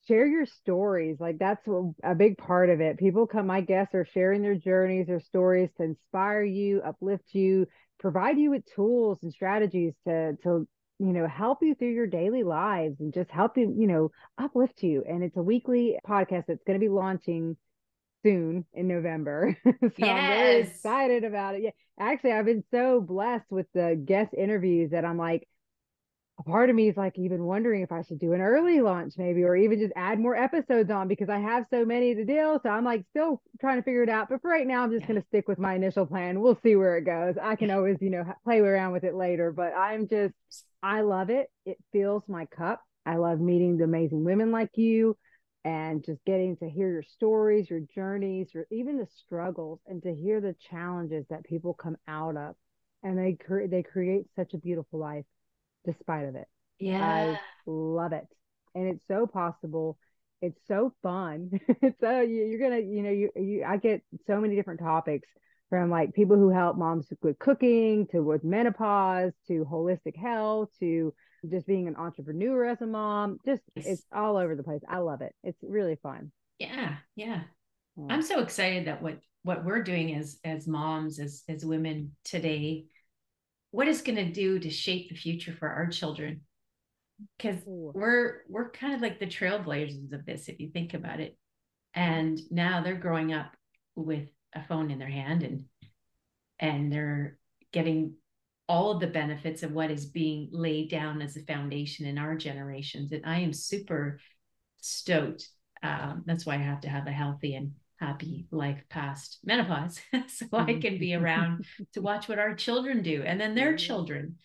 share 0.08 0.28
your 0.28 0.46
stories. 0.46 1.18
Like 1.20 1.40
that's 1.40 1.66
a 2.04 2.16
big 2.16 2.38
part 2.38 2.70
of 2.70 2.82
it. 2.82 2.98
People 2.98 3.28
come, 3.28 3.48
my 3.48 3.62
guests 3.62 3.96
are 3.96 4.06
sharing 4.06 4.42
their 4.42 4.56
journeys, 4.56 5.08
their 5.08 5.20
stories 5.20 5.70
to 5.78 5.84
inspire 5.84 6.44
you, 6.44 6.82
uplift 6.82 7.34
you, 7.34 7.68
provide 8.00 8.38
you 8.38 8.52
with 8.52 8.64
tools 8.76 9.20
and 9.24 9.32
strategies 9.32 9.94
to 10.08 10.38
to 10.44 10.68
you 11.00 11.14
know 11.14 11.28
help 11.28 11.60
you 11.62 11.76
through 11.76 11.94
your 11.94 12.08
daily 12.08 12.44
lives 12.44 13.00
and 13.00 13.14
just 13.14 13.30
help 13.30 13.58
you 13.58 13.74
you 13.78 13.88
know 13.88 14.12
uplift 14.38 14.84
you. 14.84 15.04
And 15.08 15.24
it's 15.24 15.38
a 15.38 15.44
weekly 15.44 15.98
podcast 16.08 16.46
that's 16.48 16.64
going 16.64 16.80
to 16.80 16.84
be 16.84 16.90
launching 16.90 17.58
soon 18.24 18.66
in 18.74 18.88
November. 18.88 19.56
so 19.66 19.72
yes. 19.82 19.92
I'm 20.00 20.28
very 20.28 20.62
excited 20.62 21.24
about 21.24 21.56
it. 21.56 21.64
Yeah. 21.64 21.72
Actually, 22.00 22.34
I've 22.34 22.46
been 22.46 22.64
so 22.72 23.00
blessed 23.00 23.50
with 23.50 23.68
the 23.74 24.02
guest 24.04 24.34
interviews 24.36 24.92
that 24.92 25.06
I'm 25.06 25.18
like, 25.18 25.48
a 26.38 26.44
part 26.44 26.70
of 26.70 26.76
me 26.76 26.90
is 26.90 26.98
like 26.98 27.18
even 27.18 27.46
wondering 27.46 27.82
if 27.82 27.92
I 27.92 28.02
should 28.02 28.20
do 28.20 28.34
an 28.34 28.42
early 28.42 28.82
launch 28.82 29.14
maybe, 29.18 29.44
or 29.44 29.56
even 29.56 29.80
just 29.80 29.94
add 29.96 30.20
more 30.20 30.36
episodes 30.36 30.92
on 30.92 31.08
because 31.08 31.30
I 31.30 31.40
have 31.40 31.66
so 31.70 31.86
many 31.86 32.14
to 32.14 32.26
deal. 32.26 32.60
So 32.62 32.70
I'm 32.70 32.84
like 32.84 33.06
still 33.12 33.42
trying 33.62 33.78
to 33.78 33.84
figure 33.84 34.04
it 34.04 34.10
out. 34.10 34.28
But 34.30 34.42
for 34.42 34.52
right 34.52 34.68
now, 34.68 34.84
I'm 34.84 34.92
just 34.92 35.02
yeah. 35.02 35.08
going 35.08 35.22
to 35.22 35.28
stick 35.28 35.48
with 35.48 35.60
my 35.60 35.76
initial 35.76 36.06
plan. 36.06 36.42
We'll 36.42 36.60
see 36.62 36.76
where 36.76 36.98
it 36.98 37.06
goes. 37.06 37.36
I 37.42 37.56
can 37.56 37.72
always, 37.72 37.98
you 38.02 38.10
know, 38.10 38.26
play 38.44 38.60
around 38.60 38.92
with 38.92 39.06
it 39.06 39.16
later, 39.16 39.54
but 39.54 39.74
I'm 39.78 40.10
just, 40.10 40.34
I 40.84 41.02
love 41.02 41.30
it. 41.30 41.48
It 41.66 41.78
fills 41.94 42.24
my 42.28 42.46
cup. 42.48 42.82
I 43.06 43.16
love 43.16 43.40
meeting 43.40 43.78
the 43.78 43.86
amazing 43.86 44.26
women 44.26 44.52
like 44.52 44.72
you 44.76 45.16
and 45.64 46.04
just 46.04 46.24
getting 46.26 46.58
to 46.58 46.70
hear 46.70 46.92
your 46.92 47.04
stories, 47.04 47.70
your 47.70 47.82
journeys, 47.94 48.50
or 48.56 48.68
even 48.72 48.98
the 48.98 49.08
struggles 49.26 49.80
and 49.88 50.04
to 50.04 50.14
hear 50.14 50.42
the 50.42 50.56
challenges 50.70 51.26
that 51.30 51.46
people 51.46 51.74
come 51.74 51.96
out 52.10 52.36
of. 52.36 52.56
And 53.04 53.18
they, 53.18 53.34
cre- 53.34 53.68
they 53.70 53.84
create 53.84 54.26
such 54.36 54.54
a 54.54 54.58
beautiful 54.58 55.00
life 55.00 55.26
despite 55.86 56.28
of 56.28 56.36
it. 56.36 56.48
Yeah. 56.80 57.04
I 57.36 57.40
love 57.66 58.14
it. 58.14 58.28
And 58.74 58.88
it's 58.88 59.06
so 59.08 59.26
possible. 59.28 59.98
It's 60.42 60.60
so 60.68 60.94
fun. 61.02 61.52
so 62.00 62.22
you, 62.22 62.56
are 62.56 62.60
gonna, 62.60 62.82
you 62.82 63.02
know, 63.02 63.12
you, 63.12 63.30
you 63.36 63.64
I 63.64 63.78
get 63.78 64.02
so 64.28 64.40
many 64.40 64.56
different 64.56 64.82
topics 64.82 65.28
from 65.70 65.90
like 65.90 66.14
people 66.14 66.36
who 66.36 66.50
help 66.50 66.78
moms 66.78 67.08
with 67.22 67.40
cooking 67.40 68.08
to 68.08 68.22
with 68.22 68.44
menopause 68.44 69.34
to 69.48 69.66
holistic 69.70 70.16
health 70.16 70.70
to 70.80 71.14
just 71.50 71.68
being 71.68 71.88
an 71.88 71.96
entrepreneur 71.96 72.66
as 72.66 72.82
a 72.82 72.88
mom. 72.88 73.38
Just 73.46 73.62
it's 73.76 74.04
all 74.14 74.38
over 74.38 74.56
the 74.56 74.64
place. 74.64 74.82
I 74.88 74.98
love 74.98 75.22
it. 75.22 75.34
It's 75.44 75.60
really 75.64 75.98
fun. 76.02 76.32
Yeah, 76.60 76.96
yeah. 77.16 77.42
I'm 78.10 78.22
so 78.22 78.42
excited 78.42 78.88
that 78.88 79.02
what 79.02 79.20
what 79.44 79.64
we're 79.64 79.84
doing 79.84 80.16
as 80.16 80.40
as 80.44 80.68
moms 80.68 81.20
as 81.20 81.44
as 81.48 81.64
women 81.64 82.16
today 82.24 82.86
what 83.76 83.90
it's 83.90 84.02
going 84.02 84.16
to 84.16 84.32
do 84.32 84.58
to 84.58 84.70
shape 84.70 85.10
the 85.10 85.16
future 85.16 85.52
for 85.52 85.68
our 85.68 85.88
children? 85.88 86.42
Because 87.38 87.60
we're 87.66 88.44
we're 88.48 88.72
kind 88.72 88.94
of 88.94 89.02
like 89.02 89.20
the 89.20 89.28
trailblazers 89.28 90.14
of 90.14 90.26
this 90.26 90.48
if 90.48 90.60
you 90.60 90.70
think 90.70 90.94
about 90.94 91.20
it. 91.20 91.38
And 91.94 92.40
now 92.50 92.82
they're 92.82 92.96
growing 92.96 93.34
up 93.34 93.52
with 93.96 94.30
a 94.54 94.64
phone 94.64 94.92
in 94.92 95.00
their 95.00 95.10
hand 95.10 95.44
and 95.44 95.66
and 96.58 96.92
they're 96.92 97.38
getting 97.74 98.14
all 98.68 98.92
of 98.92 99.02
the 99.02 99.08
benefits 99.08 99.62
of 99.62 99.74
what 99.74 99.92
is 99.92 100.06
being 100.06 100.48
laid 100.52 100.90
down 100.90 101.22
as 101.22 101.36
a 101.36 101.42
foundation 101.42 102.06
in 102.06 102.18
our 102.18 102.36
generations. 102.36 103.12
And 103.12 103.26
i 103.26 103.40
am 103.40 103.52
super 103.52 104.20
stoked 104.80 105.50
um, 105.84 106.24
that's 106.26 106.46
why 106.46 106.56
i 106.56 106.60
have 106.60 106.82
to 106.82 106.90
have 106.90 107.08
a 107.08 107.12
healthy 107.12 107.56
and 107.56 107.74
happy 108.00 108.48
life 108.52 108.82
past 108.90 109.40
menopause. 109.44 110.00
So 110.28 110.46
i 110.54 110.66
mm-hmm. 110.66 110.80
can 110.80 110.98
be 111.00 111.14
around 111.14 111.66
to 111.94 112.02
watch 112.10 112.28
what 112.28 112.40
our 112.40 112.56
children 112.56 113.02
do 113.02 113.24
and 113.24 113.40
then 113.40 113.56
their 113.56 113.76
children. 113.76 114.38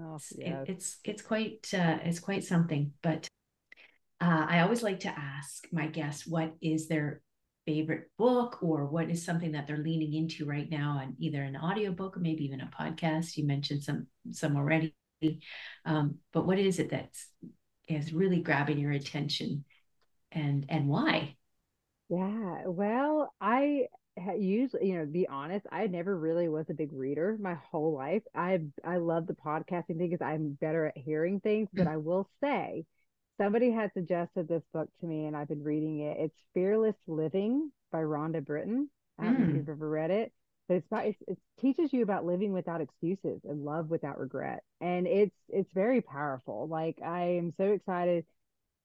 Oh, 0.00 0.18
it, 0.36 0.68
it's 0.68 0.98
it's 1.04 1.22
quite 1.22 1.68
uh, 1.74 1.98
it's 2.04 2.20
quite 2.20 2.44
something 2.44 2.92
but 3.02 3.26
uh, 4.20 4.46
i 4.48 4.60
always 4.60 4.82
like 4.82 5.00
to 5.00 5.08
ask 5.08 5.66
my 5.72 5.88
guests 5.88 6.24
what 6.24 6.54
is 6.60 6.86
their 6.86 7.20
favorite 7.68 8.10
book 8.16 8.62
or 8.62 8.86
what 8.86 9.10
is 9.10 9.22
something 9.22 9.52
that 9.52 9.66
they're 9.66 9.76
leaning 9.76 10.14
into 10.14 10.46
right 10.46 10.70
now 10.70 11.00
on 11.02 11.14
either 11.18 11.42
an 11.42 11.54
audiobook 11.54 12.16
or 12.16 12.20
maybe 12.20 12.44
even 12.44 12.62
a 12.62 12.70
podcast. 12.80 13.36
You 13.36 13.46
mentioned 13.46 13.82
some 13.82 14.06
some 14.30 14.56
already. 14.56 14.94
Um, 15.84 16.16
but 16.32 16.46
what 16.46 16.58
is 16.58 16.78
it 16.78 16.88
that's 16.88 17.28
is 17.86 18.14
really 18.14 18.40
grabbing 18.40 18.78
your 18.78 18.92
attention 18.92 19.66
and 20.32 20.64
and 20.70 20.88
why 20.88 21.36
yeah. 22.08 22.62
Well, 22.66 23.32
I 23.40 23.86
usually, 24.36 24.88
you 24.88 24.98
know, 24.98 25.06
be 25.06 25.28
honest, 25.28 25.66
I 25.70 25.86
never 25.86 26.16
really 26.16 26.48
was 26.48 26.66
a 26.70 26.74
big 26.74 26.92
reader 26.92 27.36
my 27.40 27.54
whole 27.54 27.94
life. 27.94 28.22
I 28.34 28.60
I 28.84 28.96
love 28.96 29.26
the 29.26 29.34
podcasting 29.34 29.98
thing 29.98 30.10
because 30.10 30.24
I'm 30.24 30.52
better 30.60 30.86
at 30.86 30.96
hearing 30.96 31.40
things, 31.40 31.68
but 31.72 31.86
I 31.86 31.96
will 31.96 32.28
say 32.42 32.84
somebody 33.38 33.70
had 33.70 33.92
suggested 33.92 34.48
this 34.48 34.64
book 34.72 34.88
to 35.00 35.06
me 35.06 35.26
and 35.26 35.36
I've 35.36 35.48
been 35.48 35.62
reading 35.62 36.00
it. 36.00 36.16
It's 36.18 36.36
Fearless 36.54 36.96
Living 37.06 37.70
by 37.92 37.98
Rhonda 37.98 38.44
Britten. 38.44 38.90
I 39.18 39.24
don't 39.24 39.34
mm. 39.34 39.38
know 39.38 39.44
if 39.44 39.50
mm. 39.50 39.56
you've 39.56 39.68
ever 39.68 39.88
read 39.88 40.10
it, 40.10 40.32
but 40.66 40.74
it's 40.74 40.86
about 40.86 41.06
it's, 41.06 41.22
it 41.26 41.38
teaches 41.60 41.92
you 41.92 42.02
about 42.02 42.24
living 42.24 42.52
without 42.52 42.80
excuses 42.80 43.40
and 43.44 43.64
love 43.64 43.90
without 43.90 44.18
regret. 44.18 44.62
And 44.80 45.06
it's 45.06 45.36
it's 45.48 45.72
very 45.72 46.00
powerful. 46.00 46.68
Like 46.68 46.98
I 47.04 47.36
am 47.38 47.52
so 47.56 47.64
excited 47.72 48.24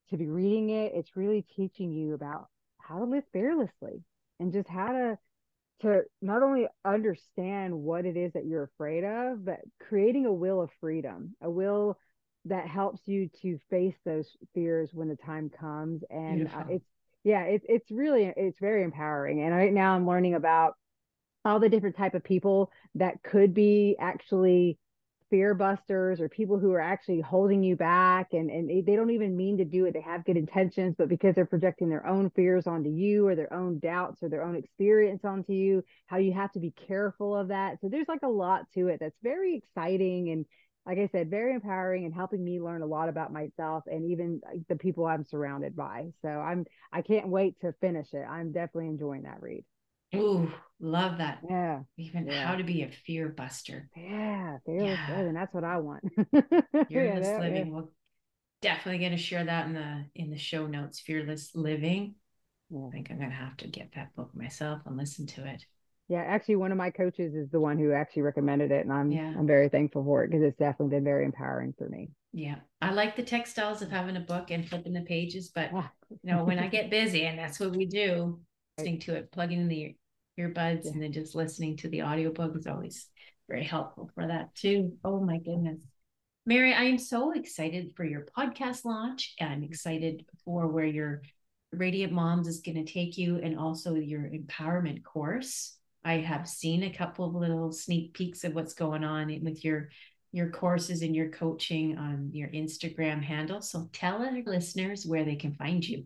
to 0.09 0.17
be 0.17 0.27
reading 0.27 0.69
it. 0.69 0.93
It's 0.95 1.15
really 1.15 1.45
teaching 1.55 1.91
you 1.91 2.13
about 2.13 2.47
how 2.87 2.99
to 2.99 3.05
live 3.05 3.23
fearlessly 3.33 4.03
and 4.39 4.53
just 4.53 4.69
how 4.69 4.91
to 4.91 5.17
to 5.81 6.03
not 6.21 6.43
only 6.43 6.67
understand 6.85 7.73
what 7.73 8.05
it 8.05 8.15
is 8.15 8.31
that 8.33 8.45
you're 8.45 8.63
afraid 8.63 9.03
of 9.03 9.43
but 9.43 9.59
creating 9.79 10.25
a 10.25 10.33
will 10.33 10.61
of 10.61 10.69
freedom 10.79 11.35
a 11.41 11.49
will 11.49 11.97
that 12.45 12.67
helps 12.67 13.01
you 13.05 13.29
to 13.41 13.57
face 13.69 13.95
those 14.05 14.27
fears 14.53 14.89
when 14.93 15.07
the 15.07 15.15
time 15.15 15.49
comes. 15.49 16.03
And 16.09 16.47
uh, 16.47 16.63
it's 16.69 16.85
yeah 17.23 17.43
it's 17.43 17.65
it's 17.69 17.89
really 17.89 18.33
it's 18.35 18.59
very 18.59 18.83
empowering. 18.83 19.41
And 19.41 19.55
right 19.55 19.73
now 19.73 19.93
i'm 19.93 20.07
learning 20.07 20.33
about 20.35 20.75
all 21.45 21.59
the 21.59 21.69
different 21.69 21.97
type 21.97 22.13
of 22.13 22.23
people 22.23 22.71
that 22.95 23.21
could 23.23 23.53
be 23.53 23.95
actually 23.99 24.77
fear 25.33 25.55
busters 25.55 26.21
or 26.21 26.29
people 26.29 26.59
who 26.59 26.73
are 26.73 26.79
actually 26.79 27.19
holding 27.19 27.63
you 27.63 27.75
back 27.75 28.33
and, 28.33 28.51
and 28.51 28.85
they 28.85 28.95
don't 28.95 29.09
even 29.09 29.35
mean 29.35 29.57
to 29.57 29.65
do 29.65 29.85
it. 29.85 29.93
They 29.95 30.01
have 30.01 30.25
good 30.25 30.37
intentions, 30.37 30.93
but 30.95 31.09
because 31.09 31.33
they're 31.33 31.47
projecting 31.47 31.89
their 31.89 32.05
own 32.05 32.29
fears 32.35 32.67
onto 32.67 32.91
you 32.91 33.27
or 33.27 33.33
their 33.33 33.51
own 33.51 33.79
doubts 33.79 34.21
or 34.21 34.29
their 34.29 34.43
own 34.43 34.55
experience 34.55 35.25
onto 35.25 35.53
you, 35.53 35.83
how 36.05 36.17
you 36.17 36.33
have 36.33 36.51
to 36.51 36.59
be 36.59 36.71
careful 36.87 37.35
of 37.35 37.47
that. 37.47 37.81
So 37.81 37.89
there's 37.89 38.07
like 38.07 38.21
a 38.21 38.27
lot 38.27 38.65
to 38.75 38.89
it 38.89 38.99
that's 38.99 39.17
very 39.23 39.55
exciting 39.55 40.29
and 40.29 40.45
like 40.85 40.99
I 40.99 41.07
said, 41.11 41.31
very 41.31 41.55
empowering 41.55 42.05
and 42.05 42.13
helping 42.13 42.43
me 42.43 42.61
learn 42.61 42.83
a 42.83 42.85
lot 42.85 43.09
about 43.09 43.33
myself 43.33 43.85
and 43.87 44.11
even 44.11 44.39
the 44.69 44.75
people 44.75 45.07
I'm 45.07 45.25
surrounded 45.25 45.75
by. 45.75 46.09
So 46.21 46.27
I'm 46.27 46.65
I 46.91 47.01
can't 47.01 47.29
wait 47.29 47.59
to 47.61 47.73
finish 47.81 48.13
it. 48.13 48.23
I'm 48.29 48.51
definitely 48.51 48.89
enjoying 48.89 49.23
that 49.23 49.41
read. 49.41 49.63
Ooh, 50.15 50.51
love 50.79 51.17
that. 51.17 51.39
Yeah. 51.49 51.81
Even 51.97 52.27
yeah. 52.27 52.45
how 52.45 52.55
to 52.55 52.63
be 52.63 52.83
a 52.83 52.91
fear 53.05 53.29
buster. 53.29 53.89
Yeah, 53.95 54.57
fearless 54.65 54.99
yeah. 55.07 55.17
living. 55.17 55.33
That's 55.33 55.53
what 55.53 55.63
I 55.63 55.77
want. 55.77 56.03
fearless 56.89 57.27
yeah, 57.27 57.39
living. 57.39 57.67
Yeah. 57.67 57.73
We're 57.73 57.83
definitely 58.61 58.99
going 58.99 59.11
to 59.11 59.17
share 59.17 59.43
that 59.45 59.67
in 59.67 59.73
the 59.73 60.05
in 60.15 60.29
the 60.29 60.37
show 60.37 60.67
notes. 60.67 60.99
Fearless 60.99 61.51
living. 61.55 62.15
I 62.75 62.89
think 62.91 63.11
I'm 63.11 63.17
going 63.17 63.29
to 63.29 63.35
have 63.35 63.55
to 63.57 63.67
get 63.67 63.93
that 63.95 64.15
book 64.15 64.31
myself 64.33 64.81
and 64.85 64.97
listen 64.97 65.27
to 65.27 65.45
it. 65.45 65.63
Yeah, 66.09 66.21
actually, 66.21 66.57
one 66.57 66.71
of 66.71 66.77
my 66.77 66.89
coaches 66.89 67.33
is 67.33 67.49
the 67.49 67.59
one 67.59 67.77
who 67.77 67.93
actually 67.93 68.23
recommended 68.23 68.71
it, 68.71 68.83
and 68.83 68.91
I'm 68.91 69.11
yeah. 69.11 69.33
I'm 69.37 69.47
very 69.47 69.69
thankful 69.69 70.03
for 70.03 70.23
it 70.23 70.31
because 70.31 70.43
it's 70.43 70.57
definitely 70.57 70.95
been 70.95 71.03
very 71.03 71.25
empowering 71.25 71.73
for 71.77 71.87
me. 71.87 72.09
Yeah, 72.33 72.55
I 72.81 72.91
like 72.91 73.15
the 73.15 73.23
textiles 73.23 73.81
of 73.81 73.89
having 73.89 74.17
a 74.17 74.21
book 74.21 74.51
and 74.51 74.67
flipping 74.67 74.93
the 74.93 75.01
pages, 75.01 75.49
but 75.49 75.71
you 75.71 76.17
know, 76.23 76.43
when 76.43 76.59
I 76.59 76.67
get 76.77 76.89
busy, 76.89 77.25
and 77.25 77.39
that's 77.39 77.59
what 77.59 77.75
we 77.75 77.85
do, 77.85 78.39
listening 78.77 78.99
to 79.01 79.15
it, 79.15 79.31
plugging 79.31 79.61
in 79.61 79.67
the 79.67 79.95
earbuds 80.39 80.85
yeah. 80.85 80.91
and 80.91 81.01
then 81.01 81.11
just 81.11 81.35
listening 81.35 81.77
to 81.77 81.89
the 81.89 82.03
audiobook 82.03 82.55
is 82.55 82.67
always 82.67 83.07
very 83.49 83.63
helpful 83.63 84.09
for 84.15 84.27
that 84.27 84.53
too. 84.55 84.93
Oh 85.03 85.19
my 85.19 85.37
goodness. 85.37 85.81
Mary, 86.45 86.73
I 86.73 86.83
am 86.83 86.97
so 86.97 87.31
excited 87.31 87.93
for 87.95 88.03
your 88.03 88.25
podcast 88.37 88.83
launch. 88.83 89.33
I'm 89.39 89.63
excited 89.63 90.25
for 90.43 90.67
where 90.67 90.85
your 90.85 91.21
Radiant 91.71 92.11
Moms 92.11 92.47
is 92.47 92.59
going 92.59 92.85
to 92.85 92.91
take 92.91 93.17
you 93.17 93.39
and 93.41 93.57
also 93.57 93.95
your 93.95 94.23
empowerment 94.23 95.03
course. 95.03 95.77
I 96.03 96.15
have 96.15 96.47
seen 96.47 96.83
a 96.83 96.93
couple 96.93 97.25
of 97.25 97.33
little 97.33 97.71
sneak 97.71 98.13
peeks 98.13 98.43
of 98.43 98.53
what's 98.53 98.73
going 98.73 99.03
on 99.03 99.27
with 99.43 99.63
your 99.63 99.89
your 100.33 100.49
courses 100.49 101.03
and 101.03 101.15
your 101.15 101.29
coaching 101.29 101.97
on 101.97 102.31
your 102.33 102.49
Instagram 102.49 103.21
handle. 103.21 103.61
So 103.61 103.87
tell 103.93 104.23
our 104.23 104.41
listeners 104.45 105.05
where 105.05 105.23
they 105.23 105.35
can 105.35 105.53
find 105.53 105.87
you. 105.87 106.05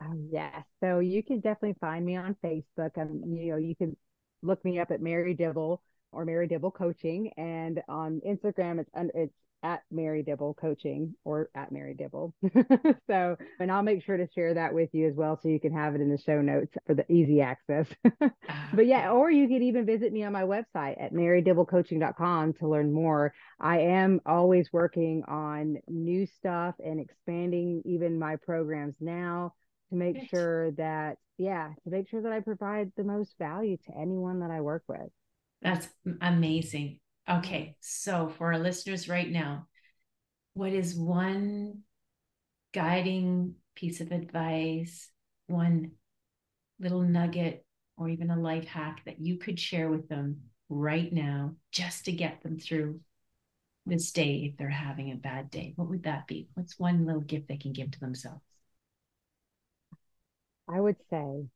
Um, 0.00 0.28
yes. 0.30 0.64
So 0.80 1.00
you 1.00 1.22
can 1.22 1.40
definitely 1.40 1.76
find 1.80 2.04
me 2.04 2.16
on 2.16 2.36
Facebook. 2.44 2.96
Um, 2.96 3.22
you 3.26 3.52
know, 3.52 3.56
you 3.56 3.74
can 3.74 3.96
look 4.42 4.64
me 4.64 4.78
up 4.78 4.90
at 4.90 5.02
Mary 5.02 5.34
Dibble 5.34 5.82
or 6.12 6.24
Mary 6.24 6.46
Dibble 6.46 6.70
Coaching, 6.70 7.32
and 7.36 7.82
on 7.88 8.20
Instagram 8.26 8.80
it's 8.80 8.90
it's 9.14 9.34
at 9.64 9.82
Mary 9.90 10.22
Dibble 10.22 10.54
Coaching 10.54 11.14
or 11.24 11.50
at 11.54 11.72
Mary 11.72 11.94
Dibble. 11.94 12.32
so, 13.08 13.36
and 13.58 13.72
I'll 13.72 13.82
make 13.82 14.04
sure 14.04 14.16
to 14.16 14.28
share 14.32 14.54
that 14.54 14.72
with 14.72 14.90
you 14.92 15.08
as 15.08 15.16
well 15.16 15.38
so 15.42 15.48
you 15.48 15.58
can 15.58 15.72
have 15.72 15.94
it 15.94 16.00
in 16.00 16.10
the 16.10 16.18
show 16.18 16.40
notes 16.40 16.72
for 16.86 16.94
the 16.94 17.10
easy 17.10 17.40
access. 17.40 17.86
but 18.72 18.86
yeah, 18.86 19.10
or 19.10 19.30
you 19.30 19.48
could 19.48 19.62
even 19.62 19.84
visit 19.84 20.12
me 20.12 20.22
on 20.22 20.32
my 20.32 20.42
website 20.42 21.02
at 21.02 21.12
marydibblecoaching.com 21.12 22.52
to 22.54 22.68
learn 22.68 22.92
more. 22.92 23.34
I 23.60 23.80
am 23.80 24.20
always 24.24 24.68
working 24.72 25.24
on 25.26 25.78
new 25.88 26.26
stuff 26.26 26.76
and 26.84 27.00
expanding 27.00 27.82
even 27.84 28.18
my 28.18 28.36
programs 28.36 28.94
now 29.00 29.54
to 29.90 29.96
make 29.96 30.28
sure 30.28 30.70
that, 30.72 31.16
yeah, 31.38 31.72
to 31.84 31.90
make 31.90 32.08
sure 32.08 32.22
that 32.22 32.32
I 32.32 32.40
provide 32.40 32.92
the 32.96 33.04
most 33.04 33.34
value 33.38 33.76
to 33.86 33.98
anyone 33.98 34.40
that 34.40 34.50
I 34.50 34.60
work 34.60 34.82
with. 34.88 35.08
That's 35.62 35.88
amazing. 36.20 37.00
Okay, 37.28 37.76
so 37.80 38.32
for 38.36 38.52
our 38.52 38.58
listeners 38.58 39.08
right 39.08 39.28
now, 39.28 39.66
what 40.54 40.72
is 40.72 40.94
one 40.94 41.80
guiding 42.72 43.54
piece 43.74 44.00
of 44.00 44.12
advice, 44.12 45.08
one 45.46 45.92
little 46.80 47.02
nugget, 47.02 47.64
or 47.96 48.08
even 48.08 48.30
a 48.30 48.38
life 48.38 48.66
hack 48.66 49.02
that 49.04 49.20
you 49.20 49.38
could 49.38 49.58
share 49.58 49.88
with 49.88 50.08
them 50.08 50.42
right 50.68 51.12
now 51.12 51.54
just 51.72 52.04
to 52.04 52.12
get 52.12 52.42
them 52.42 52.58
through 52.58 53.00
this 53.86 54.12
day 54.12 54.48
if 54.50 54.56
they're 54.56 54.68
having 54.68 55.10
a 55.12 55.16
bad 55.16 55.50
day? 55.50 55.72
What 55.76 55.88
would 55.88 56.04
that 56.04 56.26
be? 56.26 56.48
What's 56.54 56.78
one 56.78 57.06
little 57.06 57.22
gift 57.22 57.48
they 57.48 57.56
can 57.56 57.72
give 57.72 57.90
to 57.90 58.00
themselves? 58.00 58.42
I 60.68 60.80
would 60.80 60.96
say 61.10 61.48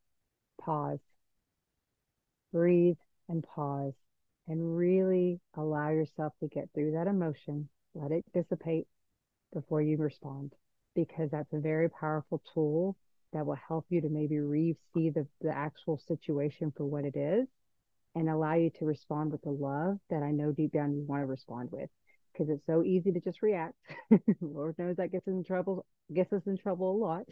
pause, 0.61 0.99
breathe, 2.53 2.97
and 3.29 3.43
pause 3.43 3.95
and 4.49 4.77
really 4.77 5.41
allow 5.55 5.91
yourself 5.91 6.33
to 6.41 6.49
get 6.49 6.69
through 6.75 6.93
that 6.93 7.07
emotion. 7.07 7.69
Let 7.95 8.11
it 8.11 8.25
dissipate 8.33 8.87
before 9.53 9.83
you 9.83 9.99
respond, 9.99 10.55
because 10.95 11.31
that's 11.31 11.53
a 11.53 11.61
very 11.61 11.89
powerful 11.91 12.43
tool 12.55 12.97
that 13.33 13.47
will 13.47 13.59
help 13.69 13.87
you 13.89 14.01
to 14.01 14.09
maybe 14.09 14.39
re 14.39 14.77
see 14.95 15.11
the, 15.11 15.27
the 15.41 15.51
actual 15.51 15.99
situation 15.99 16.73
for 16.77 16.85
what 16.85 17.05
it 17.05 17.17
is 17.17 17.47
and 18.15 18.29
allow 18.29 18.55
you 18.55 18.71
to 18.79 18.85
respond 18.85 19.33
with 19.33 19.43
the 19.43 19.51
love 19.51 19.99
that 20.11 20.23
I 20.23 20.31
know 20.31 20.53
deep 20.53 20.73
down 20.73 20.95
you 20.95 21.05
want 21.07 21.23
to 21.23 21.27
respond 21.27 21.71
with. 21.73 21.89
Because 22.33 22.49
it's 22.51 22.65
so 22.67 22.83
easy 22.83 23.13
to 23.13 23.21
just 23.21 23.43
react. 23.43 23.75
Lord 24.41 24.75
knows 24.79 24.97
that 24.97 25.13
gets 25.13 25.27
in 25.27 25.45
trouble, 25.45 25.85
gets 26.13 26.33
us 26.33 26.43
in 26.47 26.57
trouble 26.57 26.93
a 26.93 26.99
lot. 26.99 27.25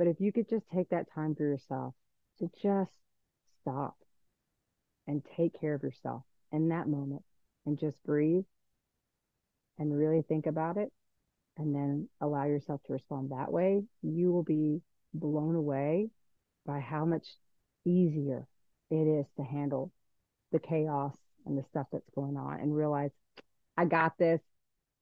But 0.00 0.08
if 0.08 0.18
you 0.18 0.32
could 0.32 0.48
just 0.48 0.64
take 0.74 0.88
that 0.88 1.12
time 1.14 1.34
for 1.34 1.42
yourself 1.42 1.92
to 2.38 2.50
just 2.62 2.90
stop 3.60 3.98
and 5.06 5.22
take 5.36 5.60
care 5.60 5.74
of 5.74 5.82
yourself 5.82 6.22
in 6.52 6.70
that 6.70 6.88
moment 6.88 7.22
and 7.66 7.78
just 7.78 8.02
breathe 8.06 8.44
and 9.78 9.94
really 9.94 10.22
think 10.22 10.46
about 10.46 10.78
it 10.78 10.90
and 11.58 11.74
then 11.74 12.08
allow 12.22 12.46
yourself 12.46 12.80
to 12.86 12.94
respond 12.94 13.30
that 13.30 13.52
way, 13.52 13.82
you 14.00 14.32
will 14.32 14.42
be 14.42 14.80
blown 15.12 15.54
away 15.54 16.08
by 16.64 16.80
how 16.80 17.04
much 17.04 17.26
easier 17.84 18.46
it 18.90 19.06
is 19.06 19.26
to 19.36 19.42
handle 19.42 19.92
the 20.50 20.58
chaos 20.58 21.14
and 21.44 21.58
the 21.58 21.64
stuff 21.68 21.88
that's 21.92 22.08
going 22.14 22.38
on 22.38 22.58
and 22.58 22.74
realize 22.74 23.10
I 23.76 23.84
got 23.84 24.16
this. 24.16 24.40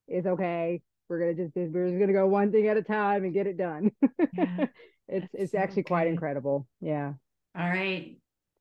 It's 0.08 0.26
okay. 0.26 0.82
We're 1.08 1.20
gonna 1.20 1.34
just 1.34 1.56
we're 1.56 1.88
just 1.88 1.98
gonna 1.98 2.12
go 2.12 2.26
one 2.26 2.52
thing 2.52 2.68
at 2.68 2.76
a 2.76 2.82
time 2.82 3.24
and 3.24 3.32
get 3.32 3.46
it 3.46 3.56
done. 3.56 3.90
Yeah, 4.34 4.66
it's 5.08 5.28
it's 5.32 5.52
so 5.52 5.58
actually 5.58 5.84
quite 5.84 6.06
incredible. 6.06 6.66
Yeah. 6.80 7.14
All 7.58 7.68
right 7.68 8.16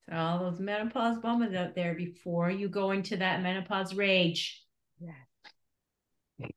So 0.10 0.16
all 0.16 0.40
those 0.40 0.60
menopause 0.60 1.18
mamas 1.22 1.54
out 1.54 1.76
there 1.76 1.94
before 1.94 2.50
you 2.50 2.70
go 2.70 2.92
into 2.92 3.18
that 3.18 3.42
menopause 3.42 3.94
rage. 3.94 4.64
Yeah. 5.00 6.48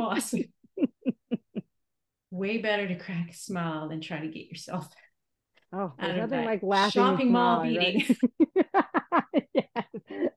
Awesome. 0.00 0.44
Way 2.30 2.58
better 2.58 2.88
to 2.88 2.96
crack 2.96 3.30
a 3.30 3.34
smile 3.34 3.90
than 3.90 4.00
try 4.00 4.20
to 4.20 4.28
get 4.28 4.48
yourself 4.48 4.88
Oh, 5.74 5.92
there's 5.98 6.30
nothing 6.30 6.44
like 6.44 6.62
laughing. 6.62 6.90
Shopping 6.90 7.32
mall 7.32 7.64
meeting. 7.64 8.04
Right? 8.54 9.48
yes. 9.54 9.86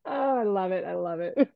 Oh, 0.05 0.37
I 0.37 0.43
love 0.43 0.71
it. 0.71 0.85
I 0.85 0.93
love 0.93 1.19
it. 1.19 1.49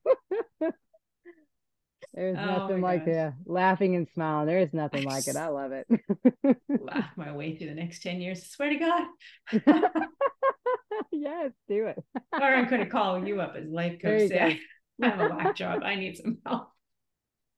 There's 2.20 2.38
oh 2.38 2.46
nothing 2.46 2.82
like 2.82 3.06
that. 3.06 3.36
Laughing 3.46 3.96
and 3.96 4.06
smiling. 4.14 4.46
There 4.46 4.60
is 4.60 4.74
nothing 4.74 5.06
like 5.06 5.26
it. 5.30 5.38
I 5.38 5.48
love 5.48 5.72
it. 5.72 5.88
laugh 6.68 7.12
my 7.16 7.34
way 7.34 7.56
through 7.56 7.70
the 7.70 7.76
next 7.76 8.04
10 8.04 8.20
years. 8.20 8.40
I 8.40 8.44
swear 8.44 8.70
to 8.72 8.76
God. 8.76 9.08
yes, 11.14 11.52
do 11.70 11.88
it. 11.88 12.04
or 12.34 12.44
I'm 12.44 12.68
going 12.68 12.84
to 12.84 12.90
call 12.90 13.26
you 13.26 13.40
up 13.40 13.56
as 13.56 13.70
life 13.70 14.02
coach. 14.02 14.28
Say, 14.28 14.60
I 15.02 15.08
have 15.08 15.32
a 15.32 15.34
whack 15.34 15.56
job. 15.56 15.82
I 15.82 15.96
need 15.96 16.18
some 16.18 16.40
help. 16.46 16.68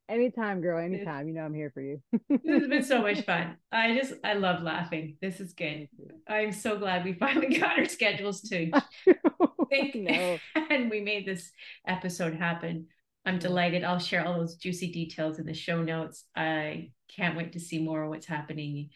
Anytime, 0.08 0.62
girl. 0.62 0.78
Anytime. 0.78 1.28
You 1.28 1.34
know 1.34 1.42
I'm 1.42 1.56
here 1.56 1.72
for 1.74 1.82
you. 1.82 2.00
this 2.30 2.60
has 2.62 2.68
been 2.68 2.84
so 2.84 3.02
much 3.02 3.22
fun. 3.26 3.58
I 3.72 3.98
just 3.98 4.14
I 4.24 4.34
love 4.34 4.62
laughing. 4.62 5.18
This 5.24 5.40
is 5.40 5.54
good. 5.54 5.88
I'm 6.28 6.52
so 6.52 6.78
glad 6.78 7.04
we 7.04 7.14
finally 7.14 7.58
got 7.58 7.80
our 7.80 7.86
schedules 7.86 8.42
to 8.42 8.70
think 9.72 9.96
no. 9.96 10.38
and 10.70 10.92
we 10.92 11.02
made 11.02 11.26
this 11.26 11.52
episode 11.88 12.36
happen. 12.36 12.86
I'm 13.26 13.40
delighted. 13.40 13.84
I'll 13.84 14.00
share 14.00 14.26
all 14.26 14.40
those 14.40 14.56
juicy 14.56 14.92
details 14.92 15.40
in 15.40 15.46
the 15.46 15.54
show 15.54 15.84
notes. 15.84 16.26
I 16.36 16.92
can't 17.16 17.38
wait 17.38 17.54
to 17.54 17.60
see 17.60 17.80
more 17.80 18.04
of 18.04 18.10
what's 18.10 18.26
happening 18.26 18.90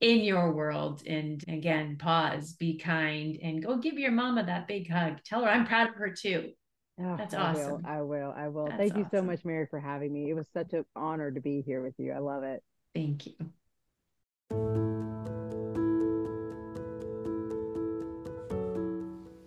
in 0.00 0.20
your 0.20 0.52
world. 0.52 1.02
And 1.06 1.42
again, 1.48 1.96
pause, 1.98 2.52
be 2.52 2.78
kind, 2.78 3.38
and 3.42 3.62
go 3.62 3.76
give 3.76 3.98
your 3.98 4.12
mama 4.12 4.44
that 4.44 4.68
big 4.68 4.90
hug. 4.90 5.22
Tell 5.24 5.42
her 5.42 5.50
I'm 5.50 5.66
proud 5.66 5.88
of 5.88 5.96
her 5.96 6.10
too. 6.10 6.52
Oh, 7.00 7.16
That's 7.16 7.34
awesome. 7.34 7.82
I 7.84 8.02
will. 8.02 8.26
I 8.26 8.28
will. 8.28 8.34
I 8.36 8.48
will. 8.48 8.66
Thank 8.66 8.96
you 8.96 9.04
awesome. 9.04 9.18
so 9.18 9.22
much, 9.22 9.44
Mary, 9.44 9.66
for 9.68 9.80
having 9.80 10.12
me. 10.12 10.30
It 10.30 10.34
was 10.34 10.46
such 10.52 10.72
an 10.74 10.84
honor 10.94 11.30
to 11.30 11.40
be 11.40 11.62
here 11.62 11.82
with 11.82 11.94
you. 11.98 12.12
I 12.12 12.18
love 12.18 12.44
it. 12.44 12.62
Thank 12.94 13.26
you. 13.26 13.34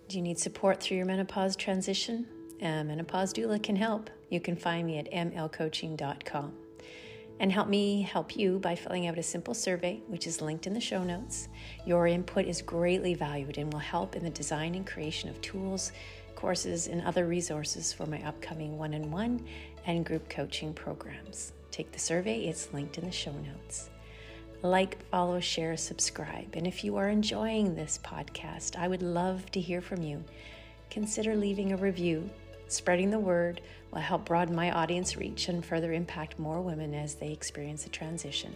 Do 0.07 0.17
you 0.17 0.21
need 0.21 0.39
support 0.39 0.81
through 0.81 0.97
your 0.97 1.05
menopause 1.05 1.55
transition? 1.55 2.27
Uh, 2.62 2.66
and 2.66 2.82
a 2.82 2.84
menopause 2.84 3.34
doula 3.34 3.62
can 3.62 3.76
help. 3.76 4.10
You 4.30 4.39
can 4.39 4.56
find 4.56 4.88
me 4.88 4.97
at 4.97 5.12
mlcoaching.com 5.12 6.53
and 7.39 7.51
help 7.51 7.68
me 7.68 8.01
help 8.01 8.38
you 8.38 8.60
by 8.60 8.76
filling 8.76 9.08
out 9.08 9.18
a 9.18 9.24
simple 9.24 9.53
survey, 9.53 10.01
which 10.08 10.26
is 10.26 10.41
linked 10.41 10.68
in 10.68 10.74
the 10.74 10.80
show 10.80 11.03
notes. 11.03 11.49
Your 11.86 12.08
input 12.08 12.45
is 12.45 12.62
greatly 12.62 13.14
valued 13.14 13.58
and 13.58 13.72
will 13.72 13.80
help 13.80 14.16
in 14.16 14.24
the 14.24 14.30
design 14.30 14.76
and 14.76 14.88
creation 14.88 15.30
of 15.30 15.41
tools, 15.41 15.91
courses, 16.36 16.88
and 16.88 17.01
other 17.01 17.28
resources 17.28 17.91
for 17.91 18.06
my 18.06 18.26
upcoming 18.26 18.78
one 18.78 18.93
on 18.93 19.12
one 19.12 19.45
and 19.86 20.06
group 20.06 20.30
coaching 20.30 20.74
programs. 20.74 21.51
Take 21.72 21.91
the 21.91 21.99
survey, 21.99 22.45
it's 22.45 22.72
linked 22.74 22.97
in 22.97 23.06
the 23.06 23.12
show 23.12 23.34
notes. 23.34 23.89
Like, 24.62 25.03
follow, 25.10 25.39
share, 25.41 25.76
subscribe. 25.76 26.56
And 26.56 26.66
if 26.66 26.84
you 26.84 26.95
are 26.95 27.10
enjoying 27.10 27.76
this 27.76 27.99
podcast, 28.03 28.78
I 28.78 28.88
would 28.88 29.03
love 29.03 29.51
to 29.51 29.60
hear 29.60 29.82
from 29.82 30.01
you. 30.01 30.24
Consider 30.89 31.36
leaving 31.36 31.74
a 31.74 31.78
review 31.78 32.30
Spreading 32.68 33.09
the 33.09 33.20
word 33.20 33.61
will 33.91 34.01
help 34.01 34.26
broaden 34.26 34.55
my 34.55 34.72
audience 34.72 35.16
reach 35.16 35.49
and 35.49 35.63
further 35.63 35.93
impact 35.93 36.39
more 36.39 36.61
women 36.61 36.93
as 36.93 37.16
they 37.16 37.32
experience 37.32 37.86
a 37.86 37.89
transition. 37.89 38.53